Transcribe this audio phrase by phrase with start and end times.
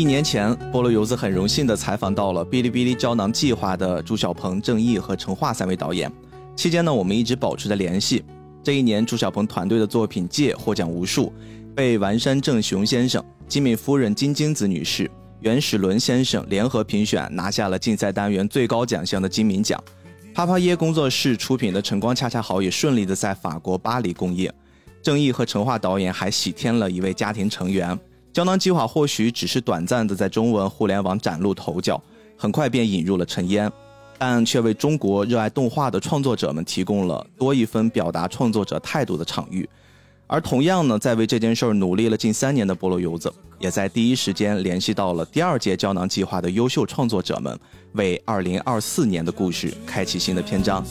[0.00, 6.10] 一年前，菠萝油子很荣幸地采访到了哔哩哔哩胶囊计划的朱小鹏、郑毅和陈化三位导演。
[6.56, 8.24] 期间呢，我们一直保持着联系。
[8.64, 11.30] 这一年，朱小鹏团队的作品《借》获奖无数，
[11.74, 15.10] 被丸山正雄先生、金敏夫人金晶子女士、
[15.40, 19.78] 袁史伦先生联合评选，拿下了竞赛单元最高奖项的金敏奖。
[20.32, 24.50] 啪啪耶工作室出品的《晨光恰恰好》也顺利的在法国巴黎公映。
[25.02, 27.98] 郑毅和陈化导演还喜添了一位家庭成员。
[28.32, 32.00] 胶囊计划或许只是短暂的在中文互联网崭露头角，
[32.36, 33.70] 很快便引入了尘烟，
[34.18, 39.68] 但却为中国热爱动画的创作者们提供了多一分表达创作者态度的场域。
[40.28, 47.58] 而同样呢，在为这件事儿努力了近三年的菠萝油子，也在第一时间联系到了第二届胶囊计划的优秀创作者们，
[47.94, 50.84] 为二零二四年的故事开启新的篇章。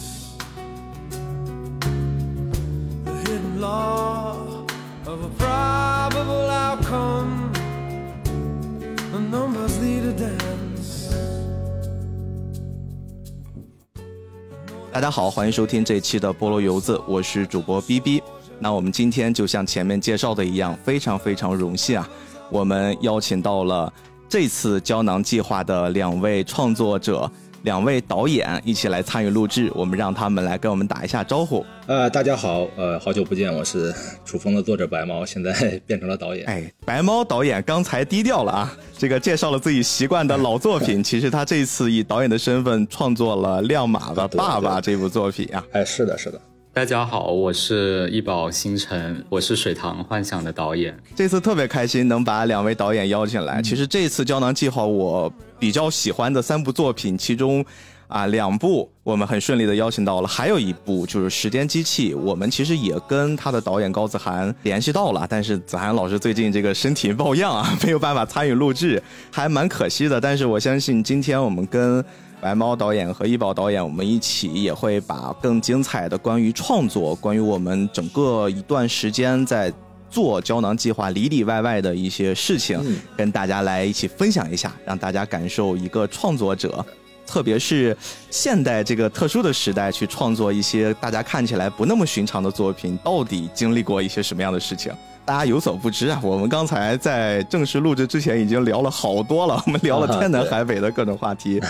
[14.92, 18.24] 大家好，欢迎收听这期的菠萝油子，我是主播 B B。
[18.58, 22.10] 那我们今天就像前面介绍的一样，非常非常荣幸啊，
[22.50, 23.94] 我们邀请到了
[24.28, 27.30] 这次胶囊计划的两位创作者。
[27.64, 31.66] 两位导演一起来参与录制，我们让他们来跟我们打一下招呼。
[31.88, 33.92] 呃，大家好，呃，好久不见，我是
[34.24, 36.46] 《楚风》的作者白猫，现在变成了导演。
[36.46, 45.66] 哎，白猫导演刚才低调了啊，这个介绍了自己习惯的老作品， 其实他这次以导演的身份创作了《亮马的爸爸》这部作品啊。
[45.72, 46.40] 哎，是的，是的。
[46.72, 50.96] 大家好，我是易宝星辰，我是水塘幻想的导演。
[51.16, 53.60] 这次特别开心能把两位导演邀请来。
[53.62, 57.66] 其实这次胶囊计划我比较喜欢的三部作品，其中
[58.08, 69.02] 啊两部我们很顺利的邀请到了，还有一部就是《时间机器》，我们其实也跟他的导演高子涵联系到了，但是子涵老师最近这个身体抱恙啊， 没有办法参与录制，
[69.32, 70.22] 还蛮可惜的。
[70.22, 72.06] 但是我相信今天我们跟。
[72.42, 79.72] 白猫导演和一宝导演，我们一起也会把更精彩的关于创作、关于我们整个一段时间在
[80.10, 82.82] 做胶囊计划里里外外的一些事情，
[83.18, 86.84] 跟大家来一起分享一下，让大家感受一个创作者，
[87.28, 87.96] 特别是
[88.32, 94.94] 现代这个特殊的时代去创作一些大家看起来不那么寻常的作品，到底经历过一些什么样的事情。
[95.30, 101.62] 大家有所不知啊，我们刚才在正式录制之前已经聊了好多了，我们聊了天南海北的各种话题。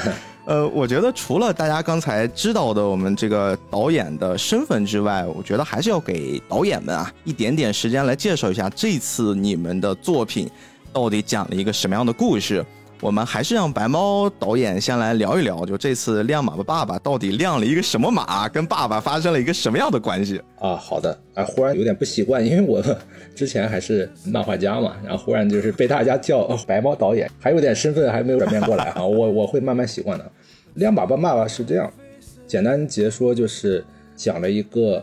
[0.45, 10.49] 呃，我觉得除了大家刚才知道的我们这个导演的身份之外，我觉得还是要给导演们啊一点点时间来介绍一下这次你们的作品
[10.93, 12.65] 到底讲了一个什么样的故事。
[13.01, 20.75] 我们还是让白猫导演先来聊一聊，就这次亮马的爸爸到底亮了一个什么马，跟爸爸发生了一个什么样的关系啊？
[20.75, 22.83] 好的，啊，忽然有点不习惯，因为我
[23.33, 30.31] 之前还是漫画家嘛，然后忽然就是被大家叫白猫导演，还有点身份还没有转变过来啊， 我我会慢慢习惯的。
[30.73, 31.89] 亮马爸爸爸是这样，
[32.45, 33.81] 简单解说就是
[34.13, 35.01] 讲了一个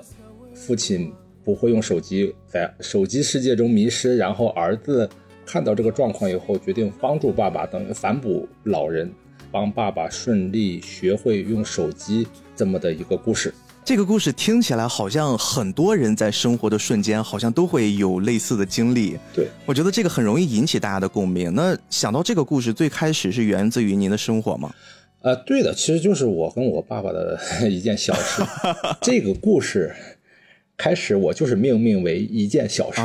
[0.53, 1.11] 父亲
[1.43, 5.09] 不会用手机，在手机世界中迷失，然后儿子。
[5.47, 9.11] 看到这个状况以后，决定帮助爸爸，等于反哺老人，
[9.53, 12.27] 帮爸爸顺利学会用手机
[12.57, 13.55] 这么的一个故事。
[13.84, 19.17] 这个故事听起来好像很多人在生活的瞬间，好像都会有类似的经历。
[19.33, 21.55] 对，我觉得这个很容易引起大家的共鸣。
[21.55, 24.75] 那想到这个故事最开始是源自于您的生活吗？
[25.23, 27.39] 呃，对的，其实就是我跟我爸爸的
[27.71, 28.43] 一件小事。
[29.01, 29.95] 这个故事。
[30.77, 33.01] 开始我就是命名为一件小事，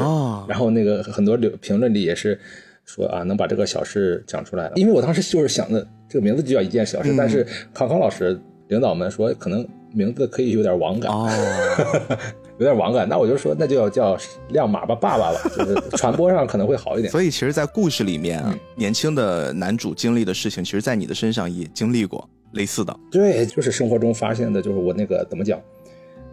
[0.47, 2.39] 然后那个很多留评论里也是
[2.85, 4.73] 说啊，能把这个小事讲出来了。
[4.75, 11.11] 因为我当时就是想的，这个名字就叫一件小事，但是康康老师领导们说可能名字可以有点网感，
[12.59, 14.17] 有点网感，那我就说那就要叫
[14.49, 17.11] 亮马吧爸爸吧，就是传播上可能会好一点。
[17.11, 18.43] 所以其实，在故事里面，
[18.75, 22.93] 年轻的男主经历的事情，其实在你的身上也经历过类似的。
[23.09, 25.59] 对，就是生活中发现的，就是我那个怎么讲？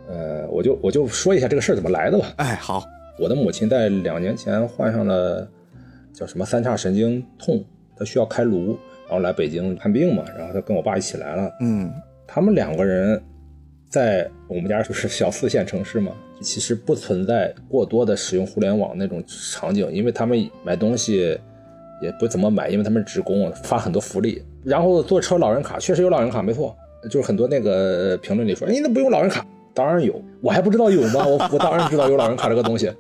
[0.08, 2.32] 呃，我就我就说一下这个事儿怎么来的吧。
[2.36, 2.82] 哎，好，
[3.18, 5.46] 我的母亲在两年前患上了
[6.12, 7.62] 叫什么三叉神经痛，
[7.96, 8.68] 她需要开颅，
[9.06, 11.50] 然后来北京看病嘛，然后她跟我爸一起来了。
[11.60, 11.92] 嗯，
[12.26, 13.22] 他们两个人
[13.88, 21.38] 在我们家就是小四线城市嘛，其实不存在过多的使用互联网那种场景，因为他们买东西
[22.00, 24.42] 也不怎么买，因为他们职工，发很多福利。
[24.64, 26.74] 然后坐车老人卡确实有老人卡，没错，
[27.10, 29.46] 就是很多那个评论里说，哎，那不用老人卡。
[29.78, 31.24] 当然有，我还不知道有吗？
[31.24, 32.90] 我 我当然知道有老人卡这个东西，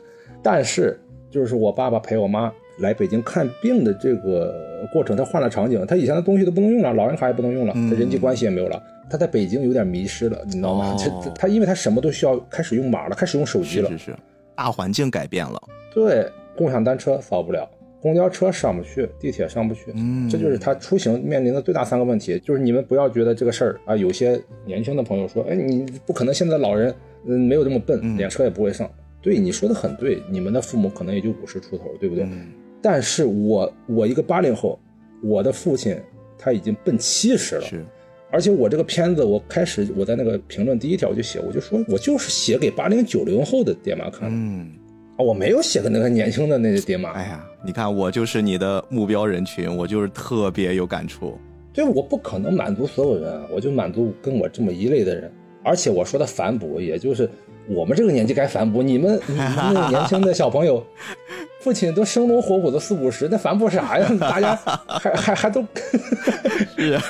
[0.40, 0.96] 但是
[1.28, 4.54] 就是我爸爸陪我妈来北京看病的这个
[4.92, 8.80] 过程，他换了场景，他以前的东西都不能用了，老人卡也不能用了，他人际关系也没有了，
[9.10, 10.96] 他在北京有点迷失了，你知道吗？
[10.96, 14.16] 他他因为他什么都需要开始用码了，开始用手机了，是是，
[14.54, 15.60] 大环境改变了，
[15.92, 17.68] 对，共享单车扫不了，
[18.00, 20.28] 公交车上不去，地铁上不去，嗯。
[20.28, 22.38] 这就是他出行面临的最大三个问题。
[22.40, 26.94] 就是你们不要觉得这个事儿啊，有些年轻的朋友说，哎，你不可能现在老人
[27.26, 28.88] 嗯没有这么笨，连车也不会上。
[29.20, 32.24] 对，你说的很对，你们的父母可能也就五十出头，对不对？
[32.24, 32.46] 嗯。
[32.80, 34.78] 但是我我一个八零后，
[35.20, 35.96] 我的父亲
[36.38, 37.84] 他已经奔七十了，是，
[38.30, 44.87] 而且我这个片子，我开始我在那个评论第一条我就写，我就说我就是写给八零九零后的爹妈看的，嗯，啊
[45.24, 47.10] 我没有写的那个年轻的那些爹妈。
[47.10, 51.36] 哎呀，你看我就是你的目标人群，我就是特别有感触。
[51.72, 55.30] 对，我不可能满足所有人啊，我就满足跟我这么一类的人。
[55.64, 57.28] 而且我说的反哺，也就是
[57.68, 60.84] 我们这个年纪该反哺，你们你们那个年轻的小朋友，
[61.60, 64.10] 父亲都生龙活虎的四五十，那反哺啥呀？
[64.18, 64.56] 大家
[64.86, 65.64] 还还还都
[66.76, 67.02] 是啊，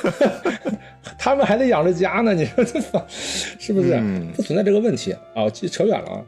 [1.18, 3.94] 他们还得养着家呢，你说这反是不是？
[3.94, 5.48] 嗯不存在这个问题啊。
[5.50, 6.24] 其实扯远了啊，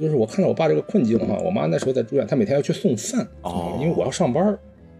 [0.00, 4.58] 就是我看到我爸这个困境哈，我妈那时候在住院，她每天要去送饭，哦因为我要上班儿。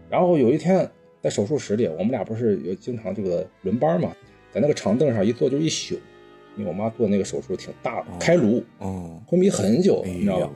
[0.09, 0.87] 然后有一天
[1.21, 4.11] 在手术室里，我们俩不是有经常这个轮班嘛，
[4.53, 5.99] 在那个长凳上一坐就一宿，
[6.57, 10.49] 因为我妈做那个手术挺大的，开颅哦，昏迷很久，哎你知道吧？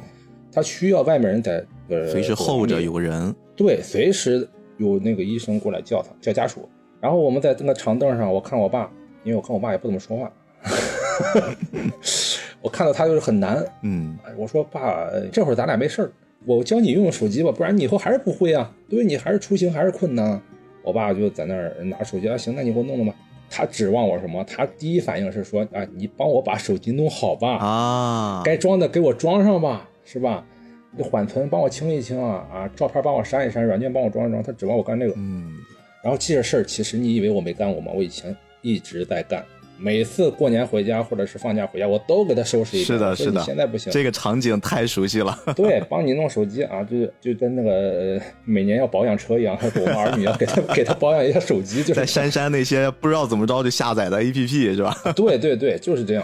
[0.51, 3.33] 她需要外面人在呃随时候着有个人。
[3.55, 4.47] 对，随时
[4.77, 6.67] 有那个医生过来叫她，叫家属。
[7.01, 8.89] 然后我们在那个长凳上，我看我爸，
[9.23, 10.31] 因为我看我爸也不怎么说话，
[12.61, 13.65] 我看到他就是很难。
[13.83, 16.11] 嗯，哎我说爸，呃这会儿咱俩没事儿，
[16.45, 20.41] 我教你用用手机吧，不然你以后还是不会啊，对你还是出行还是困难啊。
[20.81, 23.13] 我爸就在那儿拿手机啊，行，那你给我弄弄吧。
[23.49, 24.43] 他指望我什么？
[24.43, 30.45] 他第一反应是说啊，你帮我把手机弄好吧，啊，该装的给我装上吧，是吧？
[30.95, 34.41] 你缓存帮我清一清啊啊，照片帮我删一删，软件帮我装一装。
[34.41, 35.57] 他指望我干这个，嗯，
[36.03, 37.91] 然后这些事儿，其实你以为我没干过吗？
[37.95, 39.45] 我以前一直在干，
[39.79, 42.85] 每次过年回家或者是放假回家，我都给他收拾一遍。
[42.85, 45.37] 是的，是的，现在不行，这个场景太熟悉了。
[45.55, 54.95] 对，帮你弄手机啊，就就跟那个呃每年要保养车一样，我们儿女要给他 给他保养一下手机，就是在删删那些不知道怎么着就下载的 APP 是吧？
[55.15, 56.23] 对对对，就是这样。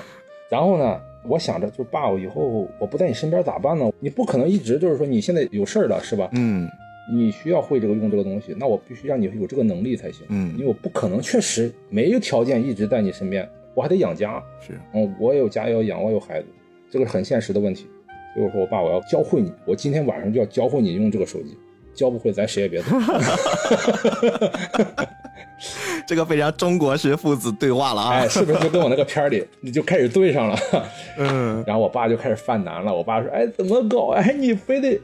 [0.50, 3.90] 然后呢，我想着，就爸，我以后我不在你身边咋办呢？
[4.00, 6.30] 你不可能一直就是说你现在有事儿了是吧？
[6.34, 6.70] 嗯
[7.14, 10.26] 你需要会这个用这个东西，那我必须让你有这个能力才行。
[10.30, 14.42] 嗯因为我不可能确实没有条件一直在你身边，我还得养家。
[14.60, 16.48] 是，嗯，我也有家要养，我有孩子，
[16.90, 17.88] 这个是很现实的问题。
[18.34, 21.58] 所以我说，我爸，我要教会你，我今天晚上就要教会你用这个手机，
[21.94, 22.88] 教不会咱谁也别走。
[26.08, 28.28] 这个非常中国式父子对话了啊哎，。
[28.28, 30.58] 是不是就跟我那个片儿里你就开始对上了？
[31.18, 32.94] 嗯，然后我爸就开始犯难了。
[32.94, 34.10] 我爸说：“哎，怎么搞？
[34.16, 35.00] 哎，你非得，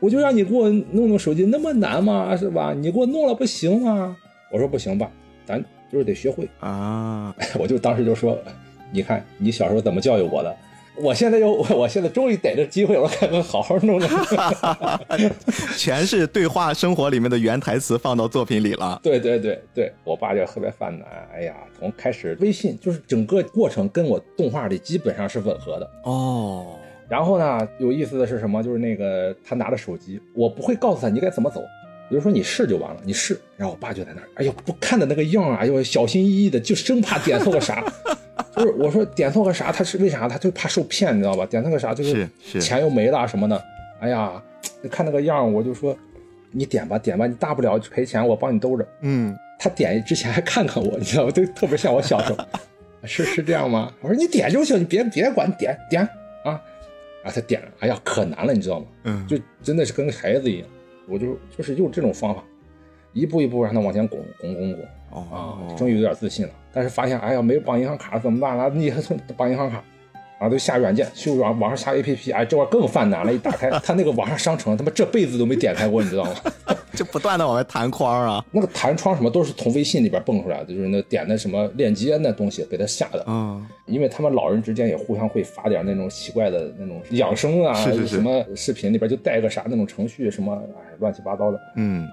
[0.00, 2.36] 我就让你给我弄弄手机，那么难吗？
[2.36, 2.72] 是吧？
[2.72, 4.16] 你给我弄了不行吗？”
[4.50, 5.10] 我说：“不行吧，
[5.44, 6.48] 咱就是得学会。
[6.60, 8.38] 啊，” 我就当时就说
[8.90, 10.56] ：“你看你小时候怎么教育我的，
[11.00, 14.08] 我现在又 我现在终于逮着机会了，我看看好好弄弄。
[15.76, 19.00] 全是对话生活里面的原台词放到作品里了。
[19.02, 21.08] 对对对对，我爸就特别犯难。
[21.32, 25.90] 哎呀，从开始微信就是整个过程跟我动画里基本上是吻合的。
[26.04, 26.76] 哦，
[27.08, 28.62] 然后呢，有意思的是什么？
[28.62, 31.62] 就是那个他拿着手机，我不会告诉他你该怎么走，
[32.08, 33.38] 比如说你试就完了，你试。
[33.56, 37.84] 然后我爸就在那儿，哎呦，不看的那个样啊，哎呦，小心翼翼的，就生怕点错个啥。
[38.56, 40.28] 就是我说点错个啥，他是为啥？
[40.28, 41.46] 他就怕受骗，你知道吧？
[41.46, 42.28] 点错个啥就是
[42.60, 43.62] 钱又没了什么的。
[44.00, 44.42] 哎呀，
[44.90, 45.96] 看那个样，我就说
[46.50, 48.86] 你点吧点吧，你大不了赔钱，我帮你兜着。
[49.02, 51.30] 嗯，他点之前还看看我，你知道吧？
[51.30, 52.38] 就特别像我小时候，
[53.04, 53.92] 是是这样吗？
[54.00, 56.02] 我说你点就行，你别别管，点点
[56.44, 56.60] 啊。
[57.22, 58.86] 然后他点了，哎呀，可难了，你知道吗？
[59.04, 60.68] 嗯就真的是跟孩子一样，
[61.08, 62.42] 我就就是用这种方法，
[63.12, 66.52] 一步一步让他往前拱拱拱拱啊哦，，终于有点自信了。
[66.72, 68.68] 但是发现，哎呀，没有绑银行卡怎么办了？
[68.70, 69.82] 你还从 绑银行卡，
[70.38, 73.32] 然后就下软件，去网网上下 APP，哎，这玩意儿更犯难了。
[73.32, 76.34] 一打开， 他那个网上商城，他妈这辈子都没点开过，你知道吗？
[76.94, 78.44] 就不断的往外弹框啊。
[78.50, 92.08] 那个弹窗什么都是从微信里边蹦出来的，就是那点的什么链接那东西给他下的，嗯，因为他们老人之间也互相会发点那种奇怪的那种养生啊，是是是什么视频里边就带个啥那种程序什么，哎，乱七八糟的，嗯，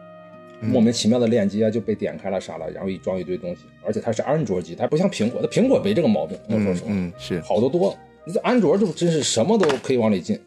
[0.62, 7.96] 莫名其妙的链接就被点开了啥了，然后一装一堆东西，而且它是安卓机，它不像苹果，它苹果没这个毛病，我说实话，嗯嗯是，好得多。
[8.26, 10.40] 你这安卓就真是什么都可以往里进，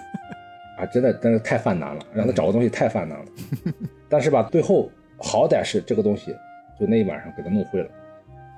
[0.78, 3.24] 啊，真的真的太犯难了，让他找个东西太犯难了。
[4.08, 6.32] 但是吧，最后好歹是这个东西，
[6.78, 7.88] 就那一晚上给他弄会了。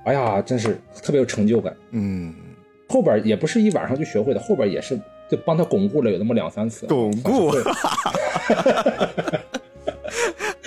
[0.04, 1.74] 哎呀，真是特别有成就感。
[1.92, 2.34] 嗯，
[2.88, 4.98] 后边也不是一晚上就学会的，后边也是
[5.28, 6.86] 就帮他巩固了有那么两三次。
[6.86, 7.52] 巩固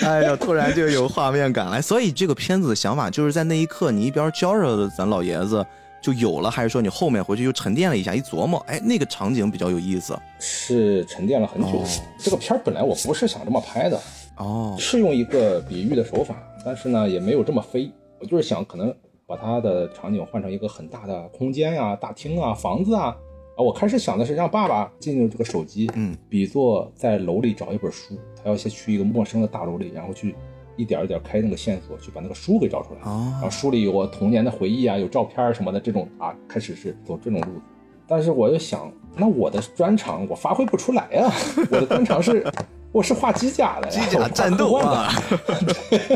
[0.03, 1.81] 哎呀，突然就有画面感了。
[1.81, 5.65] 所以这个片子的想法就是在那一刻，你一边教着咱老爷子
[6.01, 10.17] 就有了，还是说你后面回去又沉淀了一下，一琢磨，哎，那个场景比较有意思？
[10.39, 11.67] 是沉淀了很久。
[11.67, 11.83] 哦
[12.17, 13.99] 这个片儿本来我不是想这么拍的，
[14.37, 17.91] 哦，是用一个比喻的手法，但是呢也没有这么飞。
[18.19, 18.93] 我就是想可能
[19.25, 23.15] 把它的场景换成一个很大的空间呀、大厅啊、房子啊。
[23.57, 30.35] 啊，我开始想的是让爸爸进入这个手机，嗯，比作在楼里找一本书，他要先去一个陌生的大楼里，然后去
[30.75, 33.01] 一点一点开那个线索，去把那个书给找出来。
[33.09, 37.61] 哦然后书里有我童年的回忆啊，有照片什么的这种啊，开始是走这种路子。
[38.07, 41.31] 但是我又想，那我的专长我发挥不出来啊，
[41.71, 42.45] 我的专长是
[42.91, 45.09] 我是画机甲的呀，机甲战斗啊，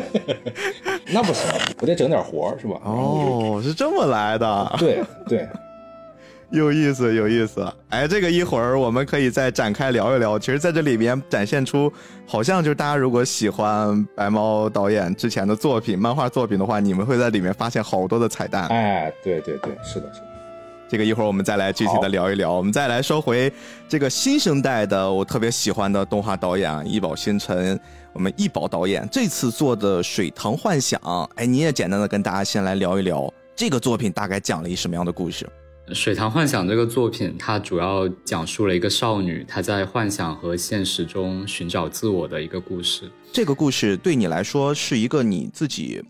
[1.13, 2.79] 那不行，我得整点活儿是吧？
[2.83, 5.47] 哦，是这么来的，就对对，
[6.57, 7.67] 有意思，有意思。
[7.89, 10.39] 哎，这个一会儿我们可以再展开聊一聊。
[10.39, 11.91] 其实，在这里面展现出，
[12.25, 18.67] 好像就是大家如果喜欢白猫导演之前的作品、漫画作品的话，你们会在里面发现好多的彩蛋。
[18.67, 20.27] 哎，对对对，是的，是的。
[20.87, 22.53] 这个一会儿我们再来具体的聊一聊。
[22.53, 23.51] 我们再来说回
[23.89, 27.77] 这个新生代的我特别喜欢的动画导演啊，易宝星辰，
[28.13, 30.99] 我们易宝导演这次做的《水塘幻想》，
[31.35, 35.43] 哎，你也简单的跟大家先来聊一聊这个作品大概讲了一什么样的故事？
[35.93, 43.09] 《水塘幻想》这个作品，它主要讲述了一个少女她在幻想和现实中寻找自我的一个故事。
[43.31, 46.03] 这个故事对你来说是一个你自己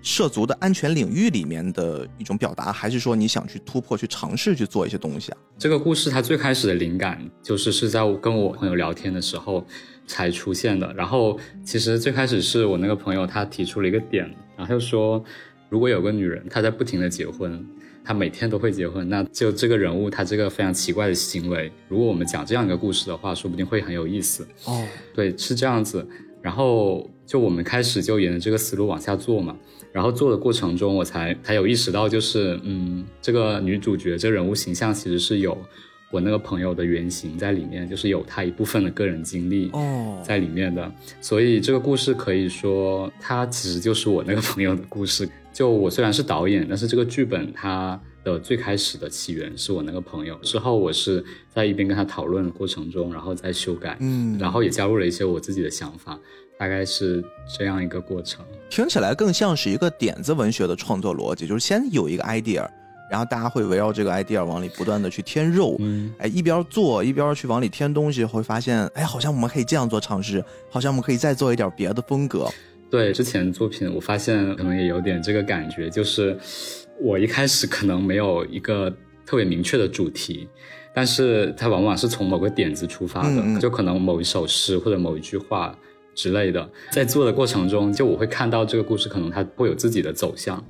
[0.00, 5.38] 涉足的安全领域里面的一种表达，还是说你想去突破、去尝试去做一些东西啊？
[5.58, 9.66] 这个故事它最开始的灵感就是是在我跟我朋友聊天的时候
[10.06, 10.90] 才出现的。
[10.94, 14.24] 然后其实最开始是我那个朋友他提出了一个点，
[14.56, 15.22] 然后他就说，
[15.68, 17.62] 如果有个女人她在不停的结婚，
[18.08, 24.48] 她每天都会结婚，那就这个人物他这个非常奇怪的行为，如果我们讲这样一个故事的话，说不定会很有意思。
[24.64, 24.82] 哦，
[25.14, 26.08] 对，是这样子。
[26.40, 29.54] 然后就我们开始就沿着这个思路往下做嘛。
[29.92, 35.54] 然后做的过程中，我才才有意识到，就是嗯，这个女主角这个人物形象其实是有
[36.10, 40.90] 我那个朋友的原型在里面，就是有她一部分的个人经历哦在里面的。
[41.20, 45.28] 所以这个故事可以说，它其实就是我那个朋友的故事。
[45.58, 50.36] 就我虽然是导演，但是这个剧本它的最开始的起源是我那个朋友。
[50.36, 56.16] 之后我是在一边跟他讨论的过程中，然后再修改，嗯然后也加入了一些我自己的想法，
[56.56, 57.20] 大概是
[57.58, 58.46] 这样一个过程。
[58.70, 62.64] 听起来更像是一个点子文学的创作逻辑，就是先有一个 idea，
[63.10, 72.48] 然后大家会围绕这个 idea 往里不断的去添肉，嗯，哎，一边做一边去往里添东西，会发现，哎，好像我们可以这样做尝试，好像我们可以再做一点别的风格。
[72.90, 76.36] 对之前作品，我发现可能也有点这个感觉，就是
[77.00, 78.90] 我一开始可能没有一个
[79.26, 80.48] 特别明确的主题，
[80.94, 85.78] 但是它往往是从某个点子出发的，嗯嗯就可能某一首诗或者某一句话
[86.14, 90.64] 之类的，在做的过程中，就我会看到这个故事可能它会有自己的走向。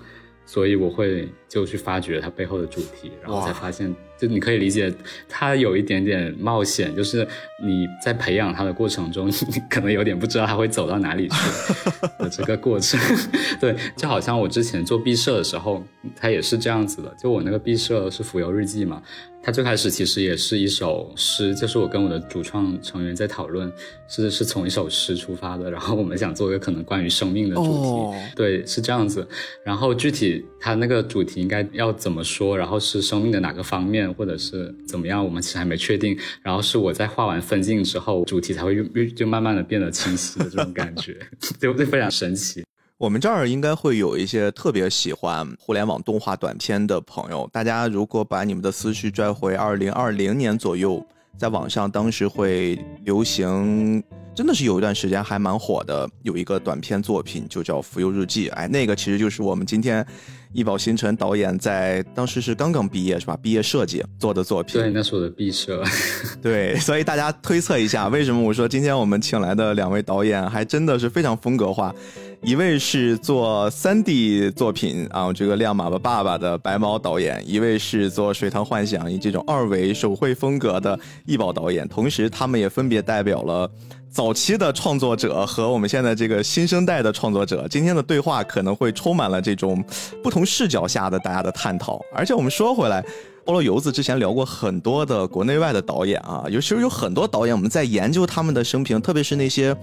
[0.44, 4.92] 所以我会就去发掘它背后的主题，然后才发现，就你可以理解，
[5.28, 7.26] 他有一点点冒险，就是
[7.64, 9.34] 你在培养他的过程中， 你
[9.70, 11.36] 可能有点不知道他会走到哪里去
[12.18, 12.98] 的这个过程。
[13.60, 15.84] 对，就好像我之前做毕设的时候，
[16.16, 17.14] 它也是这样子的。
[17.20, 19.02] 就我那个毕设是浮游日记嘛，
[19.42, 23.70] 它最开始其实也是一首诗，就是我跟我的主创成员在讨论，
[24.08, 27.68] 是是从一首诗出发的，然后我们想做一个可能关于生命的主题。
[27.68, 29.26] 哦对，是这样子。
[29.64, 36.16] 然后具体它那个主题应该要怎么说，然后是生命的哪个方面，或者是怎么样，我们其实还没确定。
[36.42, 41.16] 然后是我在画完分镜之后，主题才会越越就慢慢的变得清晰的这种感觉，
[41.60, 42.64] 就就非常神奇。
[42.98, 54.02] 我们这儿应该会有一些特别喜欢互联网动画短片的朋友，大家如果把你们的思绪拽回二零二零年左右，在网上当时会流行，
[54.38, 60.06] 真的是有一段时间还蛮火的，有一个短片作品就叫《浮游日记》，哎，那个其实就是我们今天
[60.52, 63.36] 易宝星辰导演在当时是刚刚毕业是吧？
[63.42, 65.82] 毕业设计做的作品，对，那是我的毕设。
[66.40, 71.92] 对，所以大家推测一下，为什么我说今天我们请来的两位导演还真的是非常风格化。
[72.40, 81.88] 一位是做三 D 作品啊，这个亮马吧爸爸的白毛导演；一位是做水塘幻想以这种二维手绘风格的易宝导演。
[81.88, 83.68] 同时，他们也分别代表了
[84.10, 87.66] 早期的创作者和我们现在这个新生代的创作者。
[87.68, 89.84] 今天的对话可能会充满了这种
[90.22, 92.00] 不同视角下的大家的探讨。
[92.14, 93.04] 而且我们说回来。
[93.44, 99.74] 菠萝油子之前聊过很多的国内外的导演啊，尤其是有很多导演，我们在研究他们的生平，特别是那些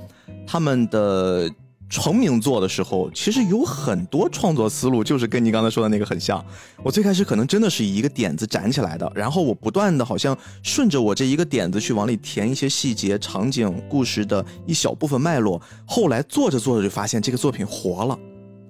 [0.46, 1.50] 他们的
[1.90, 6.44] 成名作的时候，其实有很多创作思路就是跟你刚才说的那个很像。
[6.84, 18.18] 我最开始可能真的是以一个点子展起来的，然后我不断的好像顺着我这一个点子去往里填一些细节、场景、故事的一小部分脉络，后来做着做着就发现这个作品活了。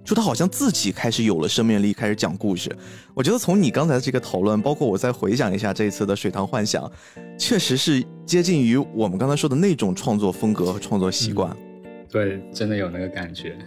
[0.03, 2.69] 就他好像自己开始有了生命力，开始讲故事。
[3.15, 6.83] 我觉得从你刚才这个讨论，包括我再回想一下这次的《水塘幻想》，
[7.39, 11.57] 确实是接近于我们刚才说的那种创作风格和创作习惯。
[12.15, 13.57] 对，真的有那个感觉。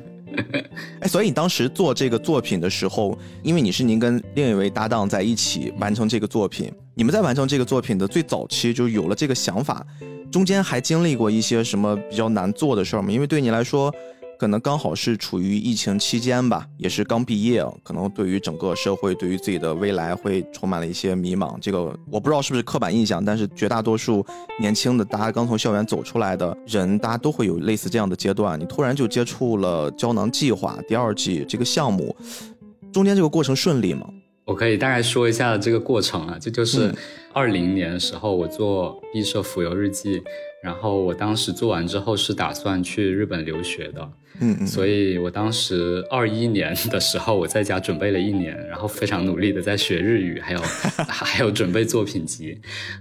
[1.00, 9.86] 哎，所以你当时做这个作品的时候，因为你是您跟另一位搭档在一起完成这个作品，你们在完成这个作品的最早期就有了这个想法，
[10.30, 13.10] 中间还经历过一些什么比较难做的事儿吗？
[13.12, 13.94] 因为对你来说。
[14.42, 21.56] 可能刚好是处于疫情期间吧，也是刚毕业，可能对于整个社会，对于自己的未来会充满了一些迷茫。
[21.60, 24.26] 这个我不知道是不是刻板印象，但是绝大多数
[24.58, 28.58] 年轻的大家刚从校园走出来的人，大家都会有类似这样的阶段。
[28.58, 32.12] 你突然就接触了胶囊计划第二季这个项目，
[32.92, 34.08] 中间这个过程顺利吗？
[34.44, 36.92] 我可以大概说一下这个过程啊，这就是
[37.32, 40.20] 二零年的时候我做毕设浮游日记，
[40.64, 44.10] 然后我当时做完之后是打算去日本留学的。
[44.40, 50.60] 嗯嗯，所以我当时二一年的时候，我在家准备了一年，然后非常努力的在学日语，还有
[51.08, 52.58] 还有准备作品集。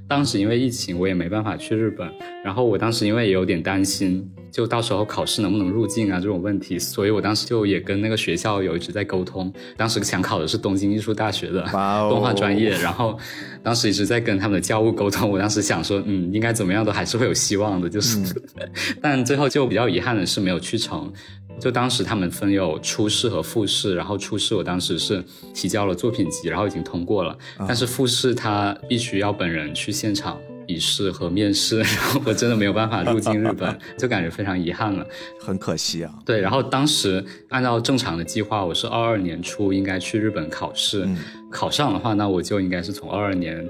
[0.08, 2.08] 当时因为疫情，我也没办法去日本，
[2.44, 9.52] 然后我当时因为也有点担心，就到时候考试能不能入境啊这种问题，所以我当时就也跟那个学校有一直在沟通。
[9.78, 11.62] 当时想考的是东京艺术大学的
[12.10, 13.18] 动画专业，然后
[13.64, 15.30] 当时一直在跟他们的教务沟通。
[15.30, 18.20] 我当时想说，嗯，应该怎么样都还是会有希望的，就是，
[19.02, 21.12] 但最后就比较遗憾的是没有去成。
[21.60, 25.24] 就当时他们分有初试和复试，然后初试我当时是
[25.54, 27.38] 提交了作品集，然后已经通过了，
[27.68, 35.06] 但是复试他必须要本人去现场笔试和面试， 然后我真的没有办法入境日本，就感觉非常遗憾了，
[35.40, 36.14] 很可惜啊。
[36.26, 41.08] 对，然后当时按照正常的计划，我是二二年初应该去日本考试，
[41.52, 43.68] 考上的话，那我就应该是从二二年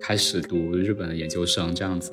[0.00, 2.12] 开始读日本的研究生这样子。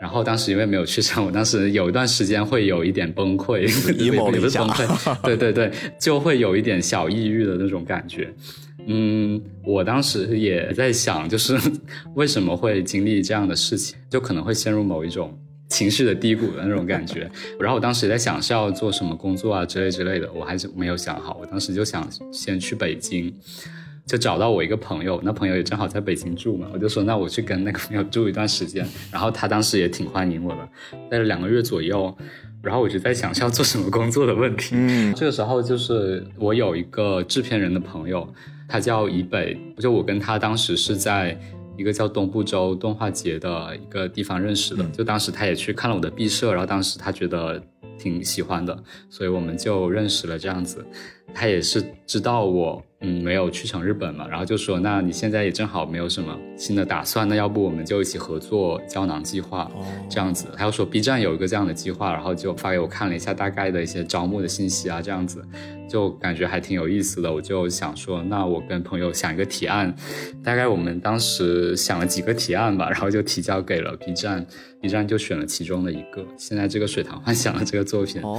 [0.00, 8.32] 然后当时因为没有去上，我当时有一段时间会有一点崩溃，也不是崩溃， 对对对，就会有一点小抑郁的那种感觉。
[8.86, 11.58] 嗯，我当时也在想，就是
[12.14, 17.30] 为什么会经历这样的事情，就可能会陷入某一种情绪的低谷的那种感觉。
[17.58, 21.38] 然后我当时也在想是要做什么工作啊之类之类的，我还是没有想好。
[21.40, 23.34] 我当时就想先去北京。
[24.06, 30.68] 就找到我一个朋友，那朋友也正好在北京住嘛，我就说那我去跟那个朋友住一段时间，然后他当时也挺欢迎我的，
[31.10, 32.14] 待了两个月左右，
[32.62, 34.74] 然后我就在想是要做什么工作的问题。
[34.76, 38.28] 嗯，这个时候就是我有一个制片人的朋友，
[38.68, 41.38] 他叫以北，就我跟他当时是在
[41.78, 47.60] 一个叫东部州动画节的一个地方认识的，就当时他也去看了我的毕设，然后当时他觉得
[47.98, 50.84] 挺喜欢的，所以我们就认识了这样子。
[51.32, 59.70] 他也是知道我嗯没有去成日本嘛，然后就说那你现在也正好没有什么新的打算，那要不我们就一起合作胶囊计划
[60.08, 60.46] 这样子。
[60.56, 65.44] 他又说 B 站有一个这样的计划，然后就发给我看了一下大概的一些招募的信息啊，这样子
[65.88, 67.32] 就感觉还挺有意思的。
[67.32, 69.94] 我就想说，那我跟朋友想一个提案，
[70.42, 74.46] 大概我们当时想了几个提案吧，然后就提交给了 B 站。
[74.84, 78.38] B 站就选了其中的一个，现在这个《水塘幻想》的这个作品哦，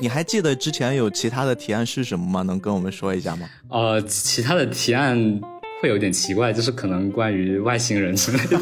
[0.00, 2.42] 你还记得之前有其他的提案是什么吗？
[2.42, 3.48] 能跟我们说一下吗？
[3.68, 5.40] 呃，其他的提案
[5.82, 8.56] 会有点奇怪，就是可能关于外星人之类的。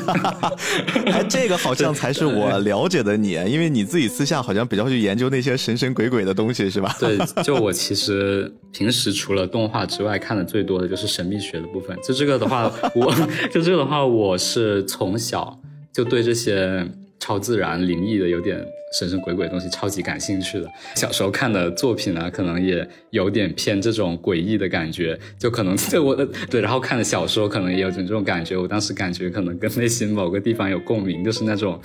[1.12, 6.96] 哎，这个好像才是我了解的你，因为你自己私下好像比较去研究那些神神鬼鬼的东西，是吧？
[6.98, 11.94] 对，就我其实平时除了动画之外，看的最多的就是神秘学的部分。
[12.02, 13.14] 就这个的话，我
[13.52, 15.60] 就这个的话，我是从小
[15.92, 16.90] 就对这些。
[17.20, 20.68] 超自然、灵异的，有点神神鬼鬼的东西，超级感兴趣的。
[20.94, 28.56] 小时候看的作品呢，可能也有点偏这种诡异的感觉，就可能 对我的对，然后看的小说可能也有种这种感觉。
[28.56, 31.78] 我当时感觉可能跟内心某个地方有共鸣，就是那种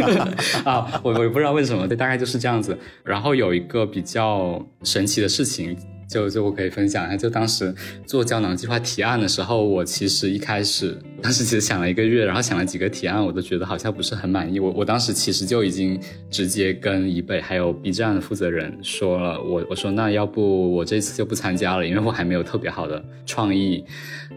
[0.64, 2.76] 啊，我我也不知道为什么，对，大概就是这样子。
[3.02, 5.76] 然后有一个比较神奇的事情。
[6.08, 7.74] 就就我可以分享一下，就当时
[8.06, 14.60] 做胶囊计划提案的时候，我其实一开始当时其实想了一个月，然后想了几个提案，我都觉得好像不是很满意。
[14.60, 23.84] 我我当时其实就已经直接跟以北还有 B 站的负责人说了，我我说那要不我这次就不参加了，因为我还没有特别好的创意。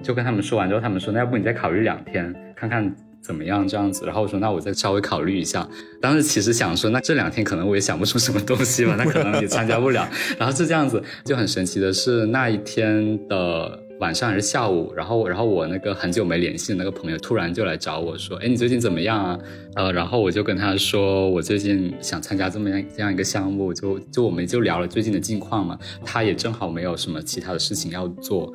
[0.01, 3.08] 就跟他们说完之后，他们说那要不你再考虑两天，看看。
[3.29, 4.07] 怎么样这样子？
[4.07, 5.69] 然后我说那我再稍微考虑一下。
[6.01, 10.09] 当时其实想说，那这两天可能我也想不出什么东西吧，那可能也参加不了。
[10.39, 13.88] 然后是这样子，就很神奇的是那一天的。
[13.99, 19.39] 晚上还是下午，然后然后我那个很久没联系的那个朋友突然就来找我说，哎，你最近怎么样啊？
[19.75, 25.77] 呃，然后我就跟他说，我最近想参加这么样这样一个项目，就就我们就聊了最近的近况嘛。
[26.05, 28.53] 他也正好没有什么其他的事情要做，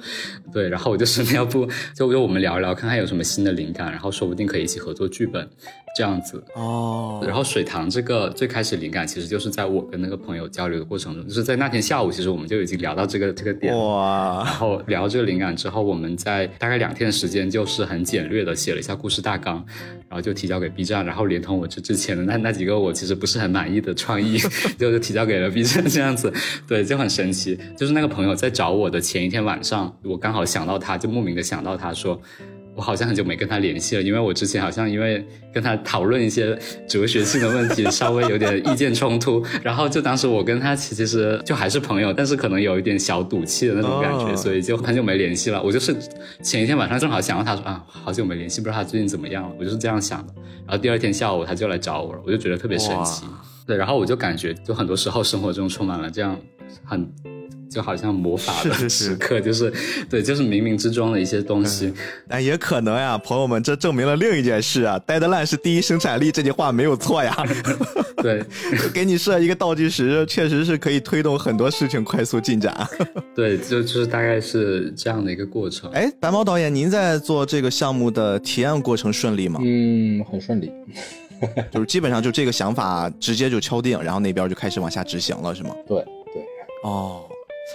[0.53, 5.47] 对，然后我就说要不就就我们聊一聊，看看有什么新的灵感，然后说不定可以一起合作剧本。
[5.95, 6.43] 这样子。
[6.55, 13.77] 哦，然后水塘这个最开始灵感其实就是在我跟那个朋友交流的过程中，就是在那天下午，其实我们就已经聊到这个这个点。
[13.77, 19.65] 哇，然后聊到这个灵感之后，我们在大概两天的时间，就是很简略的写了一下故事大纲，
[20.09, 24.39] 然后就提交给 B 站，然后连同我这之前的那那几个我其实不是很满意的创意，
[24.79, 26.33] 就是提交给了 B 站这样子，
[26.67, 27.59] 对，就很神奇。
[27.77, 32.21] 就是那个朋友在找我的前一天晚上，我刚好想到他，就莫名的想到他说。
[32.77, 36.59] 我好像很久没跟他联系了，因为我之前好像因为跟他讨论一些
[36.89, 45.63] 哲学性的问题， 稍微有点意见冲突，然后就当时我跟他其实就还是朋友，但是可能有一点小赌气的那种感觉，哦所以就很久没联系了。
[45.63, 45.95] 我就是
[46.43, 50.33] 前一天晚上正好想到他说啊，好久没联系，不知道他最近怎么样了，我就是这样想的。
[50.67, 53.25] 然后第二天下午他就来找我了，我就觉得特别神奇。
[53.67, 56.39] 对，然后我就感觉，就很多时候生活中充满了这样
[56.85, 57.34] 很。
[57.75, 59.73] 就好像魔法的是是是时刻，就是
[60.09, 61.93] 对，就是冥冥之中的一些东西。
[62.29, 67.37] 但也可能呀，朋友们，这证明了另一件事啊，deadline 是第一生产力，这句话没有错呀。
[68.23, 68.45] 对，
[68.95, 72.89] 给你设一个倒计时，确实是可以推动很多事情快速进展。
[73.35, 75.91] 对，就就是大概是这样的一个过程。
[75.91, 79.59] 哎，白毛导演，您在做这个项目的提案过程顺利吗？
[79.65, 80.71] 嗯，很顺利。
[81.73, 85.71] 就是基本上就这个想法直接就敲定，然后那边就开始往下执行了，是吗？
[85.87, 85.99] 对
[86.33, 86.43] 对。
[86.85, 87.25] 哦，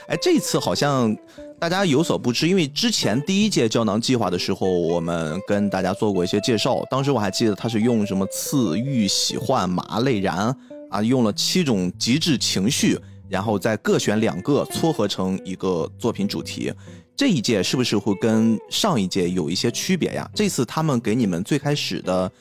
[0.08, 1.15] 哎，这次好像
[1.60, 6.84] 大家有所不知，因为之前第一届胶囊计划的时候，我们跟大家做过一些介绍。
[6.89, 10.56] 当时我还记得它是用什么刺、欲、喜、欢、麻、泪、燃
[10.89, 12.97] 啊，用了七种极致情绪，
[13.28, 16.71] 然后再各选两个撮合成一个作品主题。
[17.15, 20.30] 这一届是不是会跟上一届有一些区别呀？
[20.34, 22.32] 这次他们给你们最开始的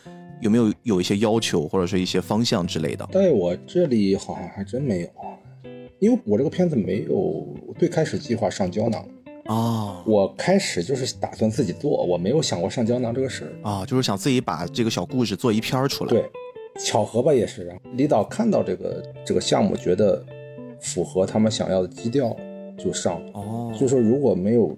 [0.41, 3.05] 有没有有一些要求或者是一些方向之类的？
[3.13, 5.09] 在我这里好像还真没有。
[6.01, 7.45] 因为我这个片子没有
[7.79, 9.05] 最开始计划上胶囊
[9.47, 16.11] 哦，我开始就是打算自己做，我没有想过上胶囊这个事儿啊，就是想自己把这个小故事做一篇出来。
[16.11, 16.31] 对，
[16.79, 17.75] 巧合吧也是。
[17.95, 20.25] 李导看到这个这个项目，觉得
[20.81, 22.37] 符合他们想要的基调，
[22.79, 23.21] 就上。
[23.33, 24.77] 哦，就说如果没有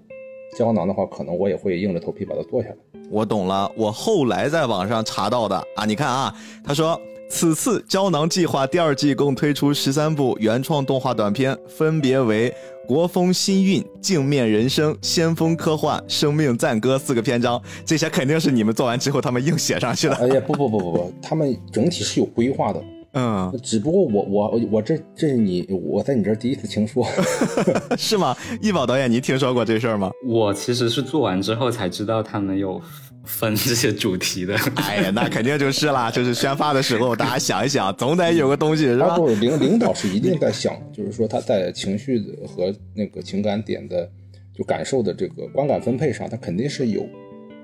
[0.57, 2.75] 胶囊的话，可能我也会硬着头皮把它做下来。
[3.11, 6.99] 我懂了，我后来在网上查到的啊，你看啊，他说。
[7.31, 12.53] 此次胶囊计划第二季共推出十三部原创动画短片，分别为
[12.85, 17.59] 《国风新韵》《镜面人生》《先锋科幻》《生命赞歌》四个篇章。
[17.85, 20.15] 这些肯定是你们做完之后他们硬写上去的。
[20.19, 22.83] 哎呀，不不不不不，他们整体是有规划的。
[23.13, 27.05] 嗯，只不过我我我这这是你我在你这儿第一次听说，
[27.97, 28.35] 是吗？
[28.61, 30.11] 易宝导演，你听说过这事儿吗？
[30.27, 32.79] 我其实是做完之后才知道他们有
[33.23, 34.55] 分这些主题的。
[34.77, 39.15] 哎呀，那肯定就是啦，就是宣发的时候，大家想一想，总得有个东西是吧？
[39.17, 44.09] 不，领领导是一定在想，就是说他在情绪和那个情感点的
[44.53, 47.07] 就感受的这个观感分配上，他肯定是有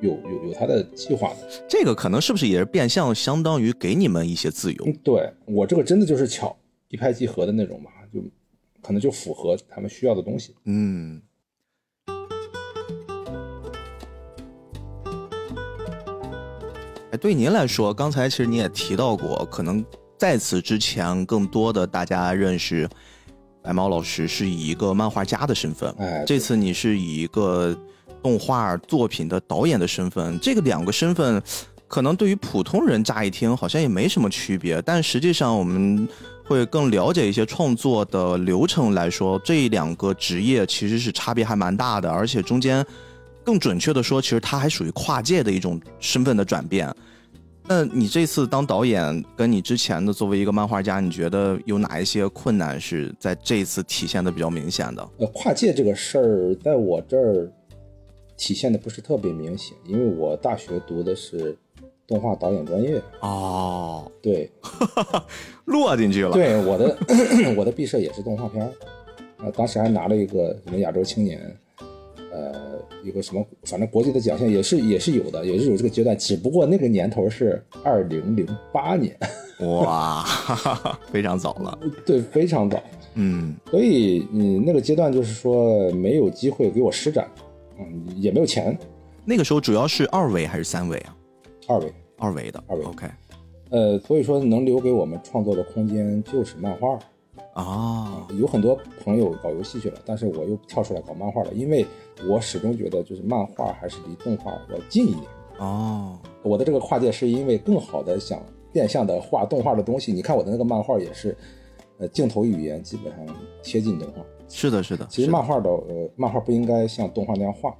[0.01, 1.37] 有有有他的计划的。
[1.67, 4.85] 这个可能是不是也是变相相当于给你们一些自由？
[4.85, 6.55] 嗯，对我这个真的就是巧
[6.89, 8.21] 一拍即合的那种吧，就
[8.81, 10.55] 可能就符合他们需要的东西。
[10.65, 11.21] 嗯。
[17.17, 19.83] 对您来说，刚才其实你也提到过，可能
[20.17, 22.87] 在此之前，更多的大家认识
[23.61, 25.93] 白毛老师是以一个漫画家的身份。
[25.97, 27.75] 哎，这次你是以一个
[28.21, 31.41] 动画作品的导演的身份，这个两个身份，
[31.87, 36.07] 可能对于普通人乍一听好像也没什么区别，但实际上我们
[36.45, 42.85] 会更了解一些创作的流程来说，这两个职业其实是差别还蛮大的，而且中间。
[43.43, 46.93] 更准确的说，其实它还属于跨界的一种身份的转变。
[47.69, 55.09] 那你这次当导演，跟你之前的作为一个漫画家，你觉得有哪一些困难是在这一次体现的比较明显的？
[55.17, 57.51] 呃，跨界这个事儿，在我这儿
[58.37, 61.57] 体现的不是特别明显，因为我大学读的是
[62.07, 63.01] 动画导演专业。
[63.19, 64.49] 哦，对，
[65.65, 66.31] 落进去了。
[66.31, 66.97] 对，我的
[67.57, 68.71] 我的毕设也是动画片儿，
[69.45, 71.53] 啊，当时还拿了一个什么亚洲青年。
[72.37, 79.17] 呃，一个什么，反正国际的奖项也是也是有的，也是有这个阶段，只不过那个年头是二零零八年，
[79.61, 80.23] 哇，
[81.11, 82.79] 非常早了，对，非常早，
[83.15, 87.27] 嗯，所以你那个阶段就是说没有机会给我施展，
[87.79, 88.77] 嗯，也没有钱。
[89.25, 91.17] 那个时候主要是二维还是三维啊？
[91.67, 93.07] 二维，二维的，二维，OK。
[93.71, 96.99] 呃，所以说能留给我们创作的空间就是漫画。
[97.57, 101.83] 啊，有很多朋友搞游戏去了，但是我又跳出来搞漫画了，因为
[102.29, 105.23] 我始终觉得就是漫画还是离动画要近一点。
[105.57, 108.39] 哦，我的这个跨界是因为更好的想
[108.71, 110.13] 变相的画动画的东西。
[110.13, 111.35] 你看我的那个漫画也是，
[111.97, 114.23] 呃，镜头语言基本上贴近动画。
[114.47, 115.07] 是的，是的。
[115.09, 117.75] 其实漫画的呃，漫画不应该像动画那样画，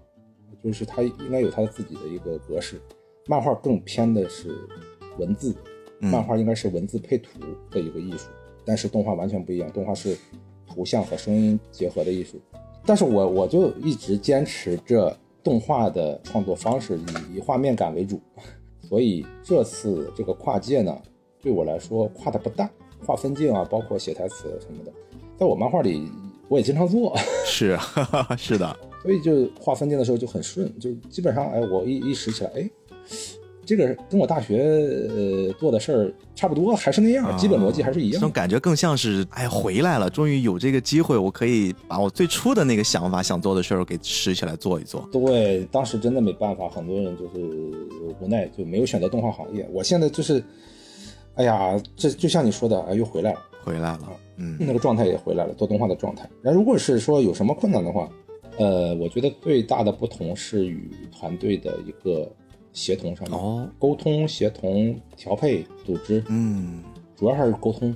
[0.64, 2.82] 就是它应该有它自己的一个格式。
[3.28, 4.56] 漫画更偏的是
[5.20, 5.56] 文字，
[6.00, 8.30] 嗯漫画应该是文字配图的一个艺术，
[8.68, 10.18] 但是动画完全不一样，动画是
[10.70, 12.38] 图像和声音结合的艺术。
[12.86, 18.20] 但是我我就一直坚持着动画的创作方式以以画面感为主，
[18.88, 21.02] 所以这次这个跨界呢，
[21.42, 22.70] 对我来说跨的不大，
[23.06, 24.92] 画分镜啊，包括写台词什么的，
[25.38, 26.10] 在我漫画里
[26.50, 27.14] 我也经常做，
[27.46, 27.78] 是
[28.38, 32.70] 是的， 所以就画分镜的时候就很顺，就基本上哎，我一一拾起来，哎，
[33.68, 34.64] 这个跟我大学
[35.10, 38.14] 呃做的事儿差不多，还是那样，基本逻辑还是一样。
[38.14, 45.06] 这种感觉更像是哎回来了，终于有这个机会，我可以把我最初的那个想法、想做的事儿给拾起来做一做。
[45.12, 47.46] 对，当时真的没办法，很多人就是
[48.22, 49.68] 无奈就没有选择动画行业。
[49.74, 50.42] 我现在就是，
[51.36, 56.26] 哎呀，这就像你说的，哎，又回来了，回来了，嗯那个状态也回来了，做动画的状态。
[56.42, 58.10] 那如果是说有什么困难的话，
[58.58, 62.32] 呃，我觉得最大的不同是与团队的一个
[62.78, 66.84] 协同上面，哦，沟通、协同、调配、组织，嗯
[67.16, 67.94] 主要还是沟通。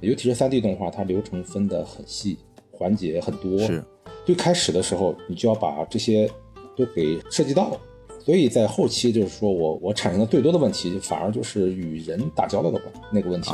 [0.00, 2.38] 尤其是三 D 动画，它流程分得很细，
[2.70, 3.58] 环节很多。
[3.58, 3.84] 是，
[4.24, 6.30] 最开始的时候，你就要把这些
[6.76, 7.76] 都给涉及到，
[8.24, 12.80] 所以在后期就是说我我产生的最多的问题，反而就是与人打交道的
[13.12, 13.50] 那个问题。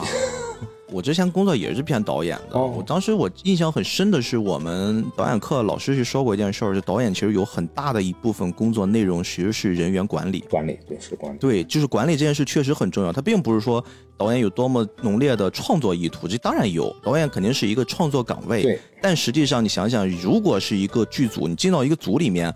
[0.92, 10.44] 我之前工作也是偏导演的，哦我当时我印象很深的是，我们导演课老师是说过一件事儿，就导演其实有很大的一部分工作内容其实是人员管理。
[10.48, 13.12] 管理对是管理，对，就是管理这件事确实很重要。
[13.12, 13.84] 它并不是说
[14.16, 18.62] 导演有多么浓烈的创作意图，这当然有，导演肯定是一个创作岗位。
[18.62, 22.54] 对，但实际上你想想，如果是一个剧组，你进到一个组里面，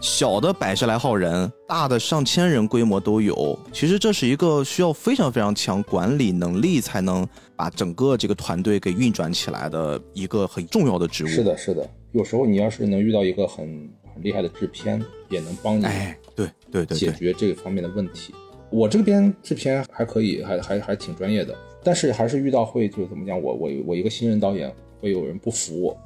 [0.00, 7.26] 小的百十来号人，大的上千人规模都有，其实这是一个需要非常非常强管理能力才能
[7.62, 11.28] 把整个这个团队给运转起来的一个很重要的职务。
[11.28, 11.88] 是，的，是的。
[12.10, 18.34] 有时候你要是能遇到一个很很厉害的制片，也能帮你哎，对对对解，决这个方面的问题。
[18.68, 25.96] 我这边制片还可以，还还还挺专业的，但是还是遇到会就怎么讲，我我我一个新人导演会有人不服我。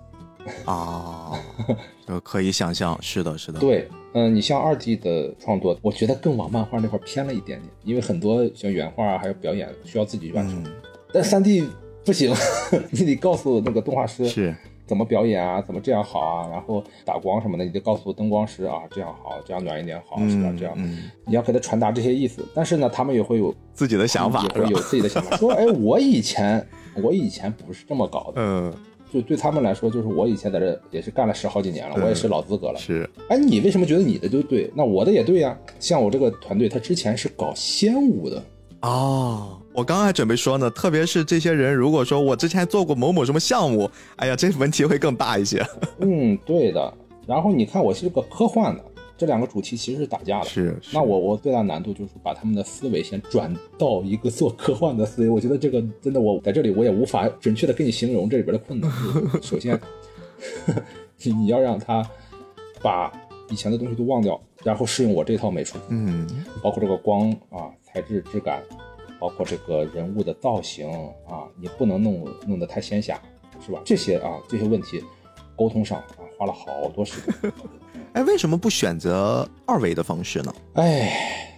[0.66, 1.33] 啊，
[2.07, 10.73] 就可以想象，是的，是的，对，嗯、你像二 D 的创作，我觉得更往漫画那块偏了一点点，因为很多像原画啊，还有表演需要自己完成，嗯，
[11.17, 11.67] 但三 D
[12.05, 12.31] 不行，
[12.93, 14.55] 你得告诉那个动画师是，
[14.87, 20.51] 怎么表演啊，怎么这样好啊，然后打光什么的，你得告诉灯光师啊，这样好，这样暖一点好，是吧？
[20.51, 24.79] 嗯，这样嗯，你要给他传达这些意思，但是呢，他们也会有自己的想法也会有？
[24.79, 26.65] 自己的想法，说，哎，我以前
[27.03, 28.75] 我以前不是这么搞的，嗯，
[29.11, 32.79] 就对他们来说，就是我以前在这也是干了十好几年了，嗯我也是老资格了。
[32.79, 34.71] 是，哎，你为什么觉得你的就对？
[34.77, 38.45] 那我的也对呀、像我这个团队，他之前是搞仙舞的，
[38.83, 45.62] 哦，我刚刚还准备说呢，特别是这些人，如果说我之前做过某某什么项目，哎呀，这问题会更大一些。
[46.01, 46.95] 嗯，对的。
[47.27, 48.83] 然后你看，我是个科幻的，
[49.19, 50.47] 这两个主题其实是打架的。
[50.47, 55.29] 是，那我我最大难度就是把他们的思维先转到一个做科幻的思维。
[55.29, 58.91] 我觉得这个真的，我在这里我也无法准确的跟你形容这里边的困难。
[58.91, 59.79] 就 是首先，
[61.23, 62.03] 你 你要让他
[62.81, 63.12] 把
[63.51, 65.77] 以前的东西都忘掉，然后适应我这套美术。
[65.91, 66.27] 嗯，
[66.62, 68.62] 包括这个光啊、材质、质感，
[69.19, 70.91] 包括这个人物的造型
[71.29, 73.21] 啊，你不能弄弄得太仙侠，
[73.65, 73.81] 是吧？
[73.85, 75.03] 这些啊这些问题，
[75.57, 77.53] 沟通上啊花了好多时间。
[78.13, 80.55] 哎，为什么不选择二维的方式呢？
[80.75, 81.53] 哎，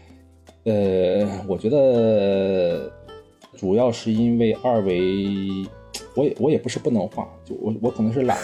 [0.64, 2.90] 呃，我觉得
[3.57, 5.66] 主要是因为二维，
[6.14, 8.37] 我也我也不是不能画，就我我可能是懒。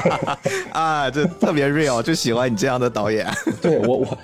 [0.72, 3.26] 啊，这特别 real，就喜欢你这样的导演。
[3.62, 4.18] 对我我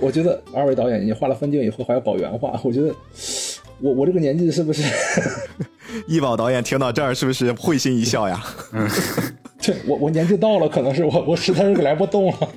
[0.00, 2.92] 我觉得二维导演你画了分镜以后还要搞原画，我觉得
[3.84, 4.82] 我我这个年纪是不是？
[6.08, 8.42] 易宝导演听到这儿是不是会心一笑呀？
[8.72, 8.88] 嗯，
[9.60, 12.48] 这我我年纪到了，可能是我我实在是来不动了。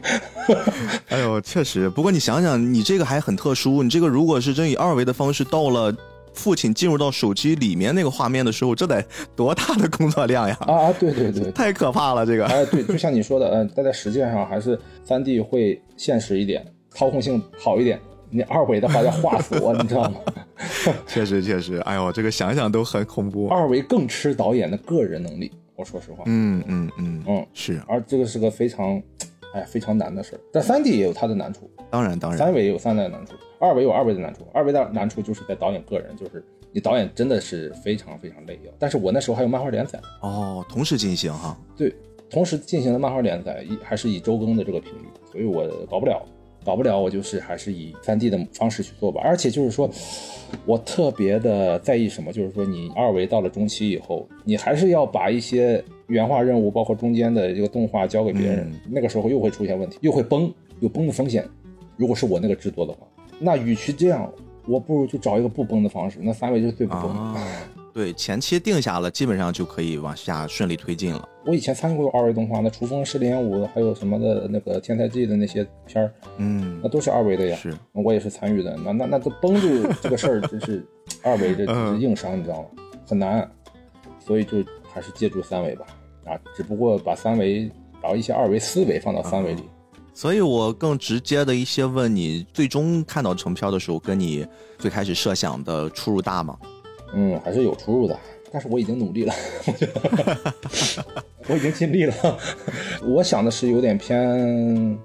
[1.09, 1.89] 哎呦，确实。
[1.89, 5.93] 不过你想想，你这个还很特殊，你这个如果是真以二维的方式到了。
[6.33, 9.03] 父亲进入到手机里面那个画面的时候，这得
[9.35, 10.55] 多大的工作量呀！
[10.59, 12.45] 啊啊，对对对，太可怕了，这个。
[12.45, 17.99] 哎对，就像你说的，嗯、但在实践上还是三 D 会现实一点，操控性好一点。
[18.29, 20.19] 你二维的话要画死我， 你知道吗？
[21.07, 23.47] 确实确实，哎呦，这个想想都很恐怖。
[23.47, 29.01] 二维更吃导演的个人能力，我说实话，嗯嗯嗯嗯，是，而这个是个非常，
[29.53, 30.39] 哎，非常难的事儿。
[30.51, 34.45] 但三 D 也有它的难处，当然当然，三维也有三维的难处，二维有二维的难处。
[34.53, 38.71] 二维的难处就是在导演个人，就是你导演真的是非常非常累要。
[38.77, 41.57] 但是我那时候还有漫画连载，哦，同时进行哈。
[41.75, 41.95] 对，
[42.29, 46.21] 同时进行的漫画连载，一还是以周更的这个频率，所以我搞不了，
[46.67, 49.21] 搞不了，我就是还是以三 D 的方式去做吧。
[49.23, 49.89] 而且就是说，
[50.65, 61.47] 我特别的在意什么，就是说你二维到了中期以后，你还是要把一些原画任务，包括中间的这个动画交给别人，嗯那个时候又会出现问题，又会崩，有崩的风险。
[61.95, 63.07] 如果是我那个制作的话，
[63.39, 64.29] 那与其这样，
[64.67, 67.21] 我不如就找一个不崩的方式，那三维就是最不崩的。
[67.21, 67.47] 啊，
[67.97, 71.27] 对，前期定下了，基本上就可以往下顺利推进了。
[71.47, 77.57] 我以前参与过二维动画，那《雏风》《失联五》还有什么的那个《天才记》的那些片儿，嗯那，都是二维的呀。
[77.57, 78.77] 是，我也是参与的。
[78.77, 80.85] 那那那都崩住 这个事儿，真是
[81.23, 81.63] 二维这
[81.95, 82.67] 硬伤，你知道吗？
[83.07, 83.49] 很难，
[84.23, 85.87] 所以就还是借助三维吧。
[86.25, 87.67] 啊，只不过把三维
[87.99, 89.63] 把一些二维思维放到三维里。
[90.13, 94.45] 所以我更直接的一些问你，最终看到成片的时候，跟你
[94.77, 96.55] 最开始设想的出入大吗？
[97.13, 98.17] 嗯，还是有出入的，
[98.51, 99.33] 但是我已经努力了，
[99.65, 100.53] 我觉得
[101.47, 102.13] 我已经尽力了。
[103.05, 104.97] 我想的是有点偏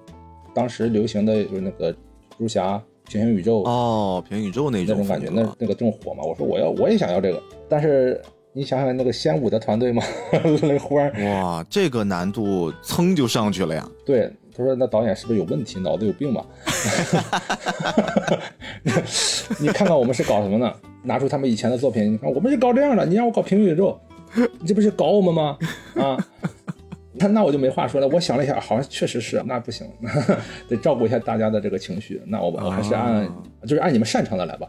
[0.55, 1.97] 当时流行的就是那个蜘
[2.39, 6.23] 蛛侠、平行宇宙哦，平行宇宙那种那种感觉，那那个正火嘛。
[6.25, 8.21] 我说我要我也想要这个，但是
[8.53, 10.03] 你想想那个仙武的团队嘛，
[10.63, 13.89] 那忽然哇，这个难度噌就上去了呀！
[14.05, 16.45] 对他说那导演是不是有问题，脑子有病吧？
[19.59, 20.73] 你看看我们是搞什么呢？
[21.05, 23.99] 拿出他们以前的作品，你看我们是搞这样的，你让我搞平行宇宙，
[24.61, 25.59] 你这不是搞我们吗？
[25.97, 26.17] 啊，
[27.15, 28.07] 那那我就没话说了。
[28.09, 29.87] 我想了一下，好像确实是，那不行，
[30.69, 32.21] 得照顾一下大家的这个情绪。
[32.27, 34.69] 那我们还是按、哦就是按你们擅长的来吧，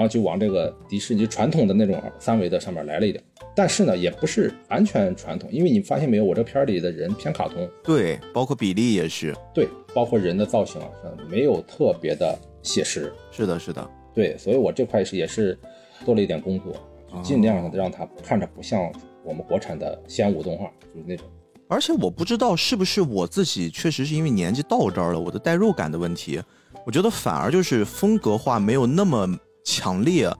[0.00, 3.22] 然后就往这个迪士尼传统的那种三维的上面来了一点。
[3.54, 10.88] 但是呢，也不是完全传统，因为你发现没有，我这片里的人偏卡通，对，包括比例也是，对，包括人的造型啊，
[11.28, 13.12] 没有特别的写实。
[13.30, 13.90] 是的，是的。
[14.14, 15.58] 对，所以我这块是也是
[16.06, 16.72] 做了一点工作，
[17.12, 18.90] 就尽量让它看着不像
[19.22, 21.26] 我们国产的仙武动画，就是那种。
[21.68, 26.40] 而且我不知道是不是我自己确实是因为年纪到这儿了，我的代入感的问题，
[26.86, 29.28] 我觉得反而就是风格化没有那么
[29.64, 30.30] 强烈，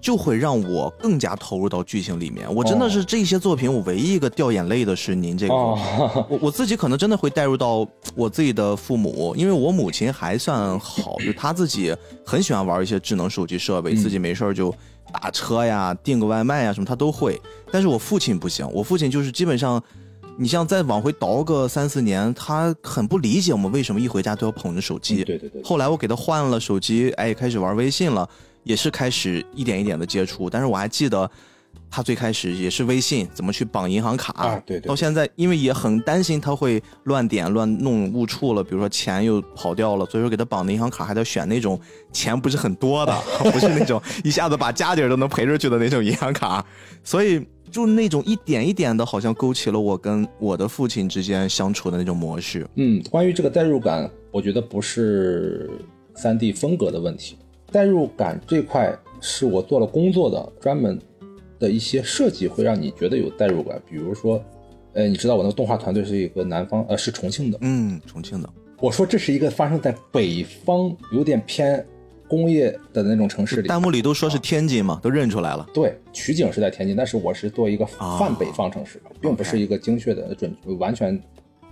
[0.00, 2.52] 就会让我更加投入到剧情里面。
[2.54, 5.54] 我真的是这些作品，我唯一一个掉眼泪的是您这个。
[5.54, 14.72] 哦，我我自己可能真的会带入到我自己的父母，因为我母亲还算好，就她自己很喜欢玩一些智能手机设备，嗯自己没事儿就
[15.12, 17.40] 打车呀、订个外卖呀什么，她都会。
[17.72, 19.82] 但是我父亲不行，我父亲就是基本上，
[20.40, 25.16] 你像再往回倒个三四年，他很不理解我们为什么一回家都要捧着手机。
[25.16, 28.28] 嗯对对对，后来我给他换了手机，哎，开始玩微信了，
[28.62, 30.48] 也是开始一点一点的接触。
[30.48, 31.28] 但是我还记得，
[31.90, 41.80] 他最开始也是微信怎么去绑银行卡啊对对对到现在，因为也很担心他会乱点乱弄误触了，比如说钱又跑掉了，所以说给他绑的银行卡还得选那种
[42.12, 43.14] 钱不是很多的，
[43.52, 46.64] 不是那种一下子把家底儿都能赔出去的那种银行卡。
[47.02, 52.68] 所以就那种一点一点的，好像勾起了我跟我的父亲之间相处的那种模式。
[52.74, 55.70] 嗯，关于这个代入感，我觉得不是
[56.14, 57.38] 三 D 风格的问题，
[57.72, 60.98] 代入感这块是我做了工作的，专门
[61.58, 63.80] 的一些设计会让你觉得有代入感。
[63.88, 64.42] 比如说，
[64.92, 67.58] 呃，你知道我那个动画团队是一个南方，呃，是重庆的。
[67.62, 68.48] 嗯，重庆的。
[68.80, 71.84] 我说这是一个发生在北方，有点偏
[72.28, 73.66] 工业的那种城市里。
[73.66, 75.66] 弹幕里都说是天津嘛，都认出来了。
[75.74, 81.20] 对，取景是在天津，但是我是做一个泛北方城市，并不是一个精确的准完全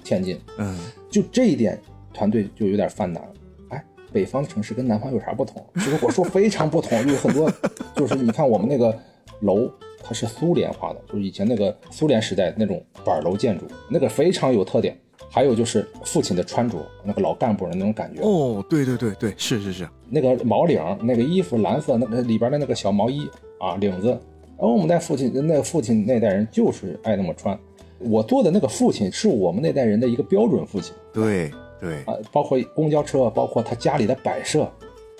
[0.02, 0.36] 天津。
[0.58, 0.76] 嗯，
[1.08, 1.80] 就这一点，
[2.12, 3.22] 团队就有点犯难。
[3.68, 5.64] 哎，北方的城市跟南方有啥不同？
[5.76, 7.48] 其实我说非常不同，有很多，
[7.94, 8.98] 就是你看我们那个
[9.40, 9.70] 楼，
[10.02, 14.96] 它是苏联化的，就是以前那个苏联时代那种板楼建筑，那个非常有特点。
[15.28, 18.22] 还有就是父亲的穿着，那个老干部的那种感觉。
[18.22, 27.58] 哦，对对对对，是是是，那个毛领，那个衣服蓝色，那个里边的那个小毛衣啊，领子，然后我们那父亲，那个父亲那代人就是爱那么穿。
[27.98, 34.70] 我做的那个父亲是我们那代人的一个标准父亲对对，啊，包括公交车，包括他家里的摆设，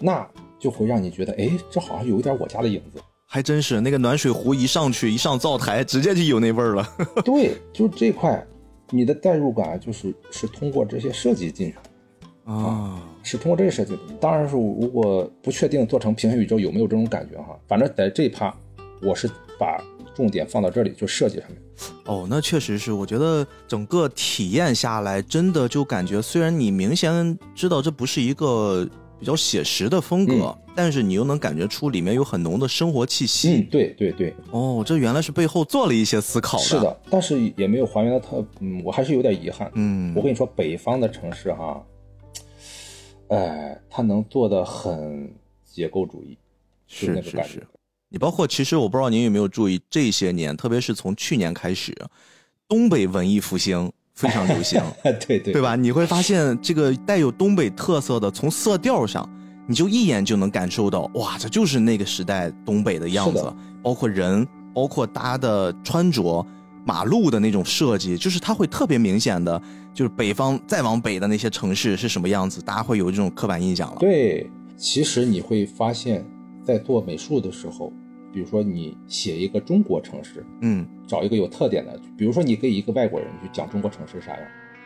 [0.00, 0.26] 那
[0.59, 3.00] 就会让你觉得，哎，这好像有一点我家的影子。
[3.37, 6.88] 还真是那个暖水壶一上去，一上灶台，直接就有那味儿了。
[7.22, 8.42] 对，就这块，
[8.88, 12.51] 你的代入感就是是通过这些设计进去的。
[12.51, 18.57] 啊，是通过这个设计，当然是如果不确定做成平行宇宙有没有这种感觉哈，反正在这一趴，
[19.03, 21.59] 我是把重点放到这里，就设计上面。
[22.07, 33.55] 哦，那确实是，我觉得整个体验下来，真的就感觉，虽然你明显知道这不是一个比较写实的风格，嗯但是你又能感觉出里面有很浓的生活气息。
[33.55, 36.64] 嗯，对对对，哦，这原来是背后做了一些思考的。
[36.64, 39.70] 是，的，但是也没有还原的特，嗯，我还是有点遗憾。
[39.74, 41.83] 嗯，我跟你说，北方的城市哈，
[43.29, 46.37] 哎，它能做的很结构主义，
[46.87, 47.67] 是那个感觉是是。
[48.10, 51.96] 你包括其实我不知道您有没有注意，这些年，特别是从去年开始，
[52.69, 54.83] 东北文艺复兴非常流行。
[55.27, 55.62] 对对对？
[55.62, 55.77] 吧？
[55.77, 59.29] 你会发现这个带有东北特色的，从色调上，
[59.67, 63.52] 你就一眼就能感受到，哇，这就是那个时代东北的样子，
[63.83, 66.44] 包括人，包括大家的穿着，
[66.85, 69.60] 马路的那种设计，就是它会特别明显的，
[69.94, 73.96] 就是北方再往北的那些城市是什么样子，大家会有这种刻板印象了。
[74.00, 76.25] 对，其实你会发现，
[76.64, 77.92] 在做美术的时候，
[78.37, 84.40] 比如说你写一个中国城市，嗯，找一个有特点的，比如说你给一个外国人去讲中国城市啥样，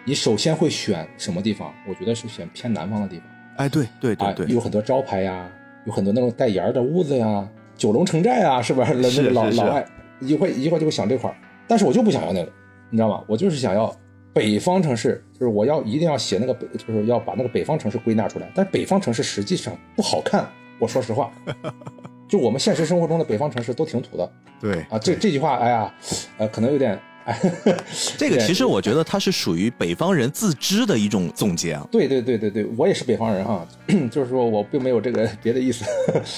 [0.04, 1.74] 你首先会选什么地方？
[1.88, 3.26] 我觉得是选偏南方的地方。
[3.56, 5.50] 哎，对对对啊，对，有很多招牌呀，
[5.84, 8.88] 有很多那种带檐儿的屋子呀，九龙城寨啊，是吧？
[8.94, 9.84] 那是那个老老外
[10.20, 11.34] 一会一会儿就会想这块儿，
[11.66, 12.52] 但是我就不想要那个，
[12.88, 13.24] 你知道吗？
[13.26, 13.92] 我就是想要
[14.32, 18.48] 北方城市，就是我要一定要写那个北，就是要把那个北方城市归纳出来。
[18.54, 20.48] 但是北方城市实际上不好看，
[20.78, 21.32] 我说实话，
[22.30, 24.96] 就我们现实生活中的北方城市都挺土的对啊。
[24.96, 25.92] 这这句话，哎呀，
[26.38, 27.36] 呃，可能有点，哎，
[28.16, 31.84] 这个其实我觉得它是属于北方人自知的一种总结啊。
[31.90, 33.66] 对对对对对，我也是北方人哈，
[34.12, 35.84] 就是说我并没有这个 别的意思，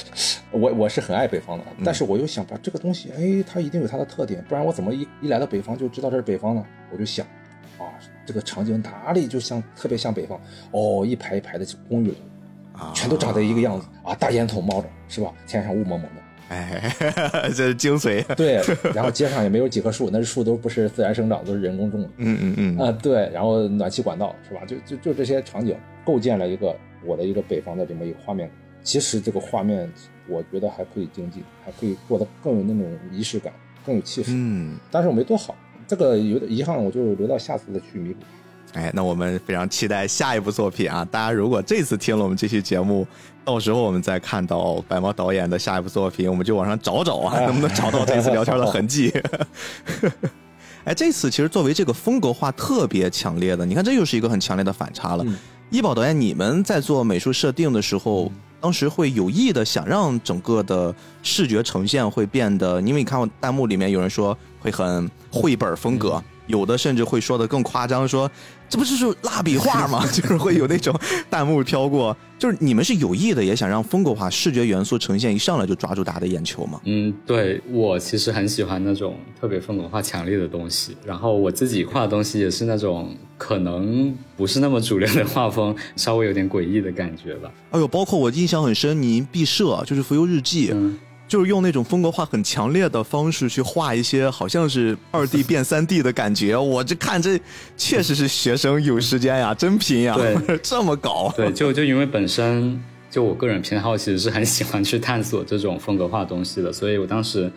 [0.50, 6.64] 我我是很爱北方的，但是我又想把这个东西，哎，它一定有它的特点，不然我怎么一一来到北方就知道这是北方呢？
[6.90, 7.26] 我就想，
[7.78, 7.84] 啊，
[8.24, 10.40] 这个场景哪里就像特别像北方，
[10.70, 12.16] 哦，一排一排的公寓，啊
[12.94, 15.32] 全都长得一个样子啊，大烟筒冒着是吧？
[15.46, 16.94] 天上雾蒙蒙的，哎，
[17.54, 18.22] 这是精髓。
[18.34, 18.60] 对，
[18.94, 22.08] 然后街上也没有几棵树，那树都不是自然生长，都是人工种的。
[22.16, 24.62] 嗯嗯嗯，啊，对，然后暖气管道是吧？
[24.66, 26.74] 就就就这些场景构建了一个
[27.04, 28.50] 我的一个北方的这么一个画面。
[28.82, 29.88] 其实这个画面，
[30.28, 33.52] 我觉得还可以精进，还可以做得更有那种仪式感，
[33.86, 34.32] 更有气势。
[34.34, 35.54] 嗯，但是我没做好，
[35.86, 38.20] 这个有点遗憾，我就留到下次再去弥补。
[38.72, 41.04] 哎，那我们非常期待下一部作品啊！
[41.10, 43.06] 大家如果这次听了我们这期节目，
[43.44, 49.12] 到时候我们再看到白毛导演的下一部作品，我们就往上找找啊，能不能找到这次聊天的痕迹？
[50.84, 55.24] 哎，这次其实作为这个风格化特别强烈的，你看这又是一个很强烈的反差了。
[55.26, 55.36] 嗯
[55.72, 68.30] 医保导演，你们在做美术设定的时候，当时会有意的想让整个的视觉呈现会变得，因为你看我弹幕里面有人说会很绘本风格，有的甚至会说的更夸张，说
[68.72, 70.02] 这不就是蜡笔画吗？
[70.10, 70.98] 就是会有那种
[71.28, 76.80] 弹幕飘过，就是你们是有意的也想让风格化视觉元素呈现一上来就抓住大家的眼球吗？
[76.86, 87.50] 嗯，对我其实很喜欢那种特别风格化强烈的东西，然后我自己画的东西也是那种可能不是那么主流的画风，稍微有点诡异的感觉吧。
[87.72, 90.98] 哎呦，包括我印象很深，您毕设就是《浮游日记》嗯，
[91.32, 96.54] 就是用那种风格化很强烈的方式去画一些好像是二 D 变三 D 的感觉。
[96.54, 97.40] 我这看这
[97.74, 101.32] 确实是学生有时间呀，真拼呀，对 这么搞。
[101.34, 102.78] 对，就 就因为本身
[103.10, 107.50] 就我个人偏好，其实是很喜欢去探索这种风格化东西的，所以我当时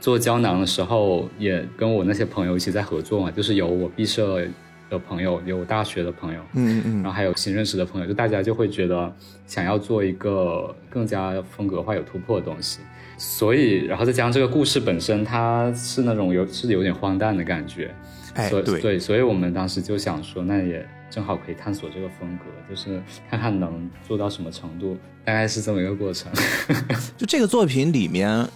[0.00, 4.42] 做胶囊的时候，也跟我那些朋友一起在合作嘛，就是有我毕设
[4.88, 9.14] 的朋友，有我大学的朋友，嗯嗯然后还有新认识的朋友，就大家就会觉得
[9.46, 12.78] 想要做一个更加风格化、有突破的东西，
[13.20, 17.94] 所以然后再加上这个故事本身，它是那种有是有点荒诞的感觉，
[18.48, 26.32] 所以哎对对，所以我们当时就想说，那也正好可以探索这个风格，就是看看能做到什么程度，大概是这么一个过程。
[27.18, 28.48] 就这个作品里面，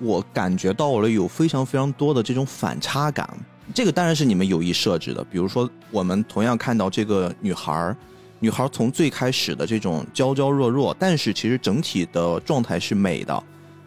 [0.00, 3.26] 我感觉到了有非常非常多的这种反差感。
[3.72, 7.96] 这个当然是你们有意设置的，比如说我们同样看到这个女孩儿，
[8.38, 13.42] 女孩儿从最开始的这种娇娇弱弱，但是其实整体的状态是美的，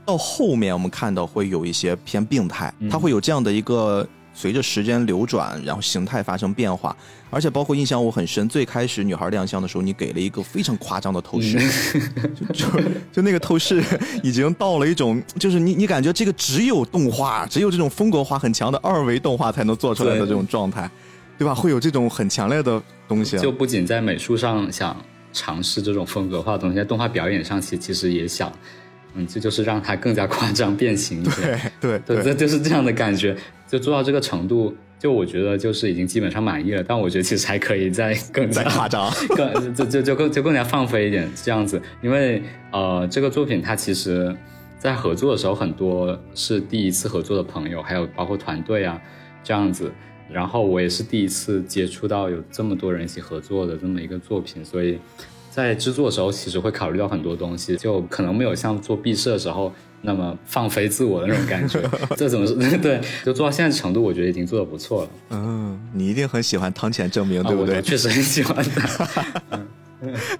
[0.06, 6.96] 到后面我们看到会有一些偏病态，它会有这样的一个随着时间流转，然后形态发生变化，
[7.30, 11.60] 而且包括印象我很深，最开始女孩亮相的时候，你给了一个非常夸张的透视，
[12.52, 12.82] 就就
[13.12, 13.84] 就那个透视
[14.24, 20.90] 已经到了一种，就是你你感觉这个只有动画，只有这种风格化很强的二维动画才能做出来的这种状态，
[21.38, 21.54] 对吧？
[21.54, 23.40] 会有这种很强烈的东西啊。
[23.42, 25.00] 就不仅在美术上想
[25.32, 28.52] 尝试这种风格化的东西，在动画表演上其其实也想，
[29.16, 31.72] 嗯，这就是让它更加 夸张变形一点。
[31.80, 33.36] 对对，对 这就是这样的感觉，
[33.68, 36.84] 就做到这个程度，就我觉得就是已经基本上满意了。
[36.84, 42.42] 但我觉得其实还可以再更加夸张，更就就就更就更加放飞一点这样子，因为
[42.72, 44.36] 呃，这个作品它其实
[44.80, 49.00] 在合作的时候很多是第一次合作的朋友，还有包括团队啊
[49.44, 49.92] 这样子。
[50.32, 54.98] 然后我也是第一次接触到有这么多人一起合作的这么一个作品，所以
[55.54, 61.80] 在制作的时候其实会考虑到很多东西，就可能没有像做毕设的时候那么放飞自我的那种感觉。
[62.18, 62.56] 这怎么说？
[62.82, 65.10] 对，就做到现在程度，我觉得已经做得不错了。
[65.30, 67.76] 嗯，你一定很喜欢汤浅证明，啊对不对？
[67.76, 69.08] 我确实很喜欢他。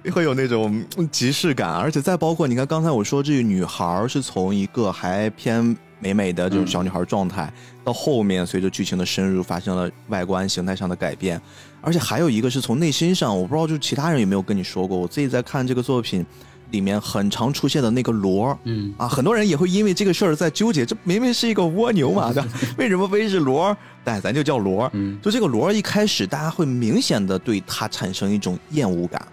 [0.12, 7.50] 会有那种嗯即视感，而且再包括你看刚才我说这个女孩是从一个还偏美美的这种小女孩状态，
[7.82, 11.40] 到后面随着剧情的深入发生了外观形态上的改变，
[11.84, 16.24] 而且还有一个是从内心上，我不知道就是其他人有没有跟你说过，我自己在看这个作品。
[16.70, 22.48] 里面很常出现的那个螺儿，嗯啊，很多人也会因为这个事儿在纠结，这明明是一个蜗牛嘛， 对吧？
[22.76, 23.76] 为什么非是螺儿？
[24.02, 24.90] 但咱就叫螺
[25.22, 29.24] 就这个螺儿一开始，大家会明显的对它产生一种厌恶感，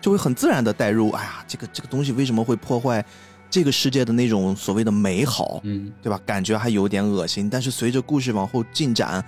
[0.00, 3.04] 就会很自然的带入，哎呀，这个这个东西为什么会破坏
[3.48, 6.18] 这个世界的那种所谓的美好，嗯，对吧？
[6.26, 9.24] 感觉还有点恶心，但是随着故事往后进展，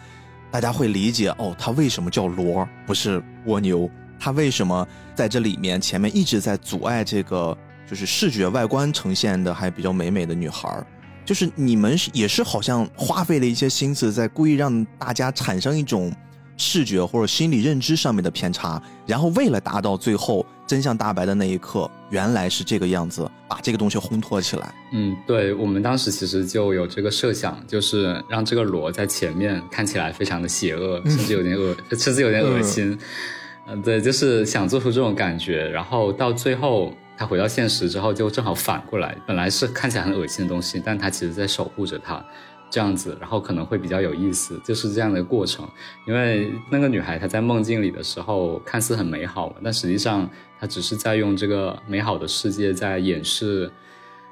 [0.57, 3.91] 大家会理解哦，他为什么叫罗，不是蜗牛？
[4.19, 7.55] 他为什么在这里面前面一直在阻碍这个
[7.87, 10.83] 就是视觉外观呈现的还比较美美的女孩？
[11.27, 16.11] 就是你们也是好像花费了一些心思，在故意让大家产生一种。
[16.57, 24.75] 视觉或者心理认知上面的偏差，然后为了达到最后真相大白的那一刻，原来是这个样子，把这个东西烘托起来。
[24.93, 32.99] 嗯，对，我们当时其实就有这个设想，就是让这个罗在前面看起来非常的邪恶，甚至有点恶，甚至有点恶心。
[33.69, 42.25] 嗯，对，就是想做出这种感觉，然后到最后他回到现实之后，就正好反过来，本来是看起来很恶心的东西，但他其实在守护着他。
[42.69, 45.67] 这样子，然后可能会比较有意思，就是这样的过程。
[46.07, 53.71] 因为那个女孩她在梦境里的时候看似很美好嘛，但实际上她只是在用这个美好的世界在掩饰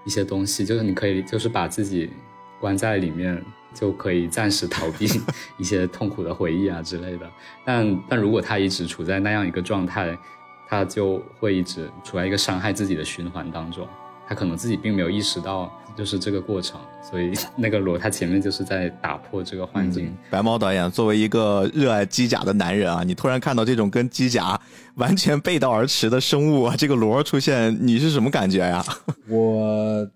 [0.05, 0.65] 一些东西。
[0.65, 2.11] 就是你可以就是把自己
[2.61, 5.07] 关在里面，就可以暂时逃避
[5.57, 7.31] 一些痛苦的回忆啊之类的。
[7.65, 10.19] 但但如果她一直处在那样一个状态，
[10.69, 13.87] 她就会一直处在一个伤害自己的循环当中。
[14.27, 15.73] 她可能自己并没有意识到。
[15.97, 20.13] 就是这个过程，所以 那个罗他前面就是在打破这个幻境。
[20.31, 24.61] 白猫导演作为一个热爱机甲的男人啊，你突然看到这种跟机甲
[24.97, 28.85] 完全背道而驰的生物啊，这个罗出现，你是什么感觉呀？
[29.29, 30.09] 我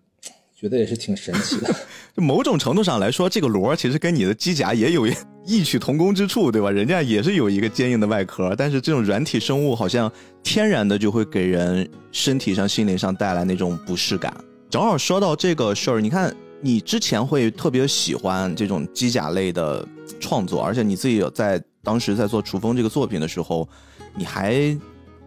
[0.54, 1.74] 觉得也是挺神奇的。
[2.16, 5.06] 某种程度上来说，这个罗其实跟你的机甲也有
[5.46, 6.68] 异曲同工之处，对吧？
[6.68, 10.10] 人家也是有一个坚硬的外壳，但是这种软体生物好像
[10.42, 14.34] 天然的就会给人身体上、心灵上带来那种不适感。
[14.70, 19.86] 正好说到这个事儿，你看，你之前会特别喜欢这种机甲类的
[20.20, 23.66] 创作，而且你自己在当时在做《楚风》这个作品的时候，
[24.14, 24.78] 你还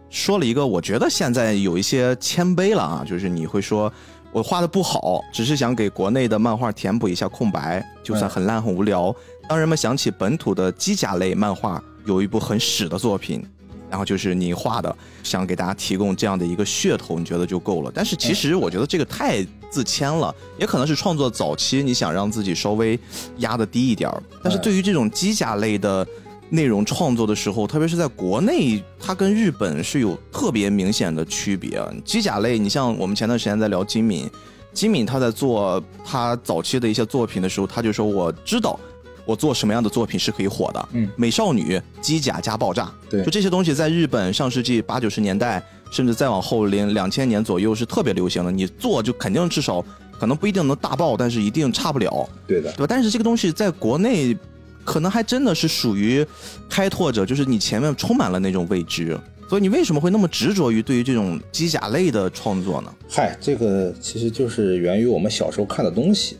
[0.08, 3.92] 说了一个，我觉得现在有一些谦卑了啊，就是你会说
[4.30, 9.12] 我画的不好，只是想给国内的漫画填补一下空白，就算很烂很无聊。
[9.48, 13.44] 当人们想起本土的机甲类漫画，有一部很屎的作品。
[13.92, 17.92] 然后就是你画的，想给大家提供这样的一个噱头，你觉得就够了。
[17.94, 22.98] 但是其实我觉得这个太自谦了，也可能是创作早期你想让自己稍微
[23.36, 24.22] 压的低一点儿。
[24.42, 26.06] 但是对于这种机甲类的
[26.48, 31.78] 内容创作的时候，特别是在国内，它跟日本是有特别明显的区别。
[32.02, 34.26] 机甲类，你像我们前段时间在聊金敏，
[34.72, 38.80] 金敏他在做他早期的一些作品的时候，他就说我知道。
[39.24, 40.88] 我做什么样的作品是可以火的？
[40.92, 48.50] 嗯，美少女、机甲加爆炸，对，就这些东西在日本上世纪八九十年代，甚至再往后零两千年左右是特别流行的。
[48.50, 49.84] 你做就肯定至少
[50.18, 52.28] 可能不一定能大爆，但是一定差不了。
[52.46, 52.86] 对的，对吧？
[52.88, 54.36] 但是这个东西在国内
[54.84, 56.26] 可能还真的是属于
[56.68, 59.16] 开拓者，就是你前面充满了那种未知，
[59.48, 62.92] 所以你为什么会那么执着于对于这种机甲类的创作呢？
[63.08, 66.36] 嗨，这个其实就是源于我们小时候看的东西。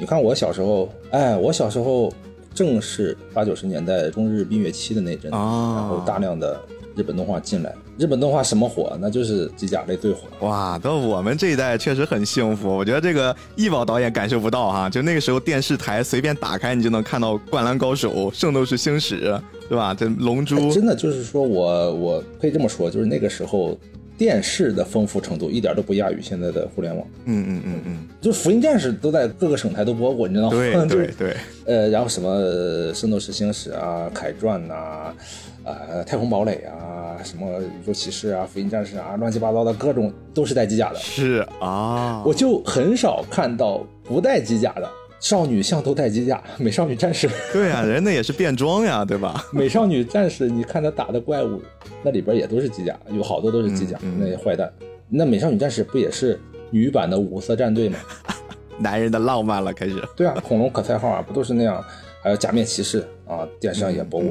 [0.00, 2.10] 你看我小时候，哎，我小时候
[2.54, 6.58] 正是八九十年代中日蜜月期的那阵，然后大量的
[6.96, 8.96] 日本动画进来，日本动画什么火？
[8.98, 10.20] 那就是机甲类最火。
[10.40, 12.74] 哇，到我们这一代确实很幸福。
[12.74, 19.16] 我觉得这个易宝导演感受不到哈，就那个时候电视台随便打开，你就能看到《灌篮高手》《圣斗士星矢》，
[19.68, 19.92] 对吧？
[19.92, 23.78] 这《龙珠》真的就是说我我可以这么说，就是那个时候。
[24.20, 27.06] 电视的丰富程度一点都不亚于现在的互联网。
[27.24, 30.56] 嗯嗯嗯嗯，就《福音战士》都在各个省台都播过，你知道吗？
[30.58, 31.36] 对 对对。
[31.64, 32.38] 呃，然后什么
[32.94, 34.74] 《圣斗士星矢》啊，《凯传》呐，
[35.64, 40.96] 呃，《太空堡垒》啊，什么《宇宙骑士》啊，《福音战士》啊，乱七八糟的各种都是带机甲的。
[40.96, 44.86] 是啊，我就很少看到不带机甲的。
[45.18, 47.28] 少女像都带机甲， 美少女战士。
[47.52, 49.44] 对呀，人那也是变装呀，对吧？
[49.52, 51.60] 美少女战士，你看她打的怪物，
[52.02, 53.98] 那里边也都是机甲，有好多都是机甲。
[54.18, 54.72] 那些坏蛋，
[55.08, 56.38] 那美少女战士不也是
[56.70, 57.98] 女版的五色战队吗？
[58.78, 60.02] 男人的浪漫了，开始。
[60.16, 61.84] 对啊，恐龙可赛号啊，不都是那样？
[62.22, 64.30] 还有假面骑士啊，电视上也播过。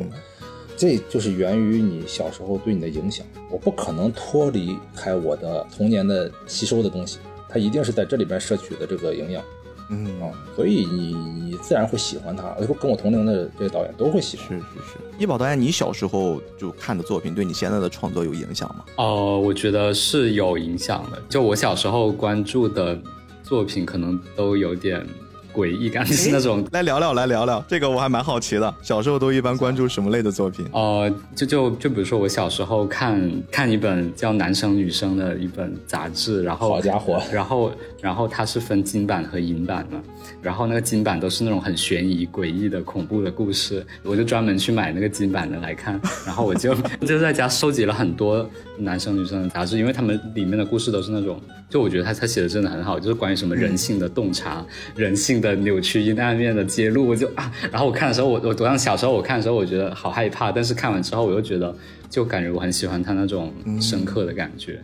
[0.78, 3.26] 这就是源于你小时候对你的影响。
[3.52, 9.44] 我不可能脱离开我的童年的吸收的东西，它一定是在这里边摄取的这个营养。
[9.90, 12.44] 嗯啊，所以你你自然会喜欢他，
[12.80, 14.48] 跟我同龄的这些导演都会喜欢。
[14.48, 18.86] 是是是，一宝导演，你小时候就看的作品，对你现在的创作有影响吗？
[18.98, 21.22] 哦，我觉得是有影响的。
[21.28, 22.98] 就我小时候关注的
[23.44, 25.06] 作品，可能都有点。
[25.52, 28.74] 诡异感是那种，来聊聊，来聊聊这个，我还蛮好奇的。
[28.84, 30.64] 小时候都一般关注什么类的作品？
[30.72, 33.20] 呃，就就就比如说我小时候看
[33.52, 37.72] 看一本叫《男生女生》的一本杂志，然后好家伙，然后
[38.02, 40.02] 然后它是分金版和银版嘛，
[40.42, 46.74] 然后那个金版都是那种很悬疑、诡异的恐怖的故事，我就专门去买那个金版的来看， 然后我就
[47.06, 51.40] 就在家收集了很多男生女生的杂志，因为他们里面的故事都是那种，
[51.70, 61.76] 就我觉得他他写的真的很好，就是关于什么人性的洞察、 人性的扭曲、阴暗面的揭露，我就啊，然后我看的时候，我我当小时候我看的时候，我觉得好害怕，但是看完之后我又觉得，
[62.10, 64.80] 就感觉我很喜欢他那种深刻的感觉。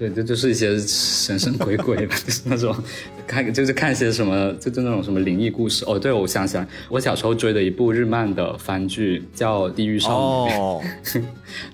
[0.00, 2.74] 对，这就是一些神神鬼鬼吧， 就是那种
[3.26, 5.84] 看，就是看一些什么，就就那种什么灵异故事。
[5.86, 10.82] 哦，对，我想起来，我小时候追的一部日漫的番剧叫《地狱少女》，哦，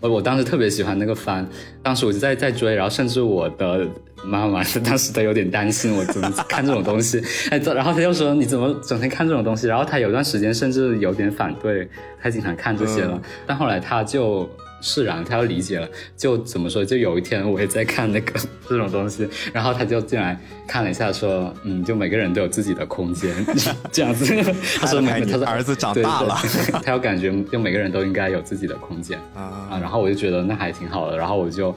[0.01, 1.49] 我 我当时特别喜欢那个番，
[1.85, 3.87] 当时我就在在追，然后甚至我的
[4.24, 11.89] 妈妈当时都有点担心我怎么看这种东西，哎，然后她就说你怎么整天看这种东西，然后她有段时间甚至有点反对，
[12.20, 14.51] 她经常看这些了，但后来她就。
[14.81, 16.85] 释然，他要理解了，就怎么说？
[16.85, 23.35] 就有一天我也在看那个 这种东西，然后他就进来看了一下，说：“嗯，就每个人都有自己的空间，
[23.91, 24.27] 这样子。
[24.79, 26.37] ”他说：“他说儿子长大了，
[26.83, 31.74] 他要感觉就每个人都应该有自己的空间啊。”然后我就觉得那还挺好的，然后我就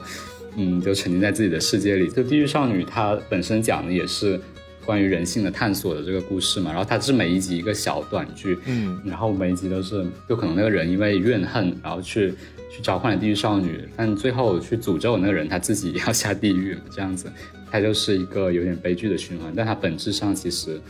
[0.56, 2.08] 嗯，就沉浸在自己的世界里。
[2.08, 4.38] 就《地狱少女》它本身讲的也是
[4.84, 12.34] 关于人性的探索的这个故事嘛，然后它是每一集一个小短剧，嗯，然后每一集都是就可能那个人因为怨恨，然后去。
[12.80, 17.30] 去召唤了地狱少女，但最后去诅咒那个人，他自己要下地狱，这样子，
[17.70, 19.52] 他就是一个有点悲剧的循环。
[19.54, 20.80] 但他本质上其实，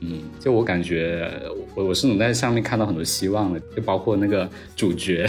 [0.00, 1.30] 嗯，就我感觉，
[1.74, 5.26] 我我是能在上面看到很多希望的，就包括那个主角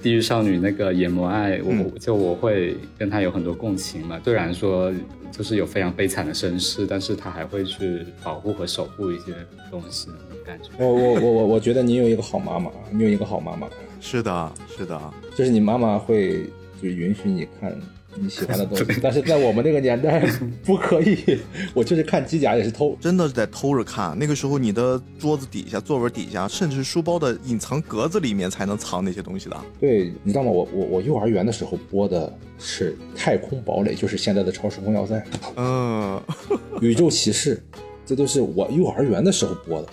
[0.00, 4.20] 地狱少女那个野魔爱，我就我会跟他有很多共情嘛。
[4.22, 4.92] 虽然说
[5.32, 9.34] 就是有非常悲惨的身世，但是他还会去保护和守护一些
[9.70, 10.08] 东西，
[10.44, 10.68] 感觉。
[10.78, 13.66] 我我我我我觉得你有一个好妈妈，你有一个好妈妈。
[14.00, 15.00] 是的，是的，
[15.36, 16.44] 就是你妈妈会
[16.82, 17.76] 就允许你看
[18.16, 20.26] 你喜欢的东西， 但是在我们那个年代
[20.64, 21.38] 不可以。
[21.72, 24.18] 我就是看机甲也是偷，真的是在偷着看。
[24.18, 29.56] 那个时候你的桌子底下、座位底下，甚至是书包的隐藏格子里面才能藏那些东西的。
[29.78, 30.50] 对，你知道吗？
[30.50, 35.14] 我我我幼儿园的时候播的是《太空堡垒》，就是现在的《超时空要塞》。
[35.56, 36.20] 嗯，
[36.82, 37.62] 宇宙骑士，
[38.04, 39.88] 这都是我幼儿园的时候播的。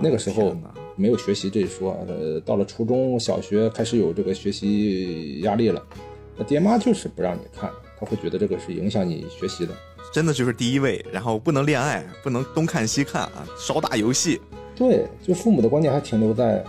[0.00, 0.56] 那个时候。
[1.00, 5.82] 没有学习这一说，呃，到了初中小学开始有这个学习压力了，
[6.36, 9.72] 那爹妈就是不让你看，他会觉得这个是影响你学习的，
[10.12, 14.38] 真的就是第一位，然后不能恋爱，不能东看西看啊，少打游戏，
[14.76, 16.62] 对，就父母的观念还停留在。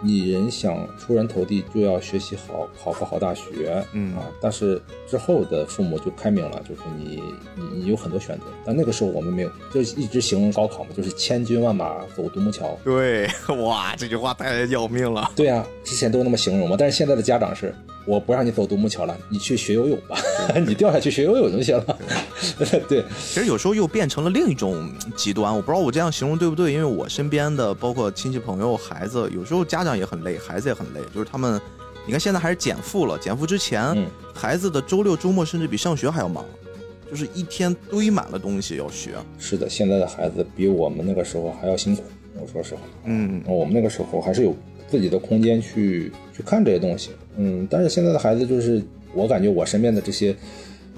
[0.00, 4.24] 你人想出人头地，就要学习好，考个好大学，嗯啊。
[4.40, 7.22] 但是之后的父母就开明了，就是你
[7.54, 8.44] 你你有很多选择。
[8.64, 12.78] 但那个时候我们没有，就一直形容高考嘛，就是千军万马走独木桥。
[12.84, 13.28] 对，
[13.64, 15.30] 哇，这句话太要命了。
[15.34, 16.76] 对啊，之前都那么形容嘛。
[16.78, 17.74] 但是现在的家长是。
[18.06, 20.16] 我不让你走独木桥了，你去学游泳吧，
[20.66, 21.98] 你掉下去学游泳就行了。
[22.88, 31.60] 对，其实有时候又变成了另一种极端，我不知道我这样形容对不对，因为我身边的包括亲戚朋友、孩子，有时候家长也很累，孩子也很累，就是他们，
[32.06, 36.44] 你看现在还是减负了，减负之前，孩子的周六周末甚至比上学还要忙，
[37.10, 39.14] 就是一天堆满了东西要学。
[39.36, 42.04] 是的，现在的孩子比我们那个时候还要辛苦，
[42.40, 42.82] 我说实话。
[43.04, 44.54] 嗯，我们那个时候还是有
[44.88, 47.10] 自己的空间去去看这些东西。
[47.36, 48.82] 嗯，但是现在的孩子就是，
[49.14, 50.34] 我感觉我身边的这些，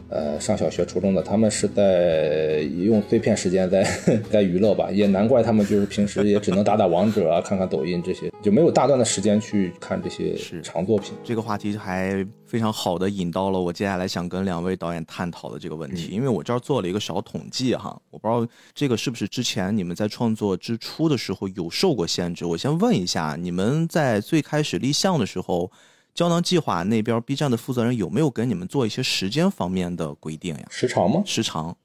[0.08, 3.82] 呃，上小学、初中的，他们是在用碎片时间在
[4.30, 11.12] 在娱乐吧，也难怪他们就是平时也只能打打王者啊，看看抖音这些，就没有大段的时间去看这些长作品。
[11.22, 22.46] 这个话题还非常好的引到了我接下来想跟两位导演探讨的这个问题，因为我这儿做了一个小统计哈，我不知道这个是不是之前你们在创作之初的时候有受过限制。
[22.46, 25.70] 我先问一下，你们在最开始立项的时候。
[26.18, 30.66] 胶囊计划那边，B 站的负责人有没有给你们做一些时间方面的规定呀？
[30.68, 31.22] 时长吗？
[31.24, 31.76] 时长，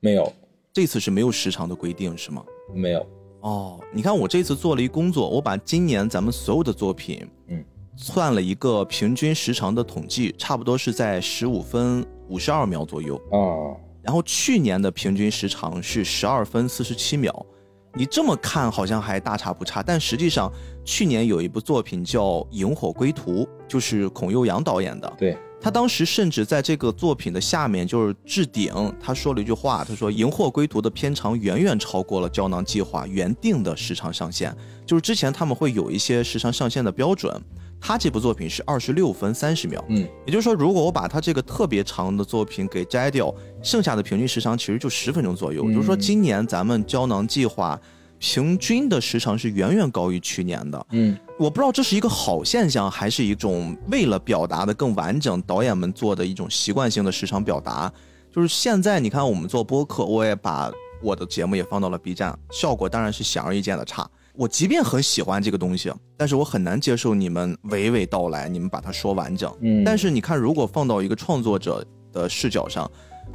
[0.00, 0.32] 没有。
[0.72, 2.44] 这次是没有时长的规定是吗？
[2.74, 3.06] 没有。
[3.38, 7.64] 哦，你看我这次做了一工作，我把今年咱们所有的作品，嗯，
[7.94, 13.78] 算了一个平均时长的统计，差不多是在十五分五十二秒左右啊。
[14.02, 17.46] 然后去年的平均时长是十二分四十七秒。
[17.94, 20.52] 你这么看好像还大差不差，但实际上
[20.84, 25.12] 去年有一部作品叫《萤火归途》，就是孔佑阳导演的。
[25.18, 34.54] 对他当时甚至在这个作品的下面就是置顶，他说了一句话，他说《萤火归途》的片长远远超过了胶囊计划原定的时长上限，
[34.86, 37.42] 就是之前他们会有一些时长上限的标准。
[37.80, 45.64] 他这部作品是二十六分三十秒，嗯，也就是说，如果我把他这个特别长的作品给摘掉，剩下的平均时长其实就十分钟左右。
[45.68, 47.80] 也就是说，今年咱们胶囊计划
[48.18, 50.86] 平均的时长是远远高于去年的。
[50.90, 57.92] 嗯，我不知道这是一个好现象，还是一种为了表达的更完整，导演们做的一种习惯性的时长表达。
[58.30, 60.70] 就是现在你看我们做播客，我也把
[61.00, 64.08] 我的节目也放到了 B 站，效果当然是显而易见的差。
[64.38, 69.52] 我即便很喜欢这个东西，但是我很难接受你们娓娓道来，你们把它说完整。
[69.60, 72.88] 嗯但是你看，如果放到一个创作者的视角上，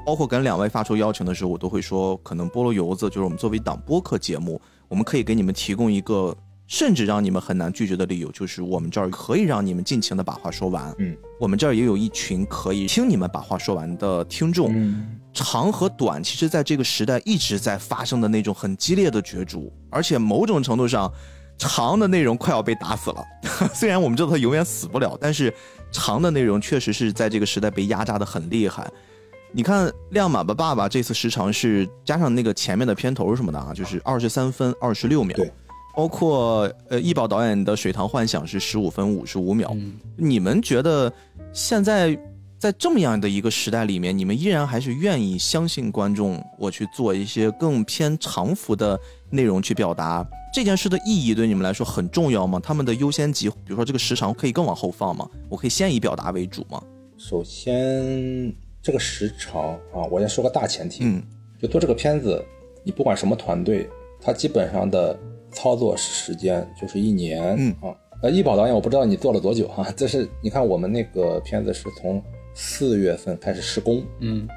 [0.05, 6.33] 包括跟两位发出邀请的时候，我都会说，可能菠萝油子就是我们作为一档播客节目，我们可以给你们提供一个
[6.73, 10.91] 甚至让你们很难拒绝的理由，就是我们这儿可以让你们尽情的把话说完。
[10.97, 14.71] 嗯，我们这儿也有一群可以听你们把话说完的听众。
[14.73, 21.11] 嗯长和短，其实在这个时代一直在发生的那种很激烈的角逐，而且某种程度上，
[21.59, 23.23] 长的内容快要被打死了。
[23.71, 25.53] 虽然我们知道它永远死不了，但是
[25.91, 28.87] 长的内容确实是在这个时代被压榨的很厉害。
[29.51, 35.35] 你看《亮马吧爸爸》这次时长是加上那个前面的片头什么的啊，就是二十三分二十六秒。
[35.35, 35.51] 对，
[35.95, 39.69] 包括呃易宝导演的《水塘幻想》是十五分五十五秒。
[39.73, 41.11] 嗯你们觉得
[41.51, 42.17] 现在
[42.57, 48.97] 在这么样的一个时代里面，你们依然还是愿意相信观众，我去做一些更偏长幅的
[49.29, 52.59] 内容去表达这件事的意义，对你们来说很重要吗？
[52.63, 55.29] 他们的优先级，比如说这个时长可以更往后放吗？
[55.49, 56.81] 我可以先以表达为主吗？
[57.17, 61.21] 首先这个时长啊，我先说个大前提，嗯
[61.61, 62.41] 就做这个片子，
[62.83, 63.89] 你不管什么团队，
[64.21, 65.19] 它基本上的
[65.53, 67.95] 操作时间就是一年，嗯啊。
[68.21, 72.23] 呃，易宝导演，我不知道你做了多久哈、这是你看我们那个片子是从
[72.53, 74.47] 四月份开始施工，嗯，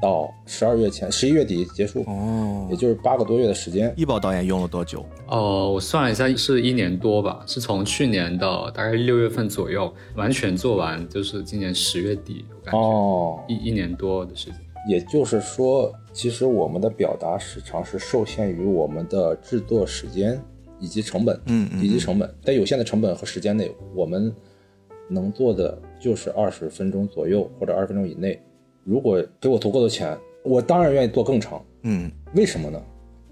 [0.00, 3.92] 到十二月前，十一月底结束，哦也就是八个多月的时间。
[3.96, 5.04] 易宝导演用了多久？
[5.26, 14.60] 哦，我算了一下，是一年多吧，是从去年的大概六月份左右完全做完，就是今年十月底，我感觉、哦，一一年多的时间。
[14.86, 20.40] 也就是说，其实我们的表达时长是受限于我们的制作时间
[20.78, 24.32] 以及成本，嗯嗯以及成本，在有限的成本和时间内，我们
[25.08, 28.40] 能做的就是二十分钟左右或者二十分钟以内。
[28.84, 31.64] 如果给我足够的钱，我当然愿意做更长。
[31.82, 32.80] 嗯为什么呢？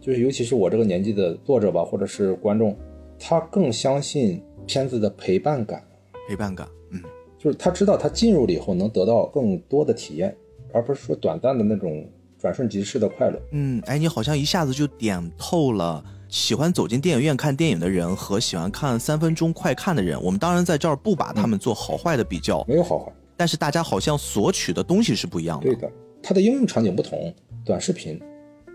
[0.00, 2.76] 就是尤其是我这个年纪的作者吧，或者是观众，
[3.18, 5.82] 他更相信片子的陪伴感，
[6.28, 7.00] 陪伴感，嗯
[7.38, 10.34] 就是他知道他进入了以后能得到更多的体验，
[10.74, 12.04] 而不是说短暂的那种
[12.36, 13.40] 转瞬即逝的快乐。
[13.52, 20.20] 嗯，哎，你好像一下子就点透了喜欢走进电影院看电影的人和喜欢看三分钟快看的人。
[20.20, 25.66] 我们当然在这儿不把他们做好坏的比较，没有好坏，但是大家好像索取的东西是不一样的。
[25.66, 27.32] 对的，它的应用场景不同。
[27.64, 28.20] 短视频，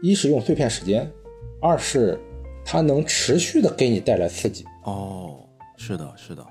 [0.02, 1.08] 一是用碎片时间，
[1.62, 2.20] 二是
[2.66, 4.66] 它能持续的给你带来刺激。
[4.84, 5.46] 哦，
[5.78, 6.44] 是的，是的，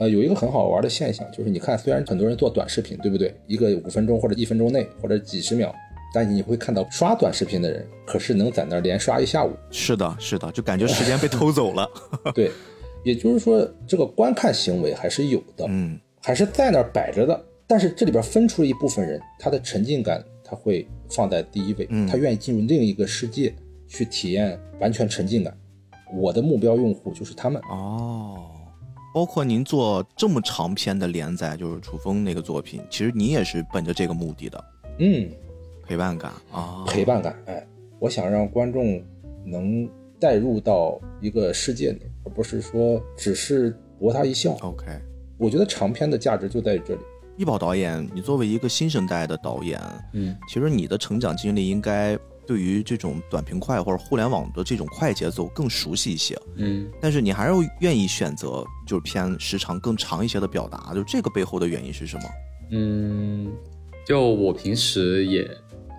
[0.00, 3.34] 呃，有一个很好玩的现象，就是你看，虽然很多人做短视频，对不对？
[3.46, 5.74] 一个五分钟或者一分钟内或者几十秒，
[6.14, 9.52] 但你会看到刷短视频的人，可是能在那儿连刷一下午。
[9.70, 11.86] 是的，是的，就感觉时间被偷走了。
[12.34, 12.50] 对，
[13.04, 17.38] 也就是说，这个观看行为还是有的，嗯还是在那儿摆着的。
[17.66, 23.54] 但是这里边分出了一部分人，他的沉浸感他会放在第一位，嗯他愿意进入另一个世界
[23.86, 25.54] 去体验完全沉浸感。
[26.12, 27.60] 我的目标用户就是他们。
[27.70, 28.50] 哦，
[29.12, 34.64] 包括您做这么长篇的连载，就是楚风那个作品，其实你也是本着这个目的的
[34.98, 35.28] 嗯，
[35.84, 36.84] 陪伴感啊。
[36.86, 37.66] 陪伴感，哎，
[37.98, 39.02] 我想让观众
[39.44, 39.88] 能
[40.20, 44.56] 带入到一个世界里，而不是说只是博他一笑。
[44.60, 44.86] OK，
[45.38, 47.00] 我觉得长篇的价值就在于这里。
[47.36, 49.80] 易宝导演，你作为一个新生代的导演，
[50.12, 56.36] 嗯，其实你的成长经历应该对于这种短平快或者互联网的这种快节奏更熟悉一些。
[56.56, 62.22] 嗯，但是你还是愿意选择就是偏时长更长一些的表达，就这个背后的原因是什么？
[62.72, 63.52] 嗯，
[64.06, 65.48] 就我平时也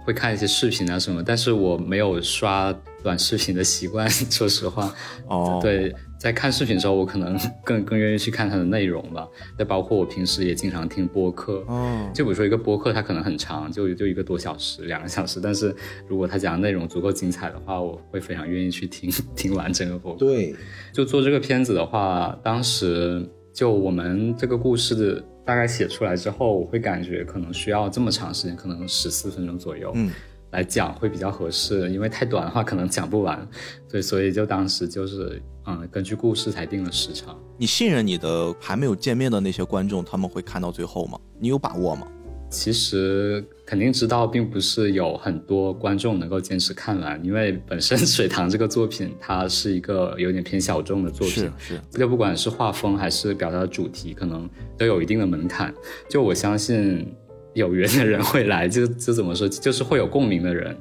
[0.05, 2.73] 会看一些视频啊什么，但是我没有刷
[3.03, 4.93] 短视频的习惯， 说实话。
[5.27, 9.28] 哦，，对，在看视频的时候，我可能 更更愿意去看它的内容吧。
[9.57, 15.76] 再包括我平时也经常听播客，哦，就比如说一个播客，它可能很长，就就一个多小时、两个小时，但是
[16.07, 20.19] 如果它讲的内容足够精彩的话，我会非常愿意去听 听完整个播客。
[20.19, 20.55] 对，
[20.93, 30.11] 就做这个片子的话，当时就我们这个故事的大概写出来之后，我会感觉可能需要这么长时间，可能十四分钟左右，嗯，
[30.51, 33.47] 来讲会比较合适，因为太短的话可能讲不完，
[33.89, 37.37] 对，所以就当时就是嗯，根据故事才定了时长。
[37.57, 41.19] 你信任你的还没有见面的那些观众，他们会看到最后吗？
[41.39, 42.07] 你有把握吗？
[42.49, 55.73] 其实肯定知道，并不是有很多观众能够坚持看完，因为本身《水塘》这个作品，它是一个有点偏小众的作品是，是，就不管是画风还是表达的主题，可能都有一定的门槛。
[56.09, 57.15] 就我相信
[57.53, 60.75] 有缘的人会来， 就就怎么说，就是会有共鸣的人，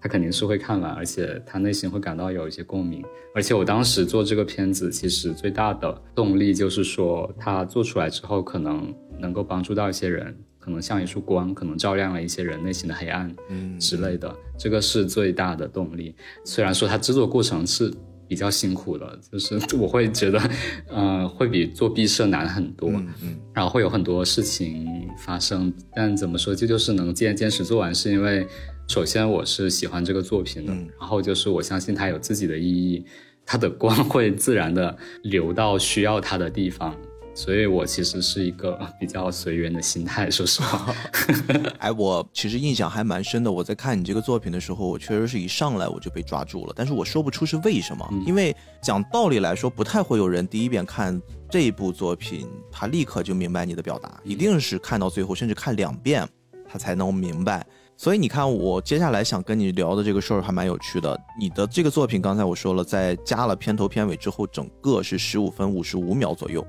[0.00, 3.04] 他肯定是会看完，而且他内心会感到有一些共鸣。
[3.34, 10.36] 而且我当时做这个片子，其实最大的动力就是说，他做出来之后，可能能够帮助到一些人。
[10.58, 16.12] 可能像一束光，可能照亮了一些人内心的黑暗，嗯之类的，这个是最大的动力。
[16.44, 17.88] 虽然说它制作过程是
[18.28, 20.50] 比较辛苦的，就是 我会觉得，
[20.88, 22.90] 呃，会比做毕设难很多，
[23.22, 28.46] 嗯，然后会有很多事情发生，但怎么说，这就是能坚坚持做完，是因为
[28.88, 33.04] 首先我是喜欢这个作品的，然后就是我相信它有自己的意义。
[33.48, 36.92] 它的光会自然的流到需要它的地方，
[37.36, 40.94] 所以我其实是一个 比较随缘的心态， 说实话。
[41.78, 43.52] 哎，我其实印象还蛮深的。
[43.52, 48.08] 我在看你这个作品的时候，我确实是一上来我就被抓住了，但是我说不出是为什么。
[48.26, 51.20] 因为讲道理来说，不太会有人第一遍看
[51.50, 56.26] 这一部作品，他立刻就明白你的表达，一定是看到最后，甚至看两遍，
[56.66, 57.64] 他才能明白。
[57.98, 61.18] 所以你看，我接下来想跟你聊的这个事儿还蛮有趣的。
[61.38, 66.66] 你的这个作品，刚才我说了，在加了片头片尾之后，整个是十五分五十五秒左右，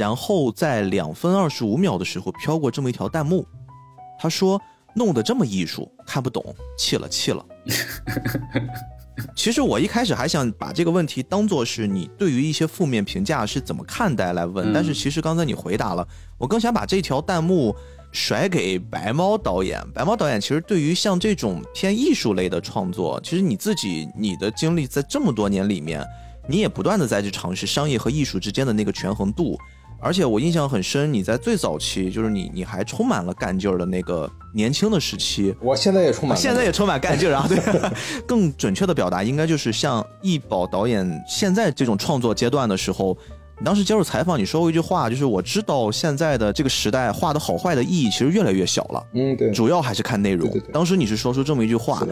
[0.00, 3.46] 然后在两分二十五秒的时候飘过这么一条弹幕，
[4.18, 4.58] 他说
[4.96, 6.42] ：“弄得这么艺术，看不懂，
[6.78, 7.44] 气了气了。”
[9.36, 17.76] 其实我一开始还想把这个问题当做是你对于一些负面评价是怎么看待来问，但是其实刚才你回答了，我更想把这条弹幕。
[18.12, 26.04] 甩给白猫导演，白猫导演其实对于像这种偏艺术类的创作，其实你自己你的经历在这么多年里面，
[26.48, 29.56] 你也不断的在去尝试商业和艺术之间的那个权衡度，
[30.00, 37.58] 而且我印象很深，你在最早期就是你你还充满了干劲儿的那个年轻的时期，我现在也充满，现在也充满干劲儿啊，对，
[38.26, 43.16] 更准确的表达应该就是像易宝导演现在这种创作阶段的时候。
[43.58, 49.06] 你当时接受采访，你说过一句话，就是我知道现在的这个时代画的好坏的意义其实越来越小了。
[49.12, 50.50] 嗯，对，主要还是看内容。
[50.72, 52.02] 当时你是说出这么一句话，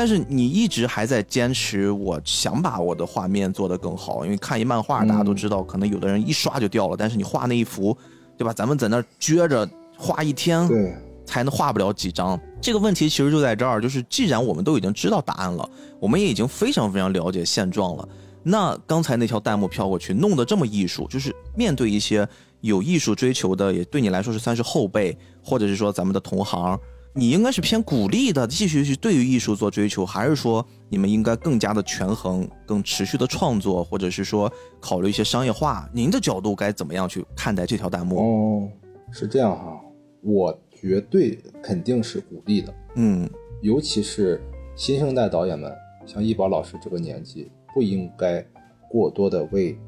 [0.00, 4.24] 但是你一直还在坚持，我想把我的画面做得更好。
[4.24, 7.94] 因为看一漫画，大家都知道，可能有的人一刷就掉了，但是你画那一幅，
[8.38, 8.50] 对吧？
[8.50, 10.96] 咱们在那撅着画一天，对，
[11.26, 12.40] 才能画不了几张。
[12.62, 18.08] 这个问题其实就在这儿，就是既然我们都已经知道答案了，我们也已经非常非常了解现状了。
[18.42, 22.26] 那刚才那条弹幕飘过去，弄得这么艺术，就是面对一些
[22.62, 26.80] 有艺术追求的，也对你来说是算是后辈，或者是说咱们的同行，
[27.12, 35.88] 你应该是偏鼓励的，继续去对于艺术做追求，还是说你们应该更加的权衡，更持续的创作，或者是说考虑一些商业化？
[35.92, 38.18] 您的角度该怎么样去看待这条弹幕？
[38.18, 38.68] 哦，
[39.10, 39.80] 是这样哈，
[40.22, 43.28] 我绝对肯定是鼓励的，嗯，
[43.60, 44.40] 尤其是
[44.76, 45.72] 新生代导演们，
[46.06, 47.50] 像易宝老师这个年纪。
[47.72, 48.44] 不应该
[48.90, 49.78] 过多的为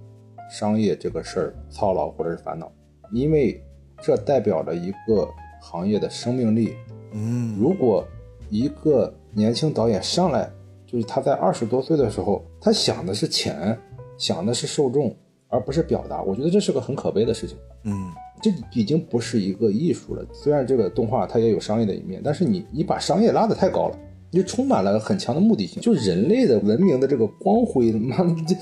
[0.49, 2.71] 商业这个事儿操劳或者是烦恼，
[3.13, 3.61] 因为
[4.01, 5.29] 这代表着一个
[5.61, 6.77] 行业的生命力。
[7.13, 8.07] 嗯，如果
[8.51, 10.51] 一个年轻导演上来，
[10.87, 13.79] 就是他在二十多岁的时候，他想的是钱，
[14.19, 15.15] 想的是受众，
[15.49, 17.57] 而不是表达，我觉得这是个很可悲的事情。
[17.85, 18.11] 嗯，
[18.43, 20.25] 这已经不是一个艺术了。
[20.33, 23.99] 虽然这个动画它也有商业的一面，但是你你把商业拉得太高了。
[24.33, 28.57] 就充满了很强的目的性，就人类的文明的这个光辉，妈的就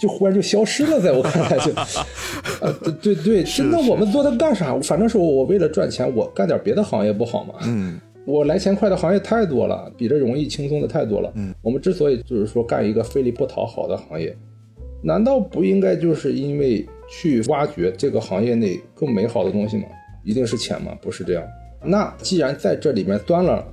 [0.00, 1.72] 就忽然就消失了，在我看来就，
[2.60, 4.76] 呃，对对，那我们做它干啥？
[4.80, 7.54] 反正是我为了赚钱，我干点别的行业不好吗？
[7.62, 11.32] 嗯， 我来钱快的行业太多了，比这容易轻松的太多了。
[11.36, 14.36] 嗯，我们之所以就是说干一个费力不讨好的行业，
[15.04, 19.84] 难道不应该就是因为去挖掘这个行业内更美好的东西吗？
[20.24, 20.96] 一定是钱吗？
[21.00, 21.44] 不是这样。
[21.84, 23.64] 那既然在这里面钻了，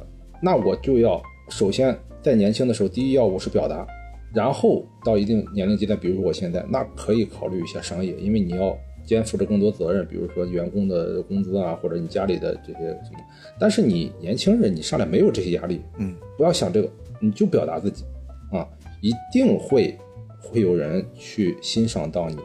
[0.43, 1.19] 那我就要。
[1.49, 3.85] 首先，在年轻的时候，第一要务是表达，
[4.33, 13.19] 然后到一定年龄阶段，比如说我现在，那可以考虑一下商业，因为你要肩负着更多责任，比如说员工的工资啊，或者你家里的这些什么。
[13.59, 16.89] 但是你年轻人，你上来没有这些压力，嗯，不要想这个，
[17.19, 18.03] 你就表达自己，
[18.51, 18.67] 啊，
[19.01, 19.97] 一定会
[20.39, 22.37] 会有人去欣赏到你，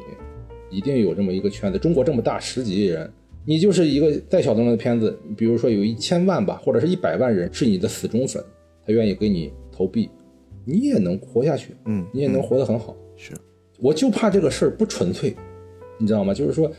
[0.70, 1.78] 一定有这么一个圈子。
[1.78, 3.12] 中国这么大，十几亿人，
[3.44, 8.42] 你就是一个再小众的片子，比如说有一千万吧，或者是一百万人是你的死忠粉。
[8.86, 10.08] 他愿意给你投币，
[10.64, 12.96] 你也能活下去，嗯，你也能活得很好。
[13.16, 13.32] 是，
[13.80, 15.34] 我就怕这个事儿不纯粹，
[15.98, 16.34] 你知道吗？
[16.34, 16.70] 就是说，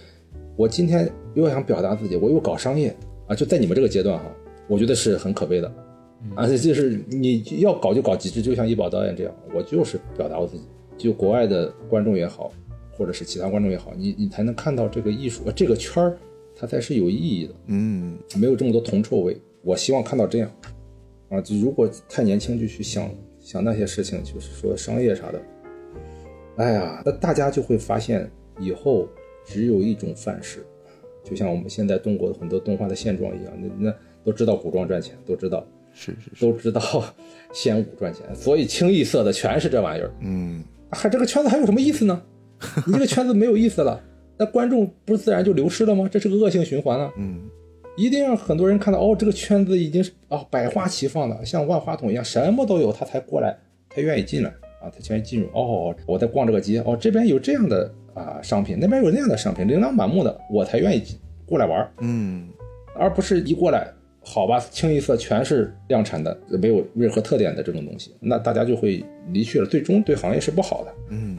[0.55, 2.95] 我今天又想表达自己，我又搞商业
[3.27, 4.25] 啊，就在你们这个阶段哈，
[4.67, 5.73] 我觉得是很可悲的，
[6.35, 10.63] 而且就是你要搞就搞极致，就像一宝导演这样，我就是表达我自己，
[10.97, 12.51] 就国外的观众也好，
[12.91, 16.17] 或者是其他观众也好，你你才能看到这个艺术，这个圈儿
[16.55, 20.51] 它才是有意义的，嗯，没有这么多铜臭味，我希望看到这样。
[21.35, 23.09] 啊，就如果太年轻就去想
[23.39, 25.41] 想那些事情，就是说商业啥的，
[26.57, 28.29] 哎呀，那大家就会发现
[28.59, 29.07] 以后
[29.45, 30.65] 只有一种范式，
[31.23, 36.81] 就像我们现在中国的很多动画的现状一样，那那都知道古装赚钱，都知道是是 都知道
[37.53, 40.11] 仙武赚钱，所以清一色的全是这玩意儿。
[40.21, 42.21] 嗯，还这个圈子还有什么意思呢？
[42.87, 44.01] 你这个圈子没有意思了，
[44.37, 46.09] 那观众不是自然就流失了吗？
[46.09, 47.11] 这是个恶性循环啊。
[47.19, 47.41] 嗯。
[47.95, 53.57] 一定让很多人看到哦，这个圈子已经是哦百花齐放的，像万花筒一样，什么都有，他才过来，
[53.89, 54.49] 他愿意进来
[54.81, 55.47] 啊，他愿意进入。
[55.53, 61.03] 哦，我在逛这个街，哦，这边有这样的啊商品，那边有那样的商品，琳琅满目的，我才愿意
[61.45, 61.91] 过来玩儿。
[62.01, 62.49] 嗯，
[62.97, 63.87] 而不是一过来，
[64.21, 70.93] 好吧，清一色全是量产的，没有任何特点的这种东西，那大家就会离去了，最终对行业是不好的。
[71.11, 71.37] 嗯，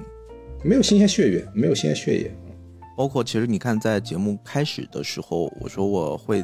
[0.65, 2.31] 没有新鲜血液，没有新鲜血液。
[2.97, 6.43] 包括其实你看，在节目开始的时候，我说我会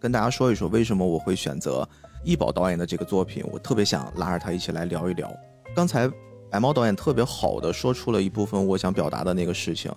[0.00, 1.86] 跟大家说一说为什么我会选择
[2.24, 5.30] 易宝导演的这个作品，我特别想拉着他一起来聊一聊。
[5.76, 6.10] 刚才
[6.50, 9.92] 白猫导演特别好的说出了一部分我想表达的那个事情。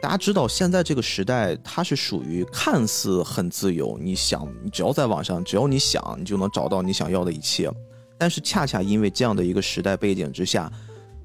[0.00, 7.70] 大家知道，现在这个时代，它是属于看似很自由，你想，只要在网上，只要你想，你就能找到你想要的一切。
[8.18, 10.70] 但是恰恰因为这样的一个时代背景之下，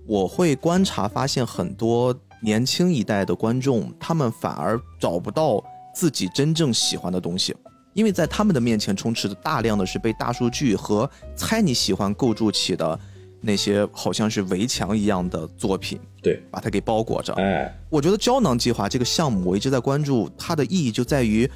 [0.05, 5.63] 我会观察发现很多年轻一代的观众，他们反而找不到
[5.93, 7.55] 自己真正喜欢的东西，
[7.93, 12.99] 因为在他们的面前充斥着大量的是被大数据和猜你喜欢构筑起的
[13.41, 17.33] 那些好像是围墙一样的作品，对，把它给包裹着。
[17.33, 21.49] 哎，我觉得胶囊计划这个项目，我一直在关注它的意义就在于，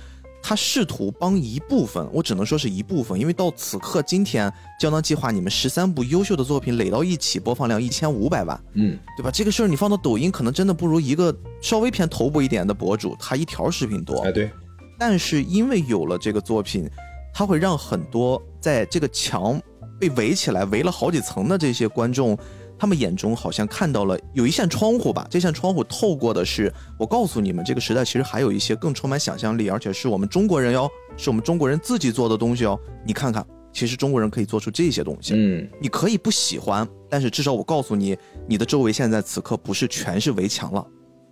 [0.45, 9.31] 它试图帮一部分，我只能说是一部分，因为到此刻今天，胶囊计划你们十三部优秀的作品垒到一起，播放量一千五百万，嗯，对吧？
[9.31, 14.19] 这个事儿你放到抖音，可能真的不如一个稍微偏头部一点的博主，他一条视频多。
[14.19, 14.51] 哎，对，
[14.99, 16.89] 但是因为有了这个作品，
[17.33, 19.59] 它会让很多在这个墙
[19.97, 22.37] 被围起来、围了好几层的这些观众，
[22.83, 25.25] 他们眼中好像看到了有一扇窗户吧。
[25.29, 26.69] 这扇窗户透过的是，
[26.99, 32.77] 我告诉你们，这个时代其实还有一些更充满想象力，而且是我们中国人哟，是我们中国人自己做的东西哦。
[33.05, 35.33] 你看看，其实中国人可以做出这些东西。
[35.33, 38.17] 嗯，你可以不喜欢，但是至少我告诉你，
[38.49, 40.85] 你的周围现在此刻不是全是围墙了。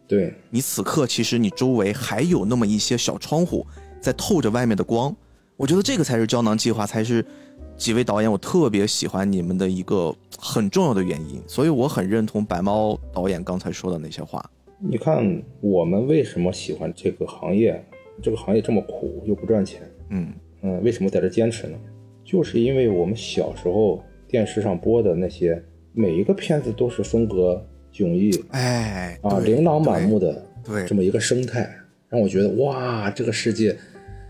[0.08, 3.68] 对，你此刻其实你周围还有那么一些小窗户
[4.02, 5.14] 在透着外面的光，
[5.58, 7.26] 我觉得这个才是胶囊计划，才是
[7.82, 14.48] 几位导演我特别喜欢你们的一个很重要的原因，所以我很认同白猫导演刚才说的那些话。
[14.78, 17.84] 你看我们为什么喜欢这个行业？
[18.22, 21.78] 这个行业这么苦又不赚钱，嗯嗯，为什么在这坚持呢？
[22.24, 25.60] 就是因为我们小时候电视上播的那些
[25.92, 31.68] 每一个片子都是风格迥异哎啊，琳琅满目的对这么一个生态，
[32.10, 33.76] 让我觉得哇，这个世界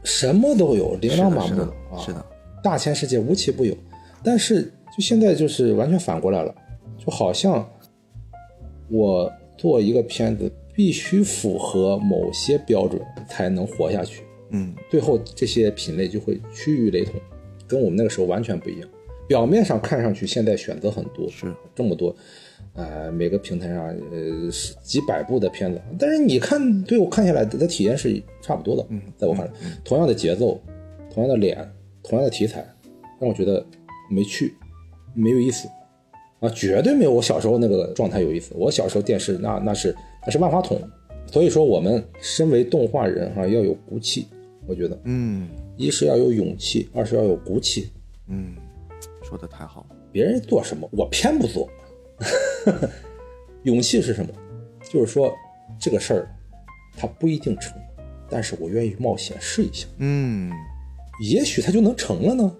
[0.06, 2.26] 什么都有，琳琅满目啊，是的，
[2.64, 3.76] 大千世界无奇不有。
[4.24, 6.54] 但是就现在就是完全反过来了，
[6.98, 7.68] 就好像
[8.90, 17.16] 我做一个片子必须符合某些标准才能活下去，嗯最后这些品类就会趋于雷同，
[17.68, 18.90] 跟我们那个时候完全不一样。
[19.28, 22.14] 表面上看上去现在选择很多，是这么多，
[22.74, 29.52] 呃，每个平台上呃是几百部的片子，但是你看对我看下来的体验是差不多的，嗯在我看来，
[29.86, 30.62] 同样的节奏，
[31.14, 31.58] 同样的脸，
[32.04, 32.66] 同样的题材，
[33.20, 33.66] 让我觉得
[34.10, 34.54] 没趣，
[35.14, 35.68] 没有意思
[36.40, 38.54] 啊，绝对没有我小时候那个状态有意思。
[38.56, 39.96] 我小时候电视那那是
[40.26, 40.82] 那是万花筒，
[41.28, 44.28] 所以说我们身为动画人哈、要有骨气，
[44.68, 45.48] 我觉得嗯
[45.78, 47.90] 一是要有勇气，二是要有骨气。
[48.28, 48.56] 嗯，
[49.24, 51.70] 说的太好了，别人做什么，我偏不做。
[53.64, 54.32] 勇气是什么？
[54.90, 55.34] 就是说
[55.80, 56.28] 这个事儿，
[56.98, 57.74] 它不一定成，
[58.30, 60.52] 但是我愿意冒险试一下，嗯
[61.22, 62.52] 也许它就能成了呢。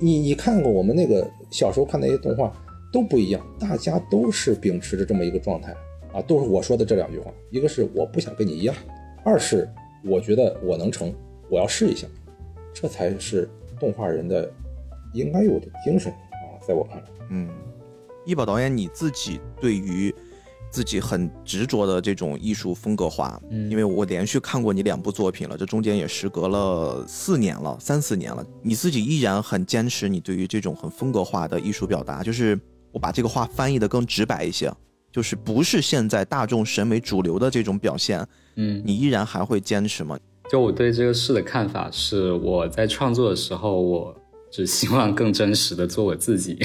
[0.00, 2.52] 你你看过我们那个小时候看那些动画
[2.92, 5.72] 都不一样，大家都是秉持着这么一个状态
[6.12, 8.74] 啊，都是我说的这两句话，一个是我不想跟你一样，
[9.24, 9.68] 二是
[10.04, 11.14] 我觉得我能成，
[11.48, 12.08] 我要试一下，
[12.72, 14.50] 这才是动画人的
[15.12, 17.04] 应该有的精神啊，在我看来。
[17.30, 17.48] 嗯，
[18.26, 20.12] 易宝导演你自己对于
[20.74, 23.70] 自己很执着的这种艺术风格化，嗯。
[23.70, 32.58] 因为我连续看过你两部作品了，这中间也时隔了四年了，三四年了，你自己依然很坚持你对于这种很风格化的艺术表达，就是
[32.90, 34.68] 我把这个话翻译的更直白一些，
[35.12, 40.18] 就是不是现在大众审美主流的这种表现，嗯，你依然还会坚持吗？
[40.50, 44.12] 就我对这个事的看法是，我在创作的时候，我
[44.50, 46.58] 只希望更真实的做我自己，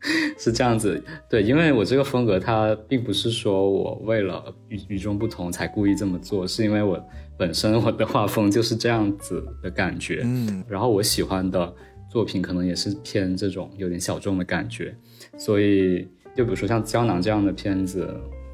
[0.38, 1.02] 是这样子。
[1.28, 7.02] 对，因为我这个风格，它并不是说我为了与与众不同才故意这么做，是因为我
[7.38, 10.22] 本身我的画风就是这样子的感觉。
[10.24, 11.74] 嗯然后我喜欢的
[12.10, 14.96] 作品可能也是偏这种有点小众的感觉，
[15.36, 18.08] 所以就比如说像胶囊这样的片子，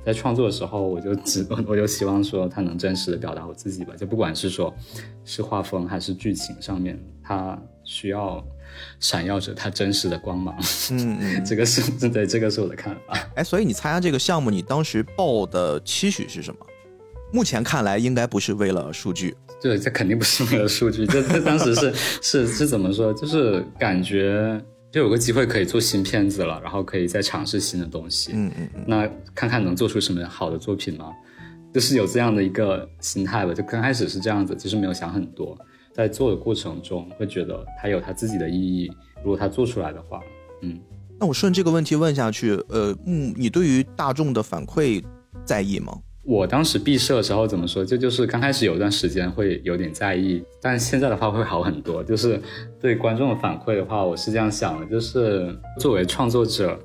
[0.04, 4.74] 在创作的时候，我就只 我就希望说它能真实的表达我自己吧，就不管是说
[5.24, 8.44] 是画风还是剧情上面，它需要
[9.00, 10.54] 闪耀着它真实的光芒。
[10.90, 13.18] 嗯嗯，这个是对，这个是我的看法。
[13.34, 16.66] 哎，所以你参加这个项目，你当时报的期许是什么？
[17.32, 19.34] 目前看来，应该不是为了数据。
[19.60, 21.06] 对，这肯定不是为了数据。
[21.06, 23.12] 这这当时是 是是怎么说？
[23.14, 24.60] 就是感觉
[24.90, 28.32] 就有个机会可以做新片子了，然后可以再尝试新的东西。
[28.34, 31.10] 嗯嗯嗯，那看看能做出什么好的作品吗？
[31.72, 33.54] 就是有这样的一个心态吧。
[33.54, 35.56] 就刚开始是这样子，其实没有想很多，
[35.92, 38.90] 在做的过程中会觉得它有它自己的意义。
[39.22, 40.20] 如果它做出来的话，
[40.62, 40.80] 嗯。
[41.20, 45.00] 那我顺这个问题问下去，呃，嗯，你对于大众的反馈
[45.44, 45.96] 在意吗？
[46.24, 47.84] 我当时毕设的时候怎么说？
[47.84, 52.02] 这就是刚开始有一段时间会有点在意，但现在的话会好很多。
[52.02, 52.40] 就是
[52.80, 56.78] 对观众的反馈的话，我是这样想的：就是作为创作者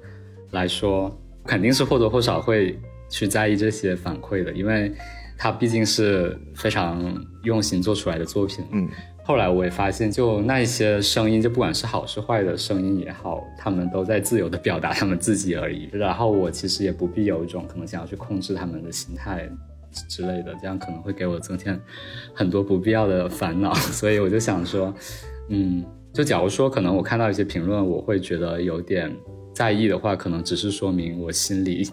[0.51, 2.79] 来说，肯定是或多或少会
[3.09, 4.91] 去在意这些反馈的，因为
[5.37, 7.01] 它毕竟是非常
[7.43, 8.65] 用心做出来的作品。
[8.71, 8.89] 嗯。
[9.23, 15.89] 后来我也发现，就那一些声音，就不管是好是坏的声音也好，他们都在自由的表达他们自己而已。
[15.91, 19.49] 然后我其实也不必有一种可能想要去控制他们的心态
[20.07, 21.77] 之类的，这样可能会给我增添
[22.33, 23.73] 很多不必要的烦恼。
[23.91, 24.93] 所以我就想说，
[25.49, 25.83] 嗯，
[26.13, 29.13] 就假如说可能我看到一些评论，我会觉得有点
[29.53, 31.85] 在意的话，可能只是说明我心里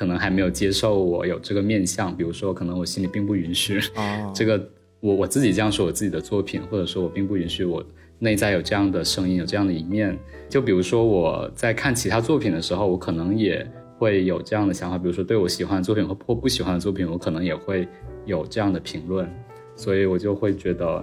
[0.00, 3.78] 可能还没有接受我有这个面相，比如说可能我心里并不允许
[4.34, 4.58] 这个。
[5.00, 7.82] 我我自己这样说我自己的作品，或者说我并不允许我
[8.18, 10.18] 内在有这样的声音，有这样的一面。
[10.48, 13.66] 就比如说我在看其他作品的时候，我可能也
[13.98, 14.98] 会有这样的想法。
[14.98, 17.88] 比如说对我喜欢的作品或或不喜欢的作品，我可能也会
[18.26, 19.26] 有这样的评论。
[19.74, 21.02] 所以我就会觉得，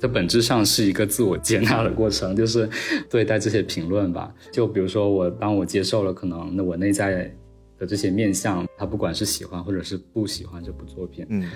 [0.00, 2.68] 这本质上是一个自我接纳的过程，就是
[3.08, 4.34] 对待这些评论吧。
[4.50, 7.32] 就比如说我当我接受了可能那我内在
[7.78, 11.48] 的这些面相，他不管是喜欢或者是不喜欢这部作品，嗯。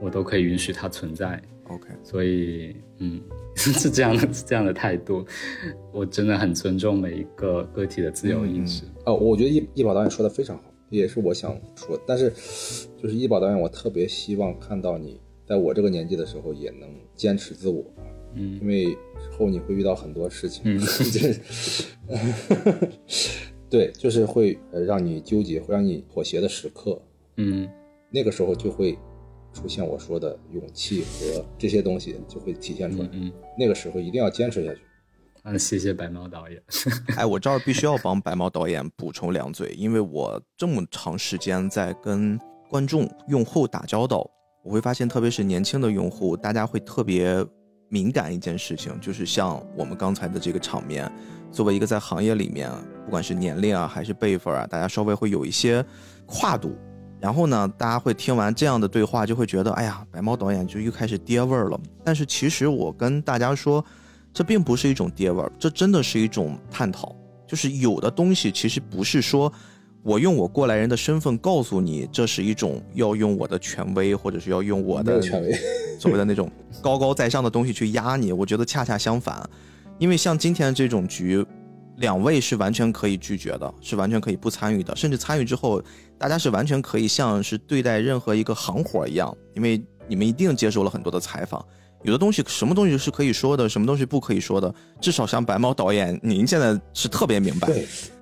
[0.00, 3.22] 我都可以允许它存在，OK，所以，嗯，
[3.54, 5.24] 是这样的这样的态度，
[5.92, 8.82] 我真的很尊重每一个个体的自由意志。
[9.06, 12.30] 哦，我觉得易易宝导演说的非常好，也是我想说，但是
[13.00, 17.84] 就是易宝导演，我特别希望看到你在我这个年纪的时候也能坚持自我，
[18.34, 20.80] 嗯，因为之后你会遇到很多事情，嗯，
[23.72, 24.56] 对，就是会
[24.86, 27.00] 让你纠结，会让你妥协的时刻，
[27.38, 27.68] 嗯，
[28.10, 28.96] 那个时候就会。
[29.54, 33.08] 出现我说的勇气和这些东西就会体现出来。
[33.12, 34.80] 嗯，那个时候一定要坚持下去。
[35.42, 36.58] 嗯，谢谢白毛导演。
[37.18, 44.26] 哎，我这儿必须要帮白毛导演补充两嘴，因为我这么长时间在跟观众、用户打交道，
[44.64, 47.44] 我会发现，特别是年轻的用户，大家会特别
[47.90, 51.12] 敏感一件事情，就是像我们刚才的这个场面，
[51.52, 52.70] 作为一个在行业里面，
[53.04, 55.84] 不管是年龄啊还是辈分啊，大家稍微会有一些
[56.26, 56.74] 跨度。
[57.20, 61.78] 然后呢，大家会听完这样的对话，就会觉得，哎呀，白猫导演就又开始爹味儿了。
[62.02, 63.84] 但是其实我跟大家说，
[64.32, 67.14] 这并不是一种爹味儿，这真的是一种探讨。
[67.46, 69.52] 就是有的东西其实不是说，
[70.02, 75.52] 我用我过来人的身份告诉你，这是一种要用我的权威，或者是要用我的权威，
[76.00, 76.50] 所谓的那种
[76.80, 78.32] 高高在上的东西去压你。
[78.32, 79.48] 我觉得恰恰相反，
[80.02, 81.46] 因为像今天这种局。
[81.98, 85.80] 两位是完全可以拒绝的，是完全可以不参与的，甚至参与之后，
[86.18, 91.64] 大家是完全可以像是对待任何一个行活一样，因为你们一定接受了很多的采访，
[92.02, 97.68] 有的东西什么东西是可以说的，什么东西不可以说的，至少像白猫导演，您现在是特别明白，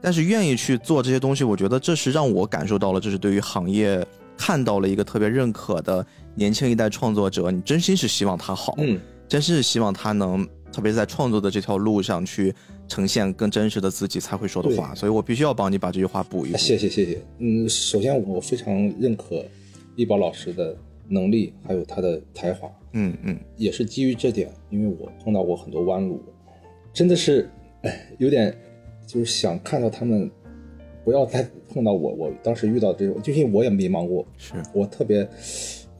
[0.02, 4.04] 但是愿意去做这些东西，我觉得这是让我感受到了，这是对于行业
[4.36, 6.04] 看到了一个特别认可的
[6.34, 12.54] 年轻一代创作者，你真心是希望他好，嗯，真是希望他能，特别是在创作的这条路上去。
[12.88, 16.50] 呈现更真实的自己才会说的话，所以我必须要帮你把这句话补一。
[16.56, 19.44] 谢谢谢谢，嗯，首先我非常认可
[19.94, 26.20] 易宝老师的能力，还有他的才华，嗯嗯，也是基于这点，因为我碰到过很多弯路，
[26.92, 27.48] 真的是，
[27.82, 28.52] 哎，有点
[29.06, 30.28] 就是想看到他们
[31.04, 34.54] 不要再碰到我，我当时遇到这种，就因为我也迷茫过，是。
[34.74, 35.24] 我特别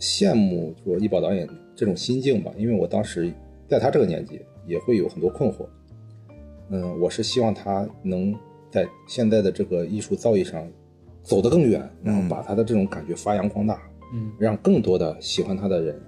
[0.00, 3.32] 羡慕说易宝导演这种心境吧，因为我当时
[3.68, 5.66] 在他这个年纪也会有很多困惑。
[6.70, 8.32] 嗯，我是希望他能
[8.70, 10.64] 在现在的这个艺术造诣上
[11.22, 13.82] 走得更远，然后把他的这种感觉发扬光大，
[14.14, 16.00] 嗯，让更多的喜欢他的人，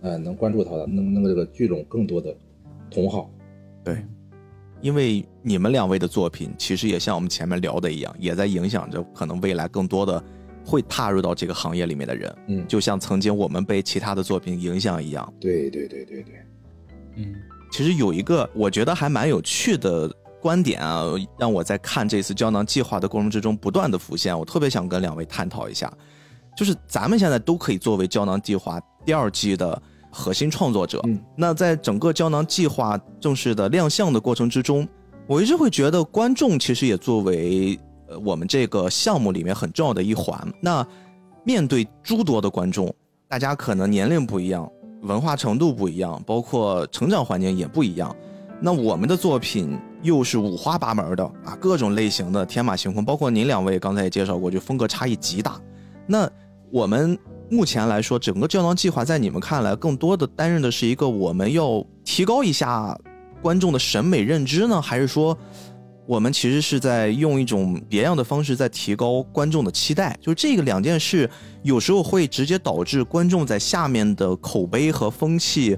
[0.00, 2.34] 呃，能关注他的，能能够这个聚拢更多的
[2.90, 3.30] 同好。
[3.84, 4.04] 对，
[4.80, 10.20] 因为你们两位的作品其实也像我们前面聊的一样，也在影响着可能未来更多的
[10.66, 12.36] 会踏入到这个行业里面的人。
[12.48, 15.32] 嗯，就像曾经我们被其他的作品影响一样。
[15.38, 16.34] 对对对对对，
[17.14, 17.36] 嗯。
[17.72, 20.06] 其实有一个我觉得还蛮有趣的
[20.42, 21.04] 观点啊，
[21.38, 25.90] 让我在看这次胶囊计划的过程之中不断的浮现，我特别想跟两位探讨一下，
[26.54, 29.80] 就是咱们现在都可以作为胶囊计划第二季的
[30.10, 31.02] 核心创作者，
[31.34, 34.86] 那在整个胶囊计划正式的亮相的过程之中，
[35.26, 37.78] 我一直会觉得观众其实也作为
[38.08, 40.46] 呃我们这个项目里面很重要的一环。
[40.60, 40.86] 那
[41.42, 42.92] 面对诸多的观众，
[43.28, 44.70] 大家可能年龄不一样。
[45.02, 48.14] 文化程度不一样，包括成长环境也不一样。
[48.60, 55.60] 那我们的作品又是五花八门的啊，各种类型的天马行空，包括您两位刚才也介绍过，就风格差异极大。
[56.06, 56.30] 那
[56.70, 57.18] 我们
[57.50, 62.96] 目前来说，整个胶囊计划在你们看来，更多的担任的是一个我们要提高一下
[63.42, 65.36] 观众的审美认知呢，还是说
[66.12, 70.14] 我们其实是在用一种别样的方式在提高观众的期待？
[70.20, 71.28] 就这个两件事，
[71.62, 75.74] 有时候会直接导致观众在下面的口碑和风气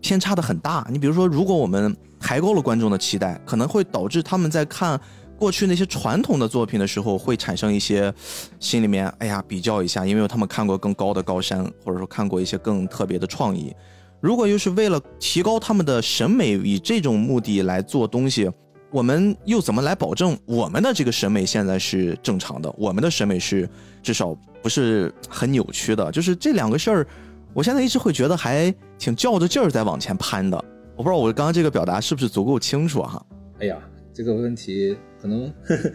[0.00, 0.86] 偏差的很大。
[0.88, 5.00] 你比如说，如果我们抬高了观众的期待，可能会导致他们在看。
[5.36, 8.14] 过去那些传统的作品的时候，会产生一些
[8.60, 13.74] 心里面，哎呀，比较一下，因为他们看过更高的高山，或者说看过一些更特别的创意。
[14.20, 18.48] 如果又是为了提高他们的审美，以这种目的来做东西，
[18.92, 22.72] 我们又怎么来保证我们的这个审美现在是正常的？
[22.76, 23.68] 我们的审美是
[24.02, 26.12] 至少不是很扭曲的？
[26.12, 27.06] 就是这两个事儿，
[27.54, 30.56] 我现在一直会觉得还挺较着劲儿在往前攀的。
[30.96, 33.24] 我不知道我刚刚这个表达是不是足够清楚哈？
[33.58, 33.76] 哎呀。
[34.14, 35.90] 这个问题可能，呵 呵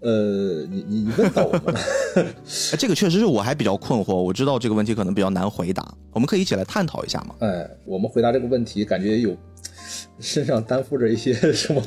[0.00, 1.80] 呃，你你你问到我们了，
[2.78, 4.14] 这个确实是我还比较困惑。
[4.14, 7.34] 我知道这个问题可能比较难回答，我们可以一起来探讨一下嘛？
[7.40, 9.36] 哎，我们回答这个问题，感觉有
[10.18, 11.82] 身上担负着一些 什么，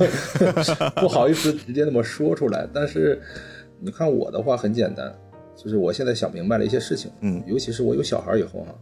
[1.00, 2.68] 不好意思直接那么说出来。
[2.72, 3.20] 但是
[3.80, 5.12] 你看我的话很简单，
[5.56, 8.74] 就是我现在想明白了一些事情，嗯，尤其是我有小孩以后啊，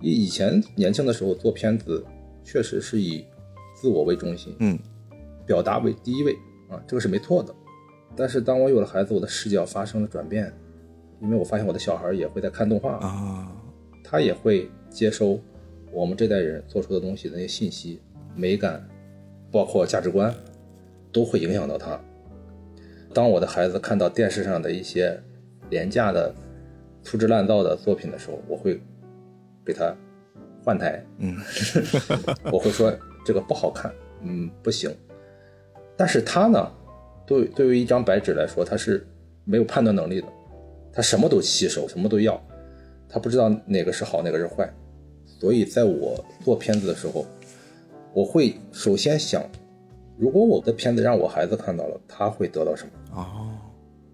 [0.00, 2.04] 以以前年轻的时候做片子，
[2.44, 3.24] 确实是以
[3.74, 4.78] 自我为中心，嗯。
[5.44, 6.32] 表达为第一位
[6.70, 7.52] 啊，这个是没错的。
[8.14, 10.52] 但是当我有了孩子，我的视角发生了转变，
[11.20, 13.52] 因为我发现我的小孩也会在看动画啊，
[14.04, 15.40] 他也会接收
[15.90, 18.00] 我们这代人做出的东西的那些信息、
[18.34, 18.82] 美感，
[19.50, 20.34] 包括价值观，
[21.12, 21.98] 都会影响到他。
[23.14, 25.20] 当我的孩子看到电视上的一些
[25.70, 26.34] 廉价的、
[27.02, 28.80] 粗制滥造的作品的时候，我会
[29.64, 29.94] 给他
[30.64, 31.36] 换台，嗯，
[32.50, 32.92] 我会说
[33.24, 33.92] 这个不好看，
[34.22, 34.90] 嗯，不行。
[35.96, 36.70] 但是他呢，
[37.26, 39.06] 对对于一张白纸来说，他是
[39.44, 40.26] 没有判断能力的，
[40.90, 42.42] 他什么都吸收，什么都要，
[43.08, 44.72] 他不知道哪个是好，哪个是坏。
[45.26, 47.26] 所以在我做片子的时候，
[48.14, 49.42] 我会首先想，
[50.18, 52.92] 如果我的片子让我孩子看到了，他会得到什么？
[53.14, 53.48] 哦，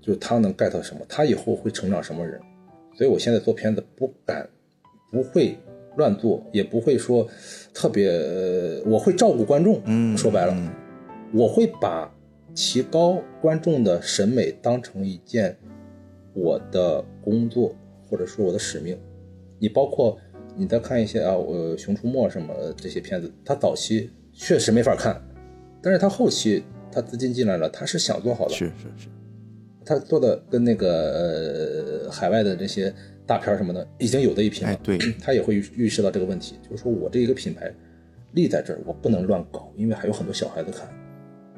[0.01, 1.01] 就是他能 get 什么？
[1.09, 2.41] 他以后会成长什么人？
[2.97, 4.49] 所以我现在做片子不敢，
[5.11, 5.57] 不会
[5.97, 7.27] 乱做，也不会说
[7.75, 8.11] 特别，
[8.87, 9.81] 我会照顾观众。
[9.85, 10.57] 嗯，说白了。
[11.33, 12.13] 我会把
[12.55, 15.57] 提高观众的审美当成一件
[16.33, 17.75] 我的工作，
[18.09, 18.99] 或者说我的使命。
[19.59, 20.17] 你包括
[20.59, 25.23] 你再看一些啊，呃，《熊出没》什么这些片子，它早期确实没法看，
[25.81, 28.51] 但是他后期他资金进来了，他是想做好的。
[28.53, 29.09] 是是是，
[29.85, 32.93] 他做的跟那个呃海外的这些
[33.25, 34.81] 大片什么的已经有的一拼了。
[34.83, 37.73] 对， 他也会预预示到这个问题，就是说我这一个品牌
[38.33, 40.89] 立在这儿，我不能乱搞，因为还有很多小孩子看。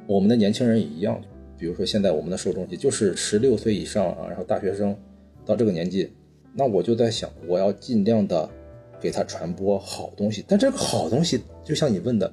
[0.06, 1.18] 我们的年轻人也一样，
[1.56, 4.94] 比如说现在我们的受众也就是十六岁以上啊，然后大学生
[5.46, 6.12] 到这个年纪，
[6.54, 8.48] 那我就在想，我要尽量的
[9.00, 10.44] 给他传播好东西。
[10.46, 12.32] 但这个好东西，就像你问的，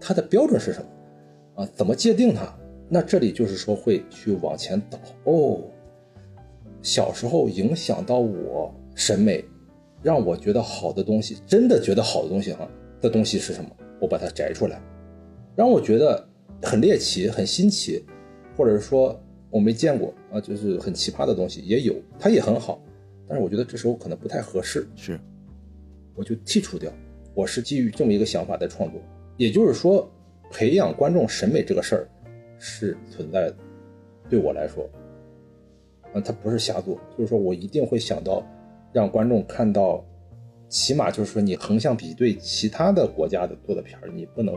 [0.00, 1.68] 它的标准是什么啊？
[1.74, 2.52] 怎么界定它？
[2.88, 5.60] 那这里就是说会去往前倒哦。
[6.82, 9.44] 小时候影响到我审美，
[10.02, 12.68] 让我觉得好的东西，真的觉得好的东西哈
[13.00, 13.70] 的东西是什么？
[14.00, 14.80] 我把它摘出来，
[15.54, 16.26] 让我觉得。
[16.62, 18.04] 很猎奇，很新奇，
[18.54, 19.18] 或者是说
[19.48, 22.78] 我没见过啊，就是很奇葩的东西也有，它也很好，
[23.26, 25.18] 但是我觉得这时候可能不太合适，是，
[26.14, 26.92] 我就剔除掉。
[27.34, 29.00] 我是基于这么一个想法在创作，
[29.36, 30.10] 也就是说，
[30.50, 32.08] 培养观众审美这个事儿
[32.58, 33.56] 是存在的，
[34.28, 34.88] 对我来说，
[36.12, 38.46] 啊，它不是瞎做，就是说我一定会想到
[38.92, 40.04] 让观众看到，
[40.68, 44.54] 起码就是说你横向比对其他的国家的做的片儿，你不能。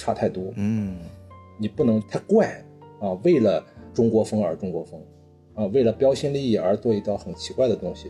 [0.00, 0.96] 差太多，嗯，
[1.58, 2.64] 你不能太怪
[3.00, 3.14] 啊！
[3.24, 5.04] 为了中国风而中国风，
[5.54, 8.08] 啊，为了标新立异而做一道很奇怪的东西，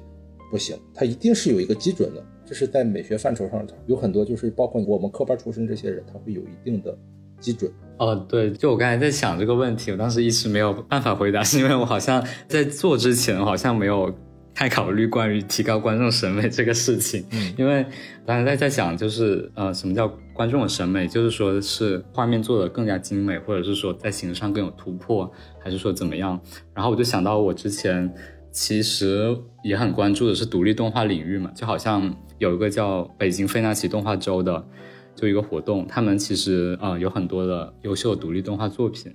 [0.50, 2.22] 不行，它一定是有一个基准的。
[2.48, 6.96] 这是在美学范畴上有很多，就是包括我们科班出身这些人，他会有一定的
[7.38, 7.70] 基准。
[7.98, 14.10] 哦，对，就我刚才在想这个问题，我当时一时没有办法回答，是因为我好像在做之前好像没有
[14.54, 17.84] 太考虑关于提高观众审美这个事情，嗯，因为
[18.24, 20.10] 刚才在在想就是呃，什么叫？
[20.38, 26.40] 观众的审美就是说，是画面做的更加精美，或者是说在形式上更有突破，还是说怎么样？
[26.72, 28.08] 然后我就想到，我之前
[28.52, 34.64] 其实也很关注的是独立动画领域嘛，就好像有一个叫北京费纳奇动画周的，
[35.14, 39.12] 就一个活动，他们其实啊有很多的优秀独立动画作品，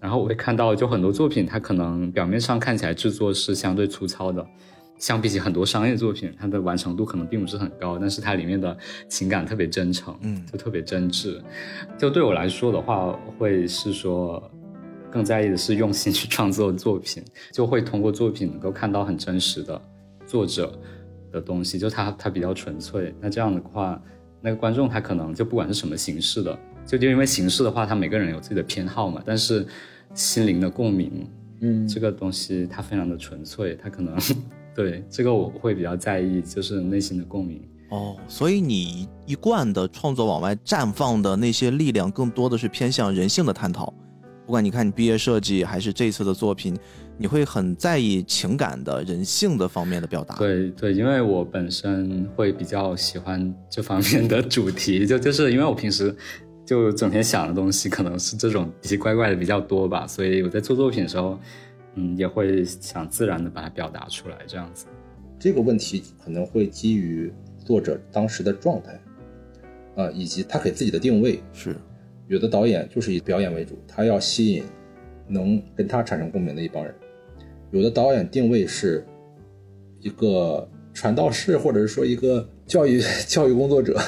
[0.00, 4.46] 然后我会看到，就很多作品它可能表面上看起来制作是相对粗糙的。
[4.98, 8.76] 相比起很多商业作品，它的完成度可能并不是很高，但是它里面的
[9.08, 11.40] 情感特别真诚，嗯就特别真挚。
[11.98, 14.40] 就对我来说的话，会是说
[15.10, 17.20] 更在意的是用心去创作作品，
[17.52, 19.80] 就会通过作品能够看到很真实的
[20.24, 20.72] 作者
[21.32, 23.14] 的东西，就它它比较纯粹。
[23.20, 24.00] 那这样的话，
[24.40, 29.66] 那个观众他可能就不管是什么形式的，就就因为形式的话，他每个人有自己的偏好嘛，但是
[30.14, 31.26] 心灵的共鸣。
[31.64, 34.16] 嗯这个东西它非常的纯粹，它可能
[34.74, 37.62] 对这个我会比较在意，就是内心的共鸣。
[37.90, 43.94] 哦，所以你一贯的创作往外绽放的那些力量，更多的是偏向人性的探讨。
[44.44, 46.76] 不管你看你毕业设计，还是这次的作品，
[47.22, 56.12] 你会很在意情感的、人性的方面的表达。，对对，因为我本身会比较喜欢这方面的主题，就就是因为我平时
[56.66, 61.38] 就整天想的东西可能是这种奇奇怪怪的比较多吧，所以我在做作品的时候，
[61.94, 64.86] 嗯，也会想自然的把它表达出来，这样子。
[65.38, 67.32] 这个问题可能会基于
[67.64, 69.00] 作者当时的状态，
[70.02, 71.40] 啊、以及他给自己的定位。
[71.52, 71.76] 是，
[72.26, 74.64] 有的导演就是以表演为主，他要吸引
[75.28, 76.92] 能跟他产生共鸣的一帮人；
[77.72, 79.04] 有的导演定位是
[80.00, 83.98] 一个传道士，或者是说一个教育 教育工作者，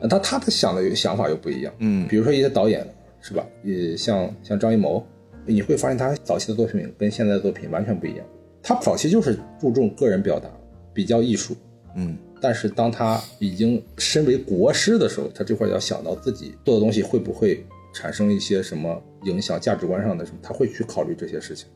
[0.00, 1.74] 呃他他的想的想法又不一样。
[1.78, 2.86] 嗯比如说一些导演
[3.20, 5.04] 是吧，也像像张艺谋，
[5.46, 8.26] 你会发现他早期的作品跟现在的作品完全不一样。
[8.62, 10.48] 他早期就是注重个人表达，
[10.92, 11.56] 比较艺术，
[11.96, 17.64] 嗯但是当他已经身为国师的时候，他这块要想到自己做的东西会不会
[17.94, 21.66] 产生一些什么影响，价值观上的什么，他会去考虑这些事情。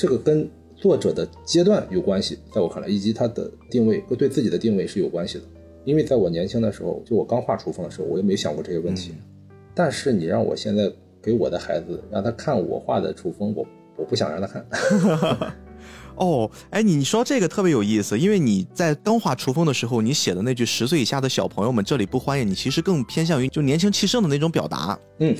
[0.00, 5.44] 这个跟作者的阶段有关系，在我看来，以及他的定位和对自己的定位是有关系的。
[5.84, 9.12] 因为在我年轻的时候，就我刚画厨房的时候，我也没想过这些问题。
[9.74, 10.90] 但是你让我现在
[11.22, 13.66] 给我的孩子让他看我画的厨房，我
[13.98, 14.64] 我不想让他看。
[16.16, 24.98] 哦，哎，你说这个特别有意思，因为你在刚画厨风的时候，你写的那句“十岁以下的小朋友们这里不欢迎”，你其实更偏向于就年轻气盛的那种表达。
[25.18, 25.36] 嗯，